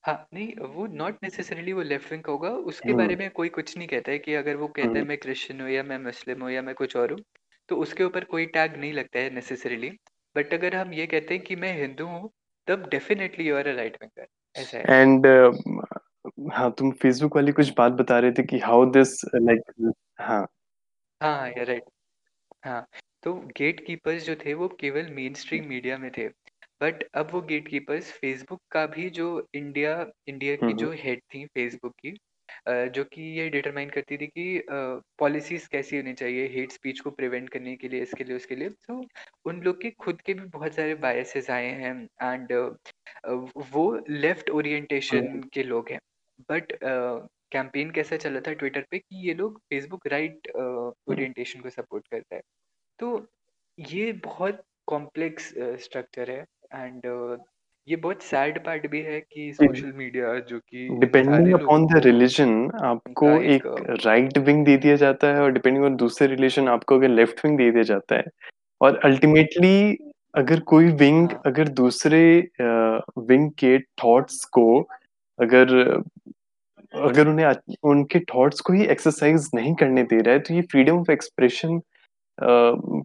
हाँ 0.04 0.28
नहीं 0.34 0.54
वो 0.68 0.86
नॉट 0.88 1.18
नेसेसरीली 1.24 1.74
वो 1.74 1.82
लेफ़्ट 1.82 2.12
विंग 2.12 2.26
होगा। 2.28 2.50
उसके 2.50 2.94
हम्म 2.94 2.98
बारे 2.98 3.16
में 3.16 3.30
कोई 3.32 3.50
कुछ 3.50 3.78
नहीं 3.78 3.88
कहता 3.88 4.12
है 4.12 4.20
कि 4.20 4.34
अगर 4.34 4.56
वो 4.56 4.68
कहता 4.68 5.00
है 5.00 5.00
हम्म 5.00 5.08
मैं 5.08 5.18
क्रिश्चियन 5.18 5.62
हूँ 5.62 5.70
या 5.70 5.84
मैं 5.84 5.98
मुस्लिम 6.00 6.42
हूँ 6.44 6.52
या 6.52 6.62
मैं 6.62 6.76
कुछ 6.76 6.96
और 6.96 7.12
हूँ 7.12 7.20
तो 7.70 7.76
उसके 7.76 8.04
ऊपर 8.04 8.24
कोई 8.24 8.46
टैग 8.46 8.76
नहीं 8.76 8.94
लगता 8.94 9.20
है 9.20 9.30
नेसेसरीली 9.30 9.90
बट 10.36 10.54
अगर 10.54 10.76
हम 10.76 10.94
ये 10.94 11.08
कहते 11.08 11.34
हैं 11.34 11.44
कि 11.44 11.56
मैं 11.56 11.74
हिंदू 11.82 12.06
हूँ 12.06 12.30
तब 12.68 12.88
definitely 12.90 13.48
you 13.48 13.56
are 13.58 13.68
a 13.68 13.76
right 13.76 13.98
winger 14.02 14.28
ऐसा 14.56 14.78
है। 14.78 14.86
एंड 14.90 15.28
हाँ 16.54 16.72
तुम 16.72 16.92
फेसबुक 16.92 17.36
वाली 17.36 17.52
कुछ 17.52 17.74
बात 17.78 17.92
बता 17.92 18.20
रहे 18.20 18.32
थे 18.32 18.44
कि 18.44 18.60
हाउ 18.60 18.86
दिस 18.92 19.22
लाइक 19.36 19.94
हाँ। 20.20 20.46
हाँ 21.22 21.50
ये 21.50 21.64
राइट 21.64 21.84
हाँ 22.66 22.86
तो 23.24 23.34
गेट 23.58 23.86
कीपर्स 23.88 24.26
जो 24.26 24.36
थे 24.36 24.54
वो 24.54 24.68
केवल 24.80 25.10
मेन 25.12 25.34
स्ट्रीम 25.34 25.68
मीडिया 25.70 25.98
में 25.98 26.12
थे। 26.12 26.28
बट 26.82 27.04
अब 27.16 27.32
वो 27.32 27.42
गेट 27.44 27.68
कीपर्स 27.68 28.12
फेसबुक 28.14 28.62
का 28.72 28.86
भी 28.88 29.10
जो 29.12 29.28
इंडिया 29.54 29.94
इंडिया 30.28 30.56
की 30.58 30.74
हम्म 30.74 30.76
जो 30.76 30.92
हेड 30.98 31.22
थी 31.28 31.46
फेसबुक 31.48 31.94
की 32.00 32.12
अ, 32.68 32.86
जो 32.88 33.04
कि 33.06 33.22
ये 33.40 33.50
डिटरमाइन 33.50 33.90
करती 33.90 34.18
थी 34.18 34.28
कि 34.30 34.64
पॉलिसीज़ 35.20 35.68
कैसी 35.70 35.98
होनी 35.98 36.14
चाहिए 36.16 36.48
हेट 36.50 36.72
स्पीच 36.72 37.00
को 37.00 37.12
प्रिवेंट 37.12 37.50
करने 37.50 37.76
के 37.78 37.88
लिए 37.90 38.02
इसके 38.02 38.24
लिए 38.24 38.36
उसके 38.36 38.56
लिए। 38.56 38.70
तो 38.70 39.04
उन 39.46 39.62
लोग 39.64 39.82
के 39.82 39.92
खुद 40.00 40.22
के 40.22 40.34
भी 40.34 40.46
बहुत 40.50 40.74
सारे 40.74 40.96
बायसेस 41.00 41.50
आए 41.52 41.68
हैं 41.76 41.94
एंड 42.24 42.54
वो 43.70 43.84
लेफ़्ट 44.12 44.50
ओरिएंटेशन 44.52 45.40
के 45.54 45.64
लोग 45.64 45.90
हैं। 45.92 46.00
बट 46.50 46.72
कैंपेन 47.52 47.92
कैसा 47.92 48.18
चला 48.18 48.40
था 48.42 48.54
ट्विटर 48.54 48.86
पे 48.92 49.00
कि 49.00 49.28
ये 49.28 49.34
लोग 49.34 49.60
फेसबुक 49.66 50.08
राइट 50.08 50.50
ओरिएंटेशन 51.08 51.62
को 51.62 51.70
सपोर्ट 51.72 52.08
करता 52.08 52.36
है। 52.36 52.42
तो 53.00 53.28
ये 53.78 54.12
बहुत 54.26 54.64
कॉम्प्लेक्स 54.88 55.54
स्ट्रक्चर 55.84 56.32
है। 56.32 56.46
एंड 56.72 57.02
ये 57.88 57.96
बहुत 57.96 58.22
सैड 58.24 58.64
पार्ट 58.66 58.88
भी 58.92 59.02
है 59.02 59.20
कि 59.22 59.52
सोशल 59.54 59.92
मीडिया 59.94 60.34
जो 60.40 60.60
कि 60.60 60.88
डिपेंडिंग 61.00 61.54
अपॉन 61.54 61.86
द 61.86 62.02
रिलीजन 62.06 62.54
आपको 62.86 63.30
एक 63.54 63.64
राइट 64.06 64.38
विंग 64.38 64.66
दे 64.66 64.78
दिया 64.78 64.96
जाता 64.96 65.28
है 65.28 65.42
और 65.42 65.52
डिपेंडिंग 65.52 65.86
ऑन 65.86 65.96
दूसरे 65.96 66.28
रिलीजन 66.28 66.68
आपको 66.68 66.96
अगर 66.96 67.10
लेफ़्ट 67.10 67.46
विंग 67.46 67.58
दे 67.58 67.70
दिया 67.72 67.84
जाता 67.84 68.16
है। 68.16 68.26
और 68.82 69.00
अल्टीमेटली 69.06 69.98
अगर 70.38 70.60
कोई 70.68 70.88
विंग 70.94 71.30
हाँ। 71.30 71.42
अगर 71.46 71.68
दूसरे 71.76 72.22
विंग 72.62 73.50
के 73.60 73.78
थॉट्स 74.04 74.44
को 74.54 74.68
अगर 75.40 75.74
अगर 76.94 77.28
उन्हें 77.28 77.54
उनके 77.84 78.20
थॉट्स 78.34 78.62
को 78.62 78.74
ही 78.74 78.86
एक्सरसाइज 78.86 79.50
नहीं 79.56 79.74
करने 79.76 80.04
दे 80.04 80.22
रहा 80.22 80.34
है 80.34 80.40
तो 80.40 80.54
ये 80.54 80.62
फ्रीडम 80.72 81.00
ऑफ़ 81.00 81.12
एक्सप्रेशन 81.12 81.80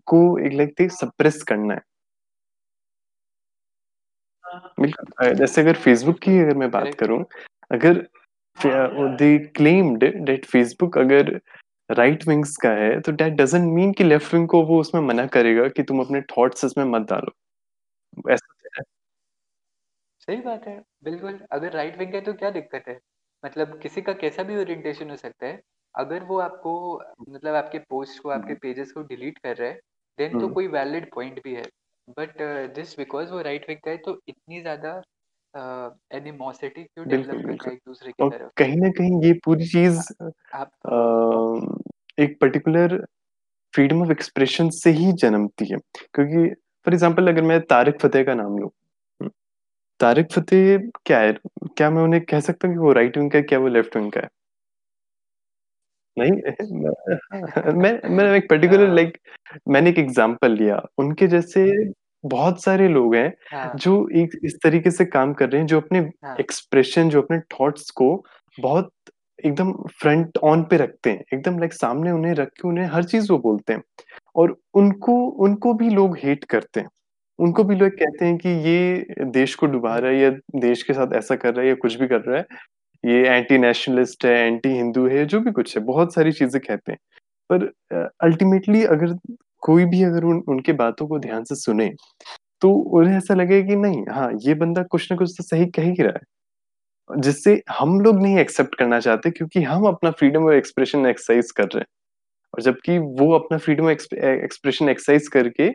को 0.06 0.20
एक 0.46 0.52
लाइक 0.52 0.92
सप्रेस 0.92 1.42
करना 1.42 1.74
है। 1.74 1.80
बिल्कुल। 4.80 5.34
जैसे 5.34 5.61
अगर 5.61 5.74
फेसबुक 5.74 6.18
की 6.18 6.38
अगर 6.38 6.57
मैं 6.57 6.70
बात 6.70 6.94
करूँ 6.94 7.24
अगर 7.70 8.07
दे 9.16 9.38
क्लेम्ड 9.38 10.05
दैट 10.16 10.44
फेसबुक 10.44 10.98
अगर 10.98 11.40
राइट 11.90 12.28
विंग्स 12.28 12.57
का 12.57 12.70
है 12.70 13.00
तो 13.00 13.12
दैट 13.12 13.32
डजंट 13.32 13.72
मीन 13.72 13.92
कि 13.92 14.05
लेफ़्ट 14.05 14.34
विंग 14.34 14.48
को 14.48 14.62
वो 14.62 14.80
उसमें 14.80 15.03
मना 15.03 15.26
करेगा 15.26 15.68
कि 15.68 15.82
तुम 15.82 16.00
अपने 16.00 16.20
थॉट्स 16.20 16.64
इसमें 16.64 16.84
मत 16.84 17.03
डालो। 17.03 17.32
ऐसा 18.30 18.53
तो 18.53 18.82
सही 20.20 20.36
बात 20.36 20.66
है। 20.66 20.82
बिल्कुल 21.05 21.40
अगर 21.53 21.72
राइट 21.72 21.98
विंग 21.98 22.14
है 22.14 22.20
तो 22.20 22.32
क्या 22.32 22.50
दिक्कत 22.50 22.84
है? 22.88 22.98
मतलब 23.44 23.78
किसी 23.80 24.03
का 24.03 24.12
कैसा 24.12 24.42
भी 24.42 24.57
ओरिएंटेशन 24.57 25.11
हो 25.11 25.16
सकता 25.16 25.46
है। 25.46 25.61
अगर 25.96 26.22
वो 26.22 26.38
आपको 26.38 27.03
मतलब 27.28 27.55
आपके 27.55 27.78
पोस्ट 27.78 28.22
को 28.22 28.28
आपके 28.28 28.55
पेजेस 28.55 28.92
को 28.92 29.03
डिलीट 29.03 29.38
कर 29.38 29.57
रहा 29.57 29.68
है 29.68 29.80
देन 30.18 30.30
तो 30.30 30.38
हम्म, 30.38 30.55
कोई 30.55 30.66
वैलिड 30.66 31.11
पॉइंट 31.14 31.42
भी 31.44 31.55
है। 31.55 31.64
बट 32.09 32.42
जस्ट 32.76 32.96
बिकॉज़ 32.98 33.30
वो 33.32 33.40
राइट 33.42 33.64
विंग 33.68 33.78
का 33.84 33.90
है 33.90 33.96
तो 33.98 34.18
इतनी 34.28 34.61
ज़्यादा 34.61 35.00
एनिमोसिटी 36.16 36.82
क्यों 36.84 37.07
डेवलप 37.09 37.46
है 37.46 37.72
एक 37.72 37.80
दूसरे 37.86 38.12
की 38.12 38.28
तरफ़? 38.30 38.50
कहीं 38.57 38.76
ना 38.76 38.88
कहीं 38.98 39.22
ये 39.24 39.32
पूरी 39.44 39.66
चीज़ 39.68 40.00
आप 40.55 40.70
एक 42.18 42.36
पर्टिकुलर 42.40 42.96
फ्रीडम 43.74 44.03
ऑफ़ 44.03 44.11
एक्सप्रेशन 44.12 44.70
से 44.72 44.90
ही 44.92 45.12
जन्मती 45.22 45.66
है। 45.72 45.78
क्योंकि 46.14 46.48
फॉर 46.86 46.94
एग्जांपल 46.94 47.28
अगर 47.28 47.42
मैं 47.44 47.61
तारिक 47.66 48.00
फतेह 48.03 48.24
का 48.24 48.34
नाम 48.34 48.59
लूँ 48.59 48.70
तारिक 50.00 50.32
फतेह 50.32 50.78
क्या 51.07 51.18
है? 51.20 51.32
क्या 51.76 51.90
मैं 51.90 52.03
उन्हें 52.03 52.22
कह 52.26 52.40
सकता 52.42 52.68
हूँ 52.68 52.76
कि 52.76 52.80
वो 52.80 52.92
राइट 52.94 53.18
विंग 53.18 53.30
का 53.30 53.38
है 53.38 53.44
क्या 53.44 53.59
वो 53.61 53.68
लेफ़्ट 53.68 53.96
विंग 53.96 54.12
का 54.12 54.20
है? 54.20 54.28
नहीं 56.16 56.30
मैं 57.74 58.00
मैं 58.16 58.24
एक 58.34 58.48
पर्टिकुलर 58.50 58.88
लाइक 58.94 59.18
मैंने 59.68 59.90
एक 59.90 59.98
एग्जांपल 59.98 60.52
लिया। 60.52 60.82
उनके 60.98 61.26
जैसे 61.26 61.64
बहुत 62.24 62.62
सारे 62.64 62.88
लोग 62.88 63.14
हैं 63.14 63.32
हाँ। 63.52 63.72
जो 63.76 64.08
एक 64.16 64.38
इस 64.44 64.56
तरीके 64.62 64.90
से 64.90 65.04
काम 65.04 65.32
कर 65.34 65.48
रहे 65.50 65.60
हैं 65.60 65.66
जो 65.66 65.80
अपने 65.80 65.98
हाँ। 66.24 66.36
एक्सप्रेशन 66.40 67.08
जो 67.08 67.22
अपने 67.22 67.38
थॉट्स 67.40 67.90
को 67.90 68.14
बहुत 68.58 68.90
एकदम 69.44 69.72
फ्रंट 70.00 70.38
ऑन 70.44 70.62
पे 70.62 70.76
रखते 70.76 71.10
हैं। 71.10 71.24
एकदम 71.34 71.58
लाइक 71.58 71.72
सामने 71.72 72.10
उन्हें 72.10 72.34
रख 72.34 72.48
के 72.48 72.68
उन्हें 72.68 72.86
हर 72.86 73.04
चीज़ 73.04 73.32
वो 73.32 73.38
बोलते 73.38 73.72
हैं। 73.72 73.82
और 74.36 74.56
उनको 74.74 75.14
उनको 75.44 75.74
भी 75.74 75.90
लोग 75.90 76.18
हेट 76.18 76.44
करते 76.44 76.80
हैं। 76.80 76.88
उनको 77.38 77.64
भी 77.64 77.74
लोग 77.76 77.90
कहते 77.90 78.24
हैं 78.24 78.36
कि 78.38 78.48
ये 78.48 79.06
देश 79.24 79.54
को 79.54 79.66
डुबा 79.66 79.90
हम्म 79.90 80.00
रहा 80.02 80.12
है 80.12 80.18
या 80.18 80.30
देश 80.56 80.82
के 80.82 80.92
साथ 80.92 81.12
ऐसा 81.14 81.36
कर 81.36 81.54
रहा 81.54 81.62
है 81.62 81.68
या 81.68 81.74
कुछ 81.74 81.94
भी 81.94 82.06
कर 82.08 82.20
रहा 82.20 82.38
है। 82.38 82.46
ये 83.05 83.22
एंटी 83.28 83.59
नेशनलिस्ट 83.59 84.24
है 84.26 84.32
एंटी 84.38 84.68
हिंदू 84.70 85.07
है, 85.09 85.24
जो 85.26 85.40
भी 85.40 85.50
कुछ 85.53 85.76
है, 85.76 85.82
बहुत 85.84 86.14
सारी 86.14 86.32
चीज़ें 86.32 86.61
कहते 86.62 86.92
हैं। 86.92 86.98
पर 87.50 87.64
अल्टीमेटली 88.24 88.84
अगर 88.86 89.16
कोई 89.62 89.84
भी 89.86 90.03
अगर 90.05 90.24
उन, 90.24 90.42
उनके 90.48 90.72
बातों 90.74 91.07
को 91.09 91.18
ध्यान 91.20 91.44
से 91.44 91.55
सुने 91.57 91.90
तो 92.62 92.70
उन्हें 92.98 93.16
ऐसा 93.16 93.34
लगे 93.34 93.62
कि 93.64 93.76
नहीं 93.76 94.05
हाँ 94.12 94.30
ये 94.42 94.55
बंदा 94.57 94.82
कुछ 94.86 95.11
ना 95.12 95.16
कुछ 95.18 95.32
तो 95.38 95.44
सही 95.44 95.66
कह 95.70 95.82
ही 95.84 96.03
रहा 96.03 96.12
है। 97.11 97.20
जिससे 97.22 97.61
हम 97.72 98.00
लोग 98.00 98.22
नहीं 98.22 98.38
एक्सेप्ट 98.38 98.74
करना 98.76 99.00
चाहते, 99.00 99.30
क्योंकि 99.32 99.62
हम 99.64 99.86
अपना 99.88 100.11
फ्रीडम 100.12 100.44
ऑफ़ 100.46 100.55
एक्सप्रेशन 100.55 101.07
एक्सरसाइज 101.07 101.50
कर 101.53 101.64
रहे 101.66 101.80
हैं। 101.80 101.86
और 102.55 102.62
जबकि 102.62 102.98
वो 102.98 103.32
अपना 103.34 103.59
फ्रीडम 103.59 103.86
ऑफ़ 103.86 104.14
एक्सप्रेशन 104.26 104.90
एक्सरसाइज 104.90 105.28
करके 105.30 105.70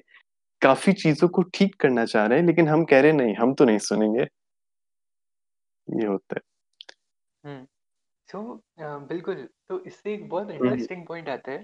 काफ़ी 0.61 0.93
चीज़ों 0.95 1.29
को 1.29 1.43
ठीक 1.55 1.75
करना 1.81 2.05
चाह 2.07 2.25
रहे 2.27 2.39
हैं, 2.39 2.47
लेकिन 2.47 2.69
हम 2.69 2.85
कह 2.85 3.01
रहे 3.01 3.11
हैं, 3.11 3.17
नहीं, 3.19 3.35
हम 3.37 3.53
तो 3.55 3.65
नहीं 3.65 3.79
सुनेंगे। 3.81 4.27
ये 5.87 6.05
होता 6.07 6.39
हम्म। 7.43 7.65
सो 8.29 8.41
बिल्कुल। 9.07 9.47
तो 9.69 9.79
इससे 9.81 10.13
एक 10.13 10.27
बहुत 10.29 10.51
हम्म, 10.51 10.55
इंटरेस्टिंग 10.55 11.05
पॉइंट 11.07 11.29
आता 11.29 11.51
है 11.51 11.57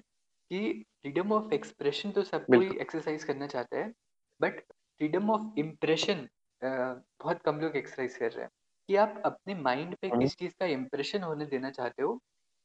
कि 0.52 0.74
फ्रीडम 1.02 1.32
ऑफ़ 1.34 1.54
एक्सप्रेशन 1.54 2.12
तो 2.12 2.24
सब 2.24 2.48
कोई 2.48 2.66
बिल्कुल। 2.66 2.78
एक्सरसाइज 2.78 3.24
करना 3.24 3.48
चाहता 3.48 3.78
है 3.78 3.92
बट 4.40 4.60
फ्रीडम 4.62 5.30
ऑफ़ 5.32 5.60
इम्प्रेशन 5.60 6.28
बहुत 6.62 7.42
कम 7.42 7.60
लोग 7.60 7.76
एक्सरसाइज 7.78 8.18
कर 8.18 8.32
रहे 8.32 8.44
हैं। 8.46 8.52
कि 8.90 8.96
आप 8.96 9.22
अपने 9.26 9.56
माइंड 9.56 9.96
पे 9.98 10.10
हम्म, 10.10 10.22
किस 10.22 10.36
चीज़ 10.36 10.54
का 10.60 10.66
इम्प्रेशन 10.68 11.24
होने 11.24 11.46
देना 11.46 11.70
चाहते 11.72 12.04
हो 12.04 12.20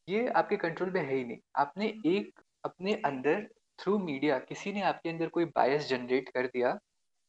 ये 0.07 0.27
आपके 0.31 0.57
कंट्रोल 0.57 0.89
में 0.91 1.01
है 1.01 1.15
ही 1.15 1.23
नहीं। 1.25 1.37
आपने 1.55 1.87
एक 2.07 2.39
अपने 2.63 2.93
अंदर 3.05 3.47
थ्रू 3.79 3.97
मीडिया 3.99 4.39
किसी 4.41 4.73
ने 4.73 4.81
आपके 4.83 5.09
अंदर 5.09 5.29
कोई 5.29 5.45
बायस 5.55 5.87
जनरेट 5.89 6.29
कर 6.29 6.47
दिया 6.47 6.77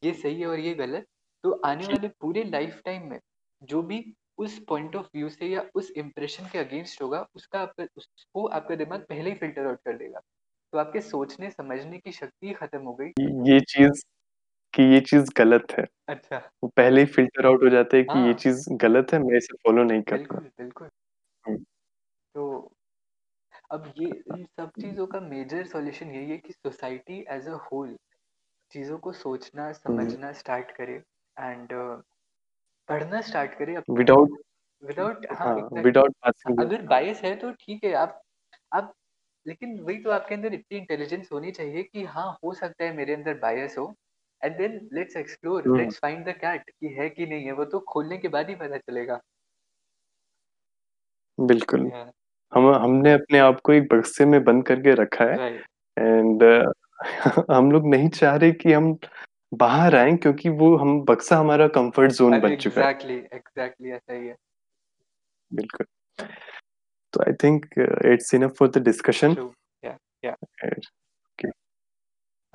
ये 0.02 0.12
सही 0.14 0.40
है 0.40 0.46
और 0.46 0.58
ये 0.58 0.74
गलत 0.74 1.06
तो 1.44 1.52
आने 1.66 1.86
वाले 1.86 2.08
पूरे 2.20 2.44
लाइफ 2.44 2.80
टाइम 2.84 3.08
में 3.10 3.18
जो 3.62 3.82
भी 3.82 4.00
उस 4.40 4.58
पॉइंट 4.68 4.96
ऑफ़ 4.96 5.06
व्यू 5.14 5.28
से 5.30 5.46
या 5.46 5.64
उस 5.74 5.90
इम्प्रेशन 5.96 6.48
के 6.48 6.58
अगेंस्ट 6.58 7.02
होगा 7.02 7.26
उसका 7.34 7.60
आप, 7.60 7.74
उसको 7.96 8.46
आपका 8.50 8.76
दिमाग 8.76 9.00
पहले 9.08 9.30
ही 9.30 9.36
फ़िल्टर 9.36 9.66
आउट 9.66 9.80
कर 9.84 9.96
देगा। 9.98 10.20
तो 10.72 10.78
आपके 10.78 11.00
सोचने 11.02 11.50
समझने 11.50 11.98
की 11.98 12.12
शक्ति 12.12 12.52
खत्म 12.54 12.82
हो 12.82 12.94
गई। 12.94 13.12
ये 13.44 13.58
चीज़ 13.62 14.02
कि 14.74 14.82
ये 14.84 15.00
चीज़ 15.02 15.30
गलत 15.38 15.72
है। 15.72 15.84
अच्छा। 16.08 16.40
वो 16.62 16.68
पहले 16.76 17.00
ही 17.00 17.06
फ़िल्टर 17.08 17.46
आउट 17.46 17.64
हो 17.64 17.70
जाता 17.70 17.96
है 17.96 18.02
कि 18.04 18.20
ये 18.20 18.34
हाँ। 18.34 18.36
चीज़ 18.36 18.66
गलत 18.82 19.12
है 19.14 19.18
मैं 19.20 19.38
इसे 19.38 19.56
फॉलो 19.64 19.84
नहीं 19.84 20.02
करना 20.04 20.40
बिल्कुल 20.40 20.50
बिल्कुल। 20.58 20.90
हम्म, 21.44 21.64
तो 22.34 22.42
अब 23.70 23.84
ये 23.96 24.06
इन 24.28 24.44
सब 24.56 24.70
चीज़ों 24.80 25.06
का 25.06 25.20
मेजर 25.20 25.66
सॉल्यूशन 25.66 26.10
यही 26.10 26.30
है 26.30 26.36
कि 26.38 26.52
सोसाइटी 26.52 27.18
एज 27.30 27.48
अ 27.48 27.54
होल 27.64 27.96
चीज़ों 28.72 28.98
को 28.98 29.12
सोचना 29.14 29.72
हम्म, 29.88 30.14
समझना 30.14 30.32
स्टार्ट 30.34 30.70
करे। 30.72 31.02
एंड 31.36 31.72
पढ़ना 32.90 33.20
स्टार्ट 33.20 33.54
करे 33.54 33.76
विदाउट 33.90 34.38
विदाउट 34.82 35.26
हाँ 35.32 35.46
हाँ 35.46 35.82
विदाउट 35.82 36.14
अगर 36.60 36.82
बायस 36.82 37.20
है 37.24 37.36
तो 37.36 37.50
ठीक 37.52 37.84
है 37.84 37.92
आप 37.92 38.22
आप 38.72 38.94
लेकिन 39.46 39.80
वही 39.80 39.98
तो 39.98 40.10
आपके 40.10 40.34
अंदर 40.34 40.54
इतनी 40.54 40.78
इंटेलिजेंस 40.78 41.28
होनी 41.32 41.50
चाहिए 41.50 41.82
कि 41.82 42.04
हाँ 42.04 42.38
हो 42.44 42.54
सकता 42.54 42.84
है 42.84 42.96
मेरे 42.96 43.14
अंदर 43.14 43.34
बायस 43.34 43.78
हो। 43.78 43.94
And 44.42 44.56
then 44.56 44.88
let's 44.92 45.16
explore 45.16 45.76
let's 45.76 45.98
find 45.98 46.24
the 46.28 46.28
cat 46.28 46.70
कि 46.70 46.88
है 46.88 47.08
कि 47.10 47.26
नहीं 47.26 47.44
है 47.44 47.52
वो 47.52 47.64
तो 47.64 47.80
खोलने 47.80 48.18
के 48.18 48.28
बाद 48.28 48.48
ही 48.48 48.54
पता 48.54 48.76
चलेगा। 48.76 49.20
बिल्कुल। 51.40 51.90
हम 52.52 52.74
हमने 52.74 53.12
अपने 53.12 53.38
आप 53.38 53.60
को 53.60 53.72
एक 53.72 53.94
बक्से 53.94 54.24
में 54.24 54.44
बंद 54.44 54.66
करके 54.66 54.94
रखा 54.94 55.24
है। 55.24 55.54
एंड 55.96 56.42
हम 57.50 57.72
लोग 57.72 57.86
नहीं 57.86 58.08
चाह 58.08 58.36
रहे 58.36 58.52
कि 58.52 58.72
हम 58.72 58.98
बाहर 59.52 59.94
आए 59.96 60.16
क्योंकि 60.16 60.48
वो 60.48 60.76
हम 60.76 61.00
बक्सा 61.04 61.36
हमारा 61.36 61.66
कंफर्ट 61.68 62.12
जोन 62.12 62.30
बन 62.30 62.40
बन 62.40 62.56
चुका 62.56 62.80
है। 62.80 62.86
एग्जैक्टली 62.88 63.16
एग्जैक्टली 63.32 63.90
ऐसा 63.90 64.12
ही 64.12 64.26
है। 64.26 64.36
बिल्कुल। 65.50 65.86
तो 67.12 67.20
I 67.20 67.32
think 67.32 67.66
it's 68.06 68.34
enough 68.34 68.54
for 68.58 68.68
the 68.68 68.78
discussion 68.78 69.36
yeah 69.84 69.96
yeah 70.24 70.32
okay 70.32 70.66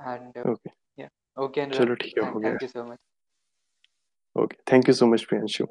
and 0.00 0.38
okay 0.48 0.70
yeah 0.98 1.08
okay 1.36 1.66
चलो 1.70 1.94
ठीक 1.94 2.18
है 2.18 2.30
हो 2.32 2.40
गया। 2.40 2.50
Thank 2.50 2.62
you 2.62 2.68
so 2.68 2.84
much 2.84 2.98
okay 4.36 4.56
thank 4.72 4.88
you 4.88 4.94
so 4.94 5.06
much 5.06 5.24
Priyanshu 5.24 5.64